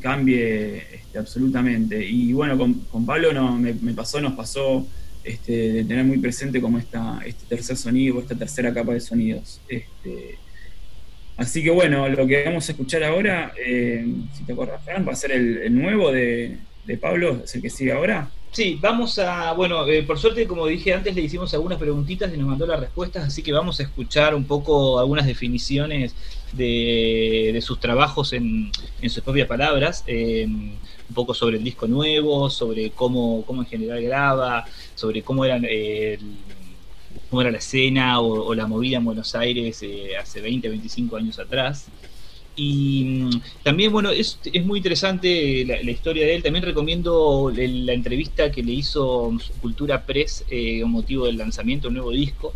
cambie 0.00 0.78
este, 0.94 1.18
absolutamente. 1.18 2.08
Y 2.08 2.32
bueno, 2.32 2.56
con, 2.56 3.04
Pablo 3.04 3.34
no, 3.34 3.58
me, 3.58 3.74
pasó, 3.92 4.18
nos 4.20 4.32
pasó 4.32 4.86
este, 5.24 5.72
de 5.72 5.84
tener 5.84 6.06
muy 6.06 6.18
presente 6.18 6.58
como 6.58 6.78
esta, 6.78 7.20
este 7.26 7.44
tercer 7.44 7.76
sonido, 7.76 8.18
esta 8.20 8.34
tercera 8.34 8.72
capa 8.72 8.94
de 8.94 9.00
sonidos. 9.00 9.60
Este, 9.68 10.38
así 11.38 11.62
que 11.62 11.70
bueno, 11.70 12.08
lo 12.08 12.26
que 12.26 12.44
vamos 12.44 12.68
a 12.68 12.72
escuchar 12.72 13.02
ahora, 13.04 13.52
eh, 13.64 14.04
si 14.34 14.44
te 14.44 14.52
acuerdas, 14.52 14.84
Fran, 14.84 15.06
va 15.08 15.12
a 15.12 15.16
ser 15.16 15.32
el, 15.32 15.74
nuevo 15.74 16.12
de, 16.12 16.58
de, 16.84 16.96
Pablo, 16.98 17.40
es 17.44 17.54
el 17.54 17.62
que 17.62 17.70
sigue 17.70 17.92
ahora. 17.92 18.30
Sí, 18.50 18.78
vamos 18.80 19.18
a, 19.18 19.52
bueno, 19.52 19.86
eh, 19.86 20.02
por 20.02 20.18
suerte, 20.18 20.46
como 20.46 20.66
dije 20.66 20.92
antes, 20.92 21.14
le 21.14 21.22
hicimos 21.22 21.52
algunas 21.54 21.78
preguntitas 21.78 22.32
y 22.34 22.36
nos 22.36 22.48
mandó 22.48 22.66
las 22.66 22.80
respuestas, 22.80 23.26
así 23.26 23.42
que 23.42 23.52
vamos 23.52 23.78
a 23.78 23.84
escuchar 23.84 24.34
un 24.34 24.44
poco 24.44 24.98
algunas 24.98 25.26
definiciones 25.26 26.14
de, 26.52 27.58
sus 27.62 27.78
trabajos 27.78 28.32
en, 28.32 28.70
sus 29.02 29.22
propias 29.22 29.46
palabras, 29.46 30.02
em, 30.06 30.72
un 31.08 31.14
poco 31.14 31.34
sobre 31.34 31.58
el 31.58 31.64
disco 31.64 31.86
nuevo, 31.86 32.50
sobre 32.50 32.90
cómo, 32.90 33.44
cómo 33.46 33.62
en 33.62 33.68
general 33.68 34.02
graba, 34.02 34.64
sobre 34.94 35.22
cómo, 35.22 35.44
eran, 35.44 35.64
cómo 37.30 37.42
era 37.42 37.50
la 37.50 37.58
escena 37.58 38.20
o, 38.20 38.54
la 38.54 38.66
movida 38.66 38.98
en 38.98 39.04
Buenos 39.04 39.34
Aires 39.34 39.82
eh, 39.82 40.16
hace 40.16 40.40
20, 40.40 40.68
25 40.68 41.16
años 41.16 41.38
atrás. 41.38 41.88
Y 42.58 43.04
mm, 43.04 43.30
también, 43.62 43.92
bueno, 43.92 44.10
es, 44.10 44.38
es 44.52 44.66
muy 44.66 44.78
interesante 44.78 45.64
la, 45.64 45.90
historia 45.90 46.26
de 46.26 46.34
él. 46.34 46.42
También 46.42 46.64
recomiendo 46.64 47.52
la 47.54 47.92
entrevista 47.92 48.50
que 48.50 48.62
le 48.62 48.72
hizo 48.72 49.32
Cultura 49.62 50.04
Press 50.04 50.44
eh, 50.50 50.80
con 50.82 50.90
motivo 50.90 51.26
del 51.26 51.38
lanzamiento 51.38 51.86
del 51.86 51.94
nuevo 51.94 52.10
disco. 52.10 52.52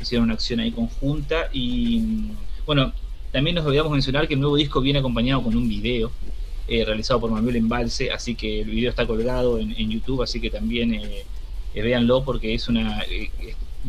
Hicieron 0.00 0.24
una 0.24 0.34
acción 0.34 0.60
ahí 0.60 0.70
conjunta. 0.70 1.50
Y 1.52 1.98
mm, 1.98 2.30
bueno, 2.64 2.92
también 3.32 3.56
nos 3.56 3.66
olvidamos 3.66 3.92
mencionar 3.92 4.28
que 4.28 4.34
el 4.34 4.40
nuevo 4.40 4.56
disco 4.56 4.80
viene 4.80 5.00
acompañado 5.00 5.42
con 5.42 5.56
un 5.56 5.68
video 5.68 6.12
eh, 6.68 6.84
realizado 6.84 7.20
por 7.20 7.32
Manuel 7.32 7.56
Embalse. 7.56 8.12
Así 8.12 8.36
que 8.36 8.60
el 8.60 8.70
video 8.70 8.90
está 8.90 9.04
colgado 9.04 9.58
en, 9.58 9.90
YouTube. 9.90 10.22
Así 10.22 10.40
que 10.40 10.50
también 10.50 10.94
eh, 10.94 11.24
véanlo 11.74 12.22
porque 12.24 12.54
es 12.54 12.68
una 12.68 13.02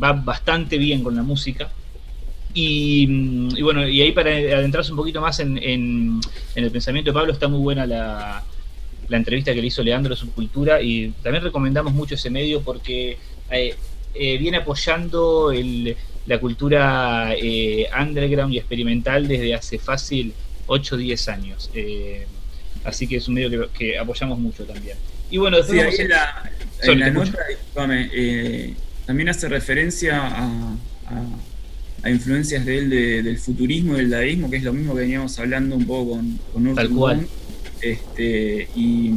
va 0.01 0.13
bastante 0.13 0.77
bien 0.77 1.03
con 1.03 1.15
la 1.15 1.23
música. 1.23 1.69
Mm, 2.53 3.55
y, 3.55 3.61
bueno, 3.61 3.87
y 3.87 4.01
ahí 4.01 4.11
para 4.11 4.31
adentrarse 4.31 4.91
un 4.91 4.97
poquito 4.97 5.21
más 5.21 5.39
en, 5.39 6.19
el 6.55 6.71
pensamiento 6.71 7.11
de 7.11 7.13
Pablo, 7.13 7.33
está 7.33 7.47
muy 7.47 7.59
buena 7.59 7.85
la, 7.85 8.43
entrevista 9.09 9.53
que 9.53 9.59
le 9.59 9.67
hizo 9.67 9.83
Leandro 9.83 10.13
a 10.13 10.17
Subcultura 10.17 10.81
y 10.81 11.09
también 11.21 11.43
recomendamos 11.43 11.93
mucho 11.93 12.15
ese 12.15 12.29
medio 12.29 12.61
porque 12.61 13.17
eh, 13.49 13.75
eh, 14.13 14.37
viene 14.37 14.55
apoyando 14.55 15.51
la 16.25 16.39
cultura 16.39 17.33
eh, 17.35 17.89
underground 17.99 18.53
y 18.53 18.57
experimental 18.59 19.27
desde 19.27 19.53
hace 19.53 19.79
fácil 19.79 20.33
8 20.67 20.95
o 20.95 20.97
10 20.97 21.27
años. 21.27 21.69
así 22.85 23.05
que 23.05 23.17
es 23.17 23.27
un 23.27 23.33
medio 23.33 23.69
que, 23.73 23.97
apoyamos 23.97 24.39
mucho 24.39 24.63
también. 24.63 24.97
Y 25.29 25.37
bueno, 25.37 25.57
después 25.57 25.99
en 25.99 26.09
la, 26.99 27.09
nota, 27.09 27.37
también 29.05 29.29
hace 29.29 29.47
referencia 29.49 30.19
a 30.27 30.75
a 32.03 32.09
influencias 32.09 32.65
de 32.65 32.77
él 32.77 32.89
del 33.23 33.37
futurismo 33.37 33.93
y 33.93 33.97
del 33.97 34.09
dadaísmo, 34.09 34.49
que 34.49 34.57
es 34.57 34.63
lo 34.63 34.73
mismo 34.73 34.95
que 34.95 35.01
veníamos 35.01 35.37
hablando 35.39 35.75
un 35.75 35.85
poco 35.85 36.11
con, 36.11 36.39
con 36.53 36.75
Tal 36.75 36.89
cual. 36.89 37.27
Este, 37.81 38.67
y 38.75 39.11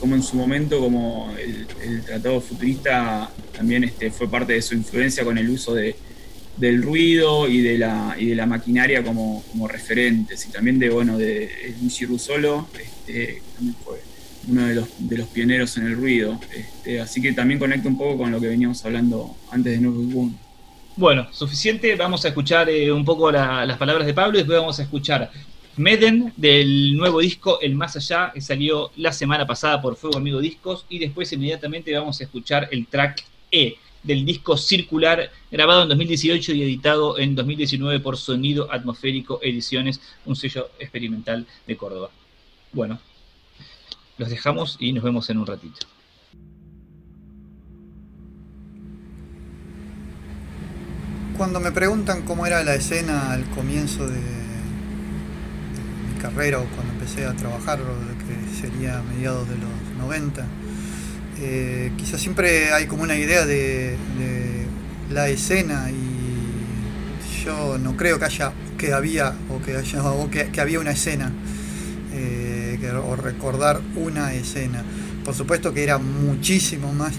como 0.00 0.16
en 0.16 0.22
su 0.22 0.36
momento, 0.36 0.80
como 0.80 1.32
el, 1.38 2.02
tratado 2.02 2.40
futurista 2.40 3.30
también 3.56 3.84
este, 3.84 4.10
fue 4.10 4.28
parte 4.28 4.54
de 4.54 4.62
su 4.62 4.74
influencia 4.74 5.24
con 5.24 5.38
el 5.38 5.48
uso 5.48 5.72
de, 5.74 5.94
del 6.56 6.82
ruido 6.82 7.48
y 7.48 7.60
de 7.60 7.78
la, 7.78 8.16
y 8.18 8.26
de 8.26 8.34
la 8.34 8.46
maquinaria 8.46 9.04
como, 9.04 9.44
como 9.50 9.68
referentes, 9.68 10.46
y 10.46 10.50
también 10.50 10.78
de, 10.78 10.90
bueno, 10.90 11.16
de 11.16 11.74
Luigi 11.80 12.06
Russolo, 12.06 12.68
este, 12.80 13.42
también 13.54 13.76
fue 13.84 14.00
uno 14.48 14.66
de 14.66 14.74
los, 14.74 14.88
de 14.98 15.18
los 15.18 15.28
pioneros 15.28 15.76
en 15.76 15.86
el 15.86 15.96
ruido. 15.96 16.38
Este, 16.54 17.00
así 17.00 17.20
que 17.20 17.32
también 17.32 17.58
conecta 17.58 17.88
un 17.88 17.98
poco 17.98 18.18
con 18.18 18.30
lo 18.30 18.40
que 18.40 18.48
veníamos 18.48 18.84
hablando 18.84 19.36
antes 19.50 19.74
de 19.74 19.80
Nuevo 19.80 20.02
Boom. 20.02 20.38
Bueno, 20.96 21.28
suficiente. 21.32 21.94
Vamos 21.94 22.24
a 22.24 22.28
escuchar 22.28 22.68
eh, 22.68 22.90
un 22.90 23.04
poco 23.04 23.30
las 23.30 23.76
palabras 23.78 24.06
de 24.06 24.14
Pablo 24.14 24.36
y 24.36 24.40
después 24.40 24.58
vamos 24.58 24.78
a 24.80 24.82
escuchar 24.82 25.30
Meden 25.76 26.32
del 26.36 26.96
nuevo 26.96 27.20
disco 27.20 27.60
El 27.60 27.76
Más 27.76 27.94
Allá, 27.94 28.32
que 28.34 28.40
salió 28.40 28.90
la 28.96 29.12
semana 29.12 29.46
pasada 29.46 29.80
por 29.80 29.94
Fuego 29.94 30.16
Amigo 30.16 30.40
Discos. 30.40 30.86
Y 30.88 30.98
después 30.98 31.32
inmediatamente 31.32 31.96
vamos 31.96 32.20
a 32.20 32.24
escuchar 32.24 32.68
el 32.72 32.88
track 32.88 33.22
E 33.52 33.76
del 34.02 34.24
disco 34.24 34.56
Circular, 34.56 35.30
grabado 35.50 35.82
en 35.82 35.88
2018 35.88 36.52
y 36.52 36.62
editado 36.62 37.18
en 37.18 37.34
2019 37.34 38.00
por 38.00 38.16
Sonido 38.16 38.72
Atmosférico 38.72 39.38
Ediciones, 39.42 40.00
un 40.24 40.34
sello 40.34 40.70
experimental 40.80 41.46
de 41.66 41.76
Córdoba. 41.76 42.10
Bueno, 42.72 42.98
los 44.18 44.28
dejamos 44.28 44.76
y 44.78 44.92
nos 44.92 45.04
vemos 45.04 45.30
en 45.30 45.38
un 45.38 45.46
ratito. 45.46 45.86
cuando 51.38 51.60
me 51.60 51.70
preguntan 51.70 52.22
cómo 52.22 52.46
era 52.46 52.64
la 52.64 52.74
escena 52.74 53.30
al 53.30 53.48
comienzo 53.50 54.08
de, 54.08 54.18
mi 54.18 56.20
carrera 56.20 56.58
o 56.58 56.64
cuando 56.64 56.94
empecé 56.94 57.26
a 57.26 57.34
trabajar, 57.34 57.78
que 57.78 58.60
sería 58.60 58.98
a 58.98 59.02
mediados 59.02 59.48
de 59.48 59.54
los 59.54 59.70
90, 59.98 60.44
eh, 61.38 61.92
quizás 61.96 62.20
siempre 62.20 62.72
hay 62.72 62.86
como 62.86 63.04
una 63.04 63.16
idea 63.16 63.46
de, 63.46 63.96
la 65.10 65.28
escena 65.28 65.90
y 65.90 67.44
yo 67.44 67.78
no 67.78 67.96
creo 67.96 68.18
que 68.18 68.26
haya 68.26 68.52
que 68.76 68.92
había 68.92 69.32
o 69.48 69.64
que 69.64 69.74
haya 69.74 70.04
o 70.04 70.28
que, 70.28 70.60
había 70.60 70.80
una 70.80 70.90
escena 70.90 71.32
eh, 72.12 72.47
o 72.86 73.16
recordar 73.16 73.80
una 73.96 74.32
escena. 74.34 74.84
Por 75.24 75.34
supuesto 75.34 75.74
que 75.74 75.82
era 75.82 75.98
muchísimo 75.98 76.92
más 76.92 77.14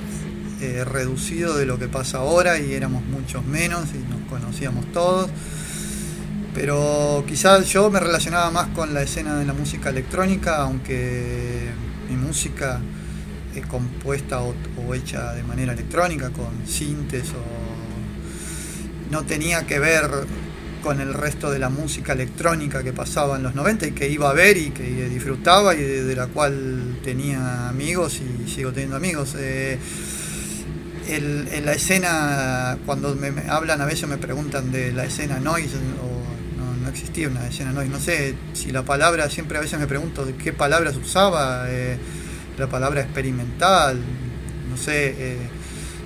eh, 0.61 0.83
reducido 0.83 1.57
de 1.57 1.65
lo 1.65 1.79
que 1.79 1.87
pasa 1.87 2.17
ahora 2.17 2.59
y 2.59 2.73
éramos 2.73 3.03
muchos 3.05 3.45
menos 3.45 3.85
y 3.93 3.97
nos 4.09 4.27
conocíamos 4.29 4.91
todos. 4.91 5.29
Pero 6.53 7.23
quizás 7.27 7.67
yo 7.69 7.89
me 7.89 7.99
relacionaba 7.99 8.49
más 8.51 8.67
con 8.69 8.93
la 8.93 9.01
escena 9.01 9.37
de 9.37 9.45
la 9.45 9.53
música 9.53 9.89
electrónica, 9.89 10.57
aunque 10.57 11.69
mi 12.09 12.15
música 12.15 12.81
es 13.55 13.65
compuesta 13.67 14.41
o, 14.41 14.53
hecha 14.93 15.33
de 15.33 15.43
manera 15.43 15.73
electrónica, 15.73 16.29
con 16.31 16.67
sintes 16.67 17.29
o 17.29 19.11
no 19.11 19.23
tenía 19.23 19.65
que 19.65 19.79
ver 19.79 20.09
con 20.81 20.99
el 21.01 21.13
resto 21.13 21.51
de 21.51 21.59
la 21.59 21.69
música 21.69 22.13
electrónica 22.13 22.83
que 22.83 22.93
pasaba 22.93 23.37
en 23.37 23.43
los 23.43 23.55
90 23.55 23.87
y 23.87 23.91
que 23.91 24.09
iba 24.09 24.29
a 24.29 24.33
ver 24.33 24.57
y 24.57 24.71
que 24.71 25.09
disfrutaba 25.09 25.75
y 25.75 25.81
de, 25.81 26.15
la 26.15 26.27
cual 26.27 26.99
tenía 27.03 27.69
amigos 27.69 28.19
y 28.19 28.49
sigo 28.49 28.71
teniendo 28.71 28.95
amigos. 28.95 29.35
Eh, 29.37 29.77
en 31.11 31.65
la 31.65 31.73
escena, 31.73 32.77
cuando 32.85 33.15
me, 33.15 33.31
hablan 33.49 33.81
a 33.81 33.85
veces 33.85 34.07
me 34.07 34.17
preguntan 34.17 34.71
de 34.71 34.91
la 34.91 35.05
escena 35.05 35.39
noise, 35.39 35.75
o 35.75 36.83
no, 36.83 36.89
existía 36.89 37.27
una 37.27 37.47
escena 37.47 37.71
noise, 37.71 37.89
no 37.89 37.99
sé 37.99 38.35
si 38.53 38.71
la 38.71 38.83
palabra, 38.83 39.27
siempre 39.29 39.57
a 39.57 39.61
veces 39.61 39.79
me 39.79 39.87
pregunto 39.87 40.23
de 40.23 40.35
qué 40.35 40.53
palabras 40.53 40.95
usaba. 40.97 41.65
Eh, 41.67 41.97
la 42.59 42.67
palabra 42.67 43.01
experimental, 43.01 43.99
no 44.69 44.77
sé, 44.77 45.15
eh, 45.17 45.37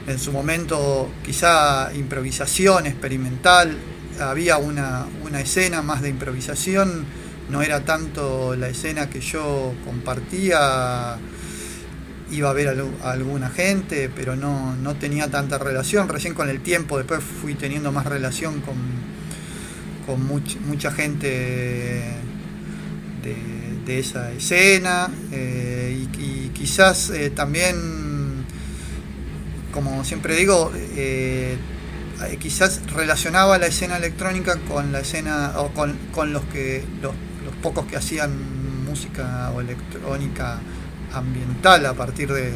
en 0.08 0.20
su 0.20 0.32
momento 0.32 1.12
quizá 1.26 1.92
improvisación 1.94 2.86
experimental, 2.86 3.76
había 4.20 4.58
una, 4.58 5.06
una 5.24 5.42
escena 5.42 5.82
más 5.82 6.02
de 6.02 6.10
improvisación, 6.10 7.06
no 7.50 7.62
era 7.62 7.86
tanto 7.86 8.56
la 8.56 8.70
escena 8.70 9.10
que 9.10 9.20
yo 9.22 9.74
compartía 9.86 11.18
iba 12.34 12.50
a 12.50 12.54
ver 12.54 12.70
a, 13.04 13.12
alguna 13.12 13.50
gente, 13.50 14.10
pero 14.14 14.36
no, 14.36 14.96
tenía 15.00 15.30
tanta 15.30 15.58
relación. 15.58 16.10
Recién 16.10 16.34
con 16.34 16.50
el 16.50 16.62
tiempo, 16.62 16.98
después 16.98 17.24
fui 17.24 17.56
teniendo 17.56 17.92
más 17.92 18.06
relación 18.06 18.62
con, 18.62 18.76
con 20.06 20.26
mucha 20.68 20.92
gente 20.92 22.04
de, 23.24 24.00
esa 24.00 24.32
escena 24.32 25.12
eh, 25.32 26.08
y, 26.18 26.48
quizás 26.50 27.10
eh, 27.10 27.30
también, 27.30 28.46
como 29.72 30.04
siempre 30.06 30.36
digo, 30.36 30.72
eh, 30.96 31.58
quizás 32.40 32.82
relacionaba 32.92 33.58
la 33.58 33.68
escena 33.68 33.98
electrónica 33.98 34.58
con 34.68 34.92
la 34.92 35.00
escena 35.00 35.54
o 35.58 35.70
con, 35.70 36.34
los 36.34 36.44
que 36.46 36.84
los, 37.02 37.14
los 37.46 37.56
pocos 37.62 37.86
que 37.86 37.98
hacían 37.98 38.32
música 38.84 39.52
o 39.56 39.62
electrónica 39.62 40.60
ambiental 41.14 41.86
a 41.86 41.94
partir 41.94 42.32
de, 42.32 42.52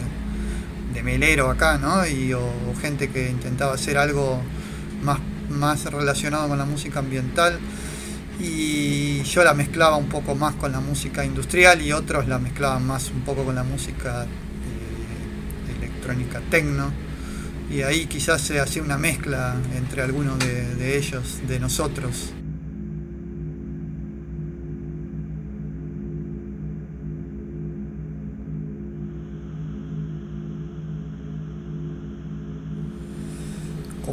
de 0.94 1.04
Melero 1.04 1.50
acá, 1.50 1.78
¿no? 1.78 2.06
Y, 2.06 2.34
o, 2.34 2.42
gente 2.82 3.10
que 3.10 3.30
intentaba 3.30 3.74
hacer 3.74 3.98
algo 3.98 4.42
más, 5.02 5.20
más 5.50 5.86
relacionado 5.86 6.48
con 6.48 6.58
la 6.58 6.66
música 6.66 7.00
ambiental. 7.00 7.60
Y 8.40 9.24
yo 9.24 9.44
la 9.44 9.54
mezclaba 9.54 9.98
un 9.98 10.10
poco 10.10 10.36
más 10.36 10.54
con 10.56 10.72
la 10.72 10.80
música 10.80 11.26
industrial 11.26 11.82
y 11.82 11.92
otros 11.92 12.28
la 12.28 12.38
mezclaban 12.38 12.86
más 12.86 13.10
un 13.10 13.22
poco 13.22 13.44
con 13.44 13.56
la 13.56 13.64
música 13.64 14.26
eh, 14.26 15.78
electrónica 15.78 16.40
tecno. 16.52 16.92
Y 17.70 17.82
ahí 17.82 18.06
quizás 18.08 18.42
se 18.42 18.60
hacía 18.60 18.82
una 18.82 18.98
mezcla 18.98 19.56
entre 19.76 20.02
algunos 20.02 20.40
de 20.40 20.98
ellos, 20.98 21.40
de 21.48 21.60
nosotros. 21.60 22.32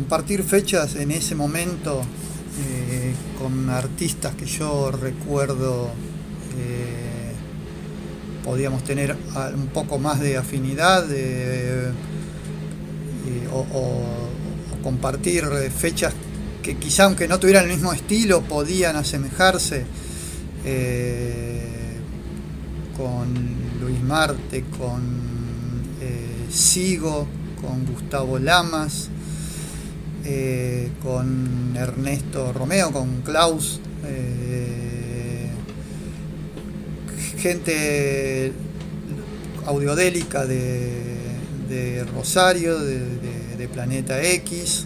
compartir 0.04 0.42
fechas 0.42 0.96
en 0.96 1.12
ese 1.12 1.34
momento 1.34 2.02
eh, 2.02 3.14
con 3.38 3.70
artistas 3.70 4.34
que 4.34 4.44
yo 4.44 4.90
recuerdo 4.90 5.90
eh, 6.58 7.32
podíamos 8.44 8.84
tener 8.84 9.16
un 9.54 9.68
poco 9.68 9.98
más 9.98 10.20
de 10.20 10.36
afinidad 10.36 11.06
o, 13.52 13.64
compartir 14.82 15.44
fechas 15.76 16.12
que 16.62 16.76
quizá 16.76 17.04
aunque 17.04 17.26
no 17.26 17.38
tuvieran 17.40 17.64
el 17.64 17.70
mismo 17.70 17.92
estilo 17.92 18.42
podían 18.42 18.96
asemejarse 18.96 19.84
con 22.96 23.34
Luis 23.80 24.00
Marte, 24.02 24.64
con 24.78 25.24
Sigo, 26.54 27.26
con 27.60 27.84
Gustavo 27.84 28.38
Lamas, 28.38 29.08
eh, 30.24 30.90
con 31.02 31.74
Ernesto 31.76 32.52
Romeo, 32.52 32.92
con 32.92 33.22
Klaus, 33.22 33.80
eh, 34.06 35.48
gente 37.38 38.52
audiodélica 39.66 40.46
de, 40.46 41.13
Rosario, 42.14 42.78
de, 42.78 43.68
Planeta 43.72 44.22
X, 44.22 44.84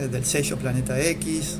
eh, 0.00 0.08
del 0.08 0.24
sello 0.24 0.56
Planeta 0.56 0.98
X. 1.00 1.58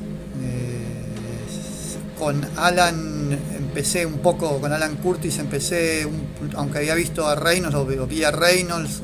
con 2.17 2.41
Alan 2.57 3.37
empecé 3.57 4.05
un 4.05 4.19
poco, 4.19 4.59
con 4.59 4.71
Alan 4.71 4.95
Curtis 4.97 5.37
empecé, 5.39 6.07
aunque 6.55 6.79
había 6.79 6.95
visto 6.95 7.27
a 7.27 7.35
Reynolds, 7.35 7.75
lo 7.75 8.07
vi 8.07 8.23
a 8.23 8.31
Reynolds 8.31 9.01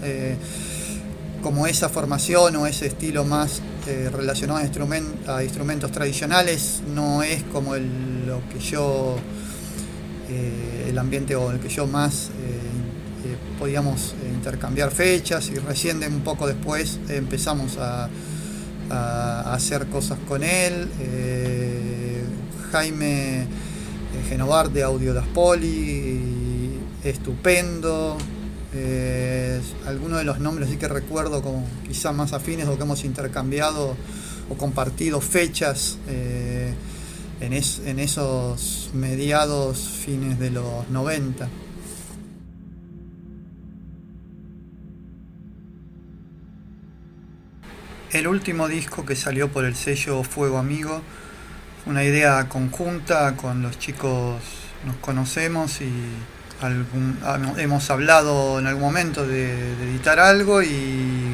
como 1.41 1.67
esa 1.67 1.89
formación 1.89 2.55
o 2.55 2.67
ese 2.67 2.87
estilo 2.87 3.23
más 3.25 3.61
eh, 3.87 4.09
relacionado 4.13 4.59
a, 4.59 5.43
instrumentos 5.43 5.91
tradicionales 5.91 6.81
no 6.93 7.23
es 7.23 7.43
como 7.43 7.75
el, 7.75 8.27
lo 8.27 8.41
que 8.49 8.59
yo, 8.59 9.17
eh, 10.29 10.87
el 10.89 10.97
ambiente 10.97 11.35
o 11.35 11.51
el 11.51 11.59
que 11.59 11.69
yo 11.69 11.87
más 11.87 12.29
eh, 12.29 13.35
podíamos 13.57 14.13
intercambiar 14.41 14.89
fechas 14.89 15.49
y 15.49 15.59
recién 15.59 16.03
un 16.03 16.21
poco 16.21 16.47
después 16.47 16.99
empezamos 17.09 17.77
a, 17.77 18.09
hacer 19.53 19.87
cosas 19.87 20.17
con 20.27 20.43
él. 20.43 20.89
Jaime 22.71 23.45
Genovar 24.27 24.69
de 24.71 24.83
Audio 24.83 25.13
Das 25.13 25.27
Poli, 25.27 26.77
estupendo. 27.03 28.17
Eh, 28.73 29.61
algunos 29.85 30.17
de 30.17 30.25
los 30.25 30.39
nombres 30.39 30.69
sí 30.69 30.77
que 30.77 30.87
recuerdo 30.87 31.41
como 31.41 31.65
quizás 31.87 32.13
más 32.15 32.33
afines 32.33 32.67
o 32.67 32.77
que 32.77 32.83
hemos 32.83 33.05
intercambiado 33.05 33.95
o 34.49 34.55
compartido 34.55 35.21
fechas 35.21 35.97
eh, 36.07 36.73
en, 37.39 37.53
en 37.53 37.99
esos 37.99 38.89
mediados 38.93 39.79
fines 39.79 40.39
de 40.39 40.49
los 40.49 40.89
90. 40.89 41.47
El 48.11 48.27
último 48.27 48.67
disco 48.67 49.05
que 49.05 49.15
salió 49.15 49.49
por 49.49 49.65
el 49.65 49.75
sello 49.75 50.23
Fuego 50.23 50.57
Amigo, 50.57 51.01
una 51.85 52.03
idea 52.03 52.47
conjunta 52.49 53.35
con 53.37 53.61
los 53.61 53.79
chicos, 53.79 54.41
nos 54.85 54.95
conocemos 54.97 55.81
y 55.81 55.91
Ah, 56.63 57.39
hemos 57.57 57.89
hablado 57.89 58.59
en 58.59 58.67
algún 58.67 58.83
momento 58.83 59.25
de, 59.25 59.73
editar 59.81 60.19
algo 60.19 60.61
y 60.61 61.33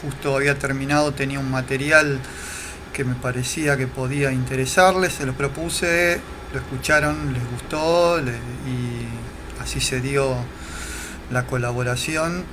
justo 0.00 0.34
había 0.34 0.58
terminado, 0.58 1.12
tenía 1.12 1.40
un 1.40 1.50
material 1.50 2.18
que 2.94 3.04
me 3.04 3.14
parecía 3.14 3.76
que 3.76 3.86
podía 3.86 4.32
interesarles, 4.32 5.12
se 5.12 5.26
lo 5.26 5.34
propuse, 5.34 6.22
lo 6.54 6.58
escucharon, 6.58 7.34
les 7.34 7.50
gustó 7.50 8.18
y 8.18 9.62
así 9.62 9.78
se 9.78 10.00
dio 10.00 10.36
la 11.30 11.44
colaboración. 11.44 12.44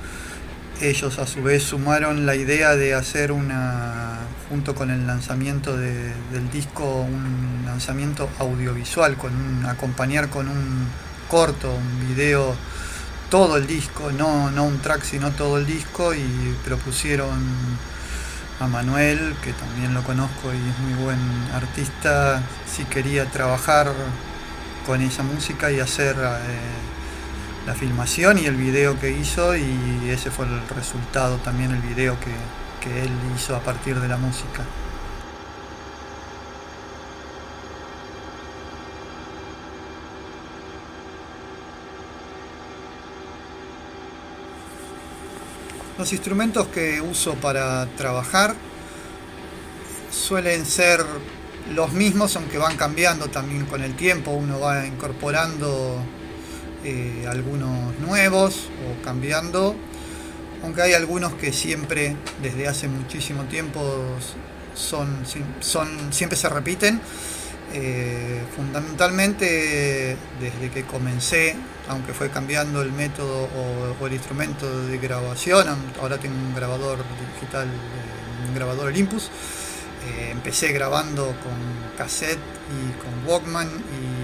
Ellos 0.80 1.18
a 1.18 1.26
su 1.26 1.42
vez 1.42 1.62
sumaron 1.62 2.24
la 2.24 2.34
idea 2.34 2.74
de 2.74 2.94
hacer 2.94 3.32
una, 3.32 4.18
junto 4.48 4.74
con 4.74 4.90
el 4.90 5.06
lanzamiento 5.06 5.76
del 5.76 6.50
disco, 6.50 7.02
un 7.02 7.64
lanzamiento 7.66 8.30
audiovisual, 8.38 9.16
con 9.18 9.66
acompañar 9.66 10.30
con 10.30 10.48
un 10.48 10.86
corto, 11.28 11.70
un 11.70 12.08
video, 12.08 12.54
todo 13.28 13.58
el 13.58 13.66
disco, 13.66 14.10
no, 14.12 14.50
no 14.50 14.64
un 14.64 14.78
track, 14.78 15.02
sino 15.02 15.32
todo 15.32 15.58
el 15.58 15.66
disco 15.66 16.14
y 16.14 16.56
propusieron 16.64 17.38
a 18.58 18.66
Manuel, 18.66 19.34
que 19.42 19.52
también 19.52 19.92
lo 19.92 20.02
conozco 20.02 20.52
y 20.54 20.56
es 20.56 20.78
muy 20.78 21.04
buen 21.04 21.20
artista, 21.54 22.42
si 22.66 22.84
quería 22.84 23.26
trabajar 23.26 23.92
con 24.86 25.02
esa 25.02 25.22
música 25.22 25.70
y 25.70 25.78
hacer 25.78 26.16
eh, 26.16 26.89
la 27.66 27.74
filmación 27.74 28.38
y 28.38 28.46
el 28.46 28.56
video 28.56 28.98
que 28.98 29.10
hizo 29.10 29.56
y 29.56 30.08
ese 30.10 30.30
fue 30.30 30.46
el 30.46 30.68
resultado 30.68 31.36
también 31.38 31.70
el 31.72 31.82
video 31.82 32.16
que 32.20 33.02
él 33.02 33.10
hizo 33.36 33.54
a 33.54 33.60
partir 33.60 34.00
de 34.00 34.08
la 34.08 34.16
música. 34.16 34.64
Los 45.98 46.14
instrumentos 46.14 46.68
que 46.68 46.98
uso 47.02 47.34
para 47.34 47.84
trabajar 47.94 48.54
suelen 50.10 50.64
ser 50.64 51.04
los 51.74 51.92
mismos, 51.92 52.36
aunque 52.36 52.56
van 52.56 52.78
cambiando 52.78 53.28
también 53.28 53.66
con 53.66 53.82
el 53.82 53.94
tiempo. 53.94 54.30
Uno 54.30 54.60
va 54.60 54.86
incorporando 54.86 56.02
eh, 56.84 57.26
algunos 57.28 57.98
nuevos 57.98 58.68
o 58.80 59.04
cambiando, 59.04 59.76
aunque 60.62 60.80
hay 60.82 60.94
algunos 60.94 61.34
que 61.34 61.52
siempre, 61.52 62.16
desde 62.42 62.68
hace 62.68 62.88
muchísimo 62.88 63.44
tiempo, 63.44 63.80
son, 64.74 65.24
son 65.60 66.12
siempre 66.12 66.38
se 66.38 66.48
repiten. 66.48 67.00
Eh, 67.72 68.42
fundamentalmente 68.56 70.16
desde 70.40 70.70
que 70.70 70.82
comencé, 70.84 71.54
aunque 71.88 72.12
fue 72.12 72.28
cambiando 72.30 72.82
el 72.82 72.92
método 72.92 73.48
o, 74.00 74.06
el 74.06 74.14
instrumento 74.14 74.86
de 74.86 74.98
grabación, 74.98 75.68
ahora 76.00 76.18
tengo 76.18 76.34
un 76.34 76.54
grabador 76.54 76.98
digital, 77.34 77.68
eh, 77.68 78.48
un 78.48 78.54
grabador 78.54 78.86
Olympus, 78.88 79.30
empecé 80.30 80.72
grabando 80.72 81.26
con 81.26 81.96
cassette 81.96 82.38
y 82.38 82.92
con 83.00 83.30
Walkman 83.30 83.68
y 83.68 84.19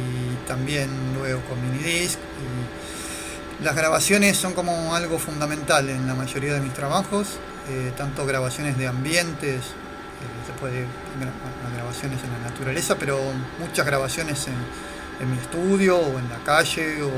también 0.47 0.89
luego 1.14 1.40
con 1.43 1.60
minidisc. 1.60 2.18
Las 3.62 3.74
grabaciones 3.74 4.36
son 4.36 4.52
como 4.52 4.94
algo 4.94 5.18
fundamental 5.18 5.89
en 5.89 6.06
la 6.06 6.14
mayoría 6.14 6.52
de 6.52 6.60
mis 6.60 6.74
trabajos, 6.74 7.39
eh, 7.70 7.93
tanto 7.97 8.27
grabaciones 8.27 8.77
de 8.77 8.86
ambientes, 8.86 9.60
eh, 9.64 10.47
se 10.47 10.52
puede 10.60 10.85
grabaciones 11.74 12.23
en 12.23 12.32
la 12.32 12.51
naturaleza, 12.51 12.97
pero 12.98 13.18
muchas 13.59 13.86
grabaciones 13.86 14.47
en, 14.48 15.31
mi 15.31 15.39
estudio 15.39 15.97
o 15.97 16.18
en 16.18 16.28
la 16.28 16.36
calle 16.44 17.02
o 17.02 17.10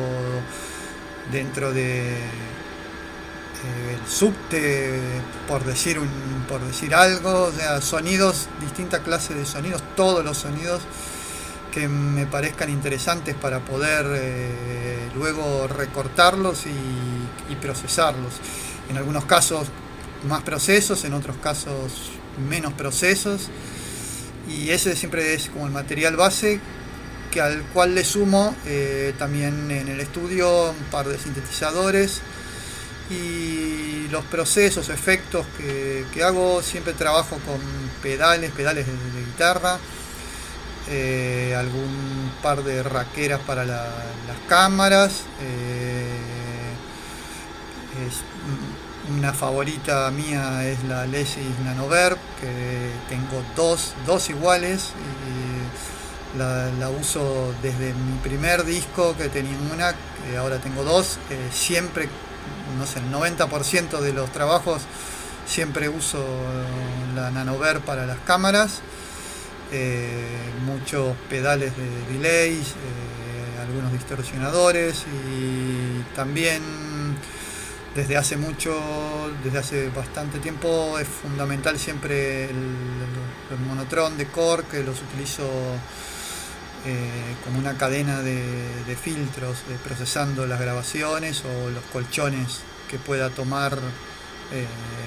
dentro 1.32 1.72
de 1.72 2.12
eh, 2.12 3.96
el 4.00 4.08
subte, 4.08 5.00
por 5.48 5.64
decir 5.64 5.98
un, 5.98 6.08
por 6.48 6.60
decir 6.60 6.94
algo, 6.94 7.46
o 7.46 7.52
sea, 7.52 7.80
sonidos, 7.80 8.48
distintas 8.60 9.00
clases 9.00 9.36
de 9.36 9.44
sonidos, 9.44 9.82
todos 9.96 10.24
los 10.24 10.38
sonidos 10.38 10.82
que 11.72 11.88
me 11.88 12.26
parezcan 12.26 12.70
interesantes 12.70 13.34
para 13.34 13.60
poder 13.60 14.06
eh, 14.14 15.08
luego 15.14 15.66
recortarlos 15.68 16.64
y, 16.66 17.54
procesarlos. 17.60 18.34
En 18.88 18.96
algunos 18.98 19.24
casos 19.24 19.66
más 20.28 20.42
procesos, 20.42 21.04
en 21.04 21.12
otros 21.12 21.36
casos 21.38 22.12
menos 22.48 22.72
procesos. 22.74 23.48
Y 24.48 24.70
ese 24.70 24.94
siempre 24.94 25.34
es 25.34 25.48
como 25.48 25.66
el 25.66 25.72
material 25.72 26.16
base 26.16 26.60
que 27.32 27.40
al 27.40 27.62
cual 27.74 27.94
le 27.94 28.04
sumo 28.04 28.54
eh, 28.64 29.12
también 29.18 29.70
en 29.70 29.88
el 29.88 30.00
estudio 30.00 30.70
un 30.70 30.84
par 30.90 31.08
de 31.08 31.18
sintetizadores 31.18 32.22
y 33.10 34.06
los 34.10 34.24
procesos, 34.26 34.88
efectos 34.88 35.46
que, 35.58 36.22
hago, 36.22 36.62
siempre 36.62 36.92
trabajo 36.92 37.38
con 37.44 37.60
pedales, 38.02 38.52
pedales 38.52 38.86
de 38.86 38.92
guitarra 39.26 39.78
eh, 40.90 41.54
algún 41.56 42.30
par 42.42 42.62
de 42.62 42.82
raqueras 42.82 43.40
para 43.40 43.64
las 43.64 43.88
cámaras. 44.48 45.22
Eh, 45.40 46.16
una 49.16 49.32
favorita 49.32 50.10
mía 50.10 50.66
es 50.68 50.84
la 50.84 51.06
Lesis 51.06 51.58
Nanoverb, 51.64 52.18
que 52.40 52.90
tengo 53.08 53.42
dos, 53.56 53.94
dos 54.06 54.28
iguales. 54.30 54.92
Y 55.26 56.38
la, 56.38 56.90
uso 56.90 57.54
desde 57.62 57.94
mi 57.94 58.18
primer 58.18 58.64
disco 58.64 59.16
que 59.16 59.28
tenía 59.28 59.56
una, 59.72 59.94
ahora 60.38 60.58
tengo 60.58 60.84
dos. 60.84 61.18
Siempre, 61.52 62.08
no 62.78 62.86
sé, 62.86 63.00
el 63.00 63.10
90% 63.10 64.00
de 64.00 64.12
los 64.12 64.30
trabajos 64.30 64.82
siempre 65.46 65.88
uso 65.88 66.24
la 67.14 67.30
Nanoverb 67.30 67.80
para 67.82 68.06
las 68.06 68.18
cámaras. 68.18 68.80
Eh, 69.70 70.26
muchos 70.64 71.14
pedales 71.28 71.72
de 71.76 72.14
delays, 72.14 72.68
eh, 72.68 73.60
algunos 73.60 73.92
distorsionadores 73.92 75.04
y 75.30 76.02
también 76.14 76.62
desde 77.94 78.16
hace 78.16 78.38
mucho, 78.38 78.74
desde 79.44 79.58
hace 79.58 79.90
bastante 79.90 80.38
tiempo 80.38 80.98
es 80.98 81.06
fundamental 81.06 81.78
siempre 81.78 82.46
el, 82.46 82.56
monotron 83.66 84.16
de 84.16 84.26
core 84.26 84.62
que 84.70 84.82
los 84.82 85.02
utilizo 85.02 85.44
eh, 86.86 87.34
como 87.44 87.58
una 87.58 87.76
cadena 87.76 88.20
de, 88.22 88.96
filtros 88.96 89.58
procesando 89.84 90.46
las 90.46 90.60
grabaciones 90.60 91.42
o 91.44 91.70
los 91.70 91.84
colchones 91.92 92.60
que 92.90 92.98
pueda 92.98 93.28
tomar 93.28 93.76
eh, 94.52 94.66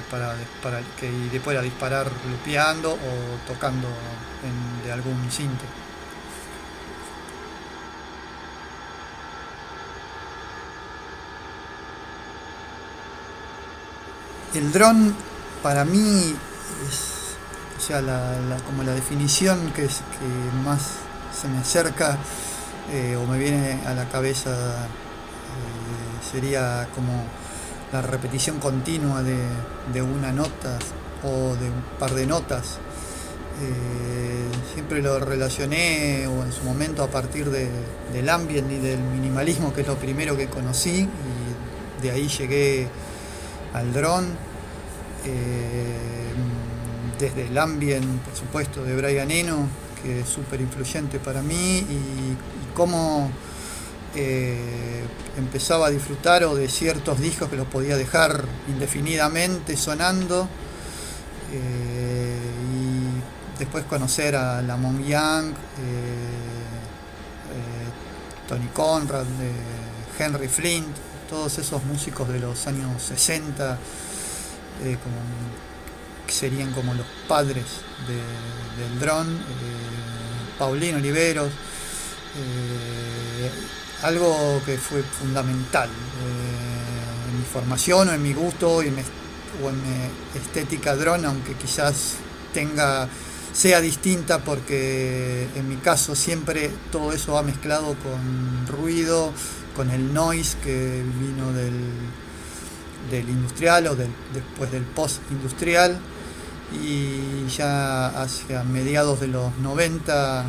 para, 0.09 0.35
para, 0.61 0.81
que 0.99 1.07
y 1.09 1.39
pueda 1.39 1.61
disparar 1.61 2.11
lupeando 2.29 2.91
o 2.91 3.47
tocando 3.47 3.87
de 4.85 4.91
algún 4.91 5.31
cinte. 5.31 5.65
El 14.53 14.71
dron 14.71 15.15
para 15.63 15.85
mí 15.85 16.35
es 16.87 17.21
o 17.77 17.83
sea, 17.83 17.99
como 18.65 18.83
la 18.83 18.93
definición 18.93 19.71
que, 19.71 19.85
es, 19.85 20.01
que 20.19 20.57
más 20.63 20.81
se 21.33 21.47
me 21.47 21.57
acerca 21.57 22.17
eh, 22.91 23.15
o 23.15 23.25
me 23.25 23.39
viene 23.39 23.79
a 23.87 23.93
la 23.95 24.07
cabeza 24.09 24.51
eh, 24.51 26.31
sería 26.31 26.87
como 26.93 27.25
la 27.91 28.01
repetición 28.01 28.59
continua 28.59 29.21
de, 29.21 30.01
una 30.01 30.31
nota 30.31 30.79
o 31.23 31.55
de 31.55 31.69
un 31.69 31.83
par 31.99 32.13
de 32.13 32.25
notas. 32.25 32.77
Eh, 33.61 34.73
siempre 34.73 35.01
lo 35.01 35.19
relacioné 35.19 36.25
o 36.27 36.43
en 36.43 36.51
su 36.51 36.63
momento 36.63 37.03
a 37.03 37.07
partir 37.07 37.49
del 37.49 38.29
ambient 38.29 38.71
y 38.71 38.77
del 38.77 38.99
minimalismo, 38.99 39.73
que 39.73 39.81
es 39.81 39.87
lo 39.87 39.95
primero 39.95 40.37
que 40.37 40.47
conocí, 40.47 41.01
y 41.01 42.01
de 42.01 42.11
ahí 42.11 42.27
llegué 42.27 42.87
al 43.73 43.93
dron. 43.93 44.25
Eh, 45.25 45.97
desde 47.19 47.45
el 47.45 47.57
ambient, 47.57 48.21
por 48.21 48.35
supuesto, 48.35 48.83
de 48.83 48.95
Brian 48.95 49.29
Eno, 49.29 49.67
que 50.01 50.21
es 50.21 50.27
súper 50.27 50.59
influyente 50.59 51.19
para 51.19 51.43
mí, 51.43 51.55
y, 51.55 51.93
y 51.93 52.37
cómo 52.73 53.29
eh, 54.15 55.05
empezaba 55.37 55.87
a 55.87 55.89
disfrutar 55.89 56.43
o 56.43 56.53
de 56.55 56.67
ciertos 56.67 57.19
discos 57.19 57.49
que 57.49 57.55
los 57.55 57.67
podía 57.67 57.95
dejar 57.95 58.43
indefinidamente 58.67 59.77
sonando 59.77 60.49
eh, 61.53 62.37
y 62.73 63.59
después 63.59 63.85
conocer 63.85 64.35
a 64.35 64.61
Lamont 64.61 64.99
Young, 65.05 65.51
eh, 65.51 65.53
Tony 68.49 68.67
Conrad, 68.73 69.25
Henry 70.19 70.49
Flint, 70.49 70.93
todos 71.29 71.57
esos 71.57 71.85
músicos 71.85 72.27
de 72.27 72.39
los 72.39 72.67
años 72.67 73.01
60 73.01 73.77
que 76.27 76.33
serían 76.33 76.73
como 76.73 76.93
los 76.93 77.05
padres 77.29 77.63
del 78.07 78.99
dron, 78.99 79.39
Paulino 80.59 80.97
Oliveros 80.97 81.49
algo 84.03 84.61
que 84.65 84.77
fue 84.77 85.03
fundamental 85.03 85.89
eh, 85.89 87.29
en 87.29 87.39
mi 87.39 87.45
formación 87.45 88.09
o 88.09 88.13
en 88.13 88.21
mi 88.21 88.33
gusto 88.33 88.83
y 88.83 88.87
en, 88.87 88.95
o 89.63 89.69
en 89.69 89.75
mi 89.75 90.39
estética 90.39 90.95
drone, 90.95 91.27
aunque 91.27 91.53
quizás 91.53 92.15
tenga 92.53 93.07
sea 93.53 93.81
distinta 93.81 94.39
porque 94.39 95.47
en 95.55 95.67
mi 95.67 95.75
caso 95.75 96.15
siempre 96.15 96.71
todo 96.91 97.11
eso 97.11 97.33
va 97.33 97.43
mezclado 97.43 97.95
con 97.95 98.67
ruido, 98.67 99.33
con 99.75 99.89
el 99.91 100.13
noise 100.13 100.57
que 100.63 101.03
vino 101.19 101.51
del, 101.51 101.73
del 103.09 103.29
industrial 103.29 103.87
o 103.87 103.95
después 103.95 104.71
del 104.71 104.83
post-industrial. 104.83 105.99
Y 106.81 107.47
ya 107.49 108.07
hacia 108.07 108.63
mediados 108.63 109.19
de 109.19 109.27
los 109.27 109.57
90 109.57 110.45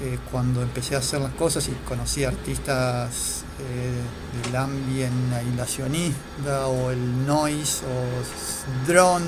eh, 0.00 0.16
cuando 0.30 0.62
empecé 0.62 0.94
a 0.94 0.98
hacer 0.98 1.20
las 1.20 1.32
cosas 1.32 1.66
y 1.68 1.72
conocí 1.84 2.22
artistas 2.22 3.42
eh, 3.58 4.44
del 4.44 4.54
ambient 4.54 5.32
aislacionista 5.32 6.68
o 6.68 6.92
el 6.92 7.26
noise 7.26 7.82
o 7.84 8.86
drone, 8.86 9.26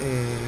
eh, 0.00 0.38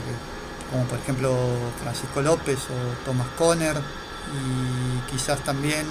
como 0.70 0.84
por 0.84 0.98
ejemplo 0.98 1.36
Francisco 1.82 2.22
López 2.22 2.58
o 2.70 3.04
Thomas 3.04 3.26
Conner, 3.36 3.76
y 3.76 5.10
quizás 5.10 5.40
también 5.44 5.84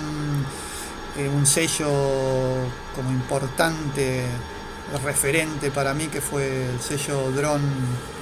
un 1.35 1.45
sello 1.45 1.89
como 2.95 3.11
importante 3.11 4.26
referente 5.03 5.69
para 5.69 5.93
mí 5.93 6.07
que 6.07 6.22
fue 6.22 6.65
el 6.65 6.80
sello 6.80 7.30
Drone 7.31 7.64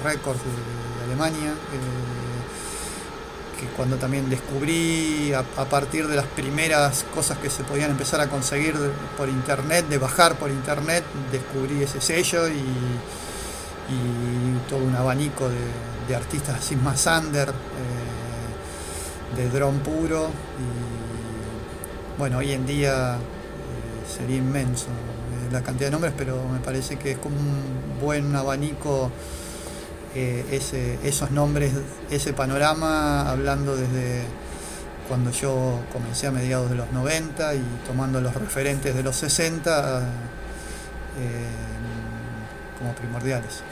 Records 0.04 0.40
de, 0.40 1.04
Alemania 1.04 1.54
que 3.60 3.66
cuando 3.76 3.96
también 3.96 4.30
descubrí 4.30 5.34
a, 5.34 5.42
partir 5.66 6.08
de 6.08 6.16
las 6.16 6.24
primeras 6.24 7.04
cosas 7.14 7.36
que 7.36 7.50
se 7.50 7.62
podían 7.62 7.90
empezar 7.90 8.18
a 8.22 8.28
conseguir 8.28 8.74
por 9.18 9.28
internet, 9.28 9.86
de 9.86 9.98
bajar 9.98 10.36
por 10.36 10.50
internet, 10.50 11.04
descubrí 11.30 11.82
ese 11.82 12.00
sello 12.00 12.48
y, 12.48 12.62
todo 14.68 14.84
un 14.84 14.94
abanico 14.94 15.48
de, 16.08 16.14
artistas 16.14 16.58
así 16.58 16.76
más 16.76 17.06
under, 17.06 17.48
eh, 17.48 17.52
de 19.36 19.48
dron 19.48 19.78
puro. 19.80 20.28
Y 20.58 22.18
bueno, 22.18 22.38
hoy 22.38 22.52
en 22.52 22.66
día 22.66 23.16
eh, 23.16 23.18
sería 24.16 24.36
inmenso 24.36 24.86
eh, 24.86 25.52
la 25.52 25.62
cantidad 25.62 25.88
de 25.88 25.92
nombres, 25.92 26.14
pero 26.16 26.42
me 26.48 26.60
parece 26.60 26.96
que 26.96 27.12
es 27.12 27.18
como 27.18 27.36
un 27.36 28.00
buen 28.00 28.34
abanico 28.34 29.10
eh, 30.14 30.44
ese, 30.50 30.98
esos 31.06 31.30
nombres, 31.30 31.72
ese 32.10 32.32
panorama, 32.32 33.30
hablando 33.30 33.76
desde 33.76 34.24
cuando 35.08 35.30
yo 35.30 35.80
comencé 35.92 36.26
a 36.28 36.30
mediados 36.30 36.70
de 36.70 36.76
los 36.76 36.92
90 36.92 37.54
y 37.54 37.62
tomando 37.86 38.20
los 38.20 38.34
referentes 38.34 38.94
de 38.94 39.02
los 39.02 39.16
60 39.16 40.00
eh, 40.00 40.04
como 42.78 42.94
primordiales. 42.94 43.62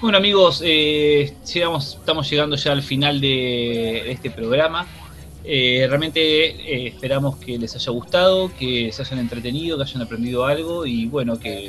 Bueno 0.00 0.18
amigos, 0.18 0.62
eh, 0.64 1.34
estamos 1.44 2.30
llegando 2.30 2.54
ya 2.54 2.70
al 2.70 2.82
final 2.82 3.20
de 3.20 4.12
este 4.12 4.30
programa. 4.30 4.86
Eh, 5.42 5.86
realmente 5.88 6.20
eh, 6.20 6.86
esperamos 6.86 7.36
que 7.38 7.58
les 7.58 7.74
haya 7.74 7.90
gustado, 7.90 8.52
que 8.56 8.92
se 8.92 9.02
hayan 9.02 9.18
entretenido, 9.18 9.76
que 9.76 9.82
hayan 9.82 10.02
aprendido 10.02 10.46
algo 10.46 10.86
y 10.86 11.06
bueno, 11.06 11.40
que, 11.40 11.68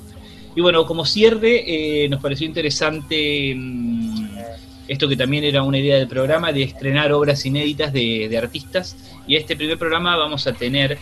Y 0.56 0.62
bueno, 0.62 0.86
como 0.86 1.06
cierre, 1.06 2.04
eh, 2.04 2.10
nos 2.10 2.22
pareció 2.22 2.48
interesante 2.48 3.54
mm, 3.56 4.38
esto 4.88 5.10
que 5.10 5.18
también 5.18 5.44
era 5.44 5.64
una 5.64 5.78
idea 5.78 5.98
del 5.98 6.08
programa 6.08 6.54
de 6.54 6.64
estrenar 6.64 7.12
obras 7.12 7.46
inéditas 7.46 7.92
de 7.92 8.38
artistas. 8.38 8.96
Y 9.28 9.36
este 9.36 9.56
primer 9.56 9.78
programa 9.78 10.16
vamos 10.16 10.48
a 10.48 10.54
tener 10.54 10.98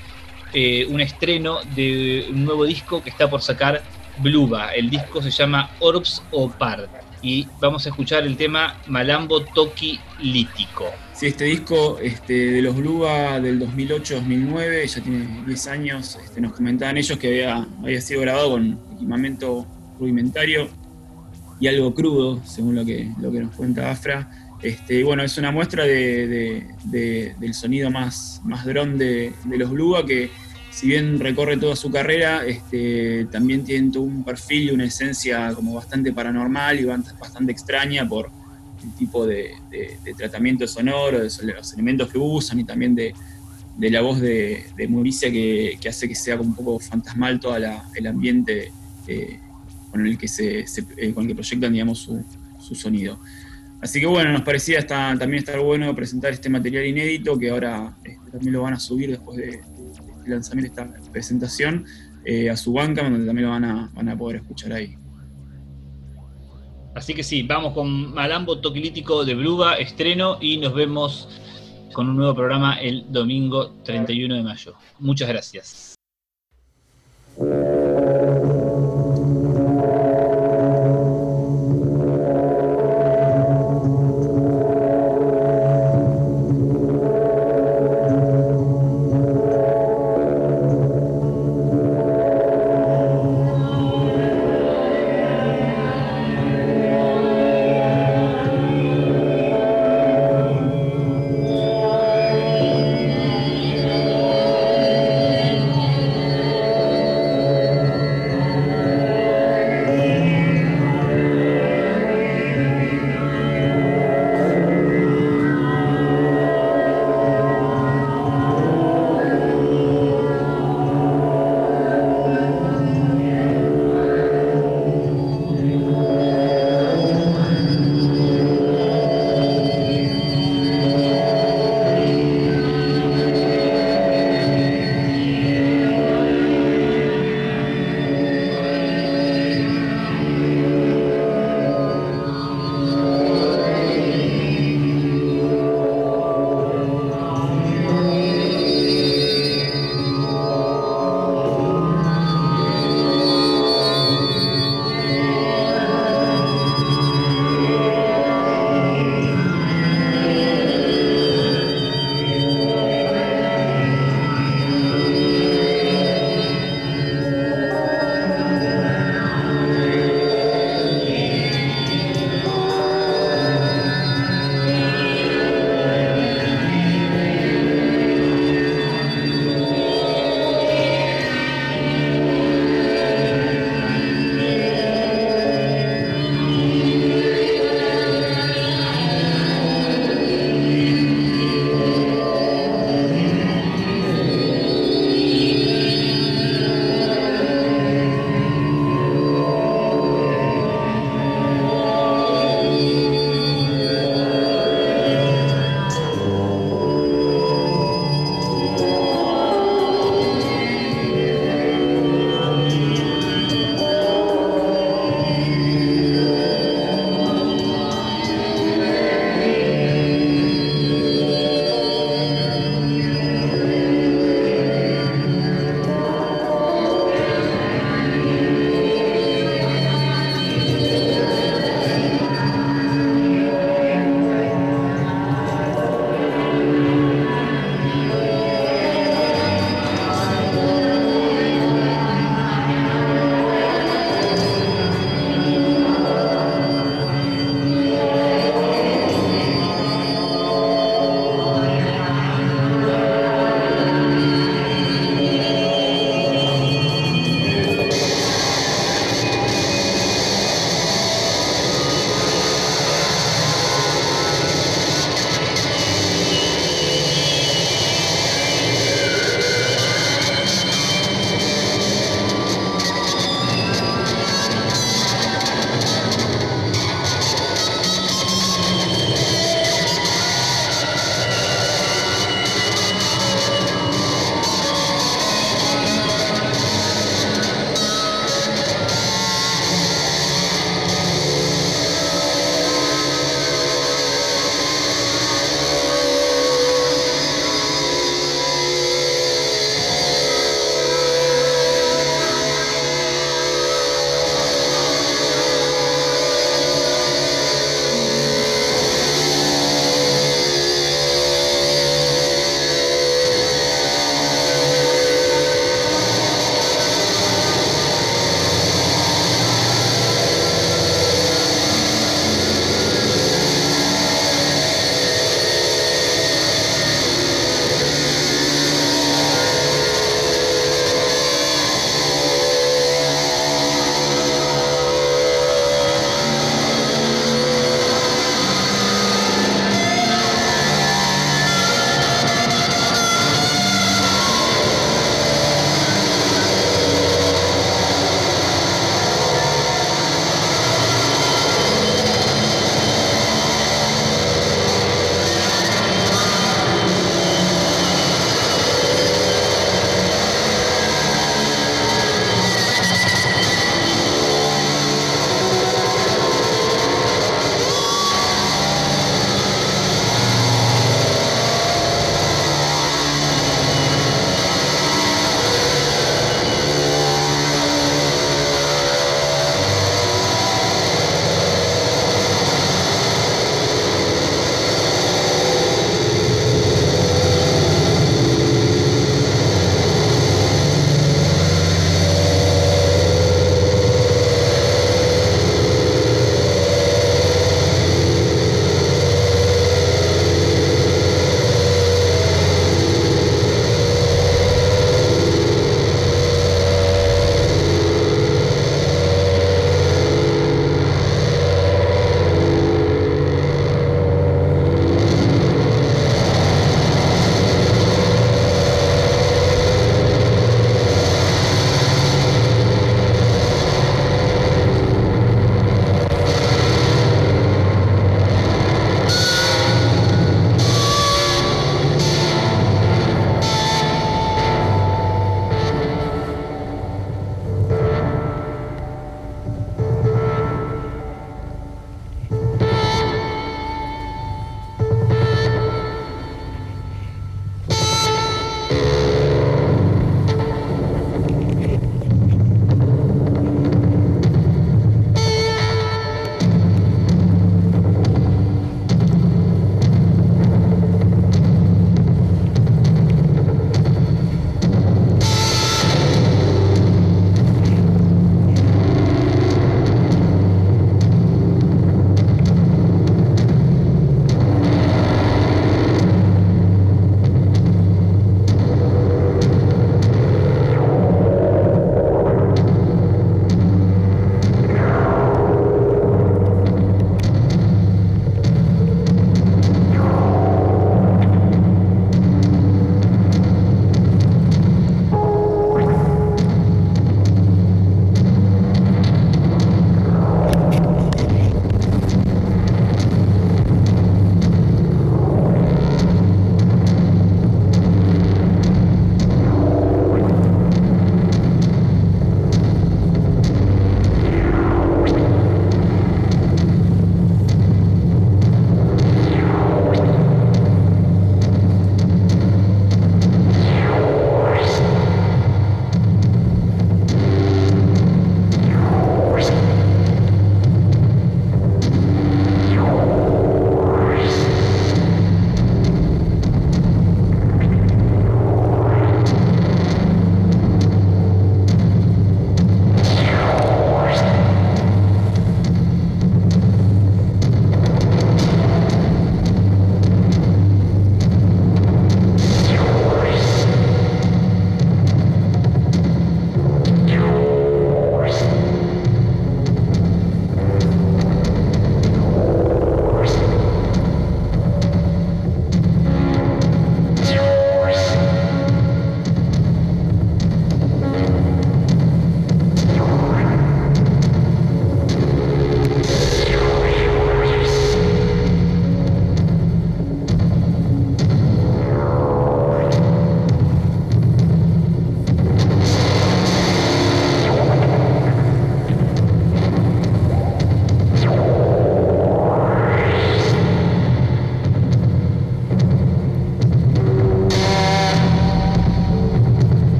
eh, 0.54 0.86
un 0.90 1.02
estreno 1.02 1.60
de 1.76 2.28
un 2.30 2.46
nuevo 2.46 2.66
disco 2.66 3.02
que 3.04 3.10
está 3.10 3.30
por 3.30 3.42
sacar 3.42 3.82
Bluba. 4.20 4.74
El 4.74 4.90
disco 4.90 5.22
se 5.22 5.32
llama 5.32 5.70
Orbs 5.80 6.22
o 6.32 6.50
Par. 6.50 6.88
Y 7.22 7.48
vamos 7.62 7.86
a 7.86 7.90
escuchar 7.90 8.24
el 8.24 8.36
tema 8.36 8.78
Malambo 8.88 9.44
Toki 9.46 10.00
Lítico. 10.20 10.86
Sí, 11.14 11.28
este 11.28 11.46
disco 11.46 11.98
este, 12.00 12.34
de 12.34 12.62
los 12.62 12.76
Bluba 12.76 13.40
del 13.40 13.62
2008-2009, 13.62 14.86
ya 14.86 15.02
tiene 15.02 15.44
10 15.46 15.68
años. 15.68 16.20
Este, 16.24 16.42
nos 16.42 16.54
comentaban 16.54 16.98
ellos 16.98 17.18
que 17.18 17.28
había, 17.28 17.66
había 17.82 18.02
sido 18.02 18.22
grabado 18.22 18.52
con 18.52 18.78
equipamiento 18.96 19.66
rudimentario 20.00 20.68
y 21.60 21.68
algo 21.68 21.94
crudo, 21.96 22.42
según 22.46 22.76
lo 22.76 22.84
que, 22.84 23.10
lo 23.22 23.32
que 23.32 23.40
nos 23.40 23.56
cuenta 23.56 23.90
Afra. 23.90 24.30
Este, 24.64 25.04
bueno, 25.04 25.24
es 25.24 25.38
una 25.38 25.52
muestra 25.52 25.84
de, 25.84 26.66
del 26.86 27.54
sonido 27.54 27.92
más, 27.92 28.42
dron 28.66 28.98
de, 28.98 29.34
los 29.46 29.70
Bluba 29.70 30.06
que 30.06 30.30
si 30.72 30.88
bien 30.88 31.20
recorre 31.20 31.58
toda 31.58 31.76
su 31.76 31.92
carrera, 31.92 32.46
este, 32.46 33.26
también 33.26 33.64
tiene 33.64 33.92
todo 33.92 34.04
un 34.04 34.24
perfil 34.24 34.70
y 34.70 34.72
una 34.72 34.86
esencia 34.86 35.54
como 35.54 35.74
bastante 35.76 36.12
paranormal 36.14 36.80
y 36.80 36.86
bastante 36.86 37.52
extraña 37.52 38.08
por 38.08 38.32
el 38.84 38.92
tipo 38.94 39.26
de, 39.26 39.54
tratamiento 40.18 40.68
sonoro, 40.68 41.20
de 41.20 41.54
los 41.54 41.74
elementos 41.74 42.10
que 42.10 42.18
usan 42.18 42.60
y 42.60 42.64
también 42.64 42.96
de, 42.96 43.14
la 43.78 44.02
voz 44.02 44.20
de, 44.20 44.66
Mauricia 44.90 45.32
que, 45.32 45.78
hace 45.88 46.08
que 46.08 46.16
sea 46.16 46.38
como 46.38 46.52
un 46.52 46.56
poco 46.56 46.80
fantasmal 46.80 47.40
todo 47.40 47.56
el 47.58 48.08
ambiente 48.08 48.72
eh, 49.08 49.40
con, 49.92 50.06
el 50.06 50.18
que 50.18 50.28
se, 50.28 50.62
eh, 50.62 51.14
con 51.14 51.24
el 51.24 51.28
que 51.28 51.36
proyectan 51.36 51.74
digamos, 51.74 52.10
su, 52.60 52.76
sonido. 52.76 53.20
Así 53.84 54.00
que 54.00 54.06
bueno, 54.06 54.32
nos 54.32 54.44
parecía 54.44 54.88
también 54.88 55.34
estar 55.34 55.60
bueno 55.60 55.94
presentar 55.94 56.32
este 56.32 56.50
material 56.50 56.86
inédito 56.86 57.38
que 57.38 57.50
ahora 57.50 57.94
este, 58.06 58.18
también 58.32 58.54
lo 58.54 58.62
van 58.62 58.76
a 58.76 58.80
subir 58.80 59.10
después 59.10 59.38
de, 59.38 59.60
lanzamiento 60.26 60.82
esta 60.82 61.12
presentación 61.12 61.86
eh, 62.24 62.50
a 62.50 62.56
su 62.56 62.72
banca, 62.72 63.04
donde 63.04 63.26
también 63.26 63.50
lo 63.50 63.52
van 63.52 64.10
a, 64.10 64.18
poder 64.18 64.38
escuchar 64.38 64.72
ahí. 64.72 64.96
Así 66.96 67.14
que 67.14 67.24
sí, 67.24 67.44
vamos 67.44 67.74
con 67.74 68.14
Malambo 68.14 68.62
Toquilítico 68.62 69.26
de 69.26 69.36
Bruga, 69.36 69.74
estreno, 69.74 70.38
y 70.40 70.60
nos 70.60 70.74
vemos 70.74 71.28
con 71.92 72.08
un 72.08 72.16
nuevo 72.16 72.34
programa 72.36 72.76
el 72.76 73.12
domingo 73.12 73.74
31 73.84 74.36
de 74.36 74.44
mayo. 74.44 74.76
Muchas 75.00 75.28
gracias. 75.28 75.93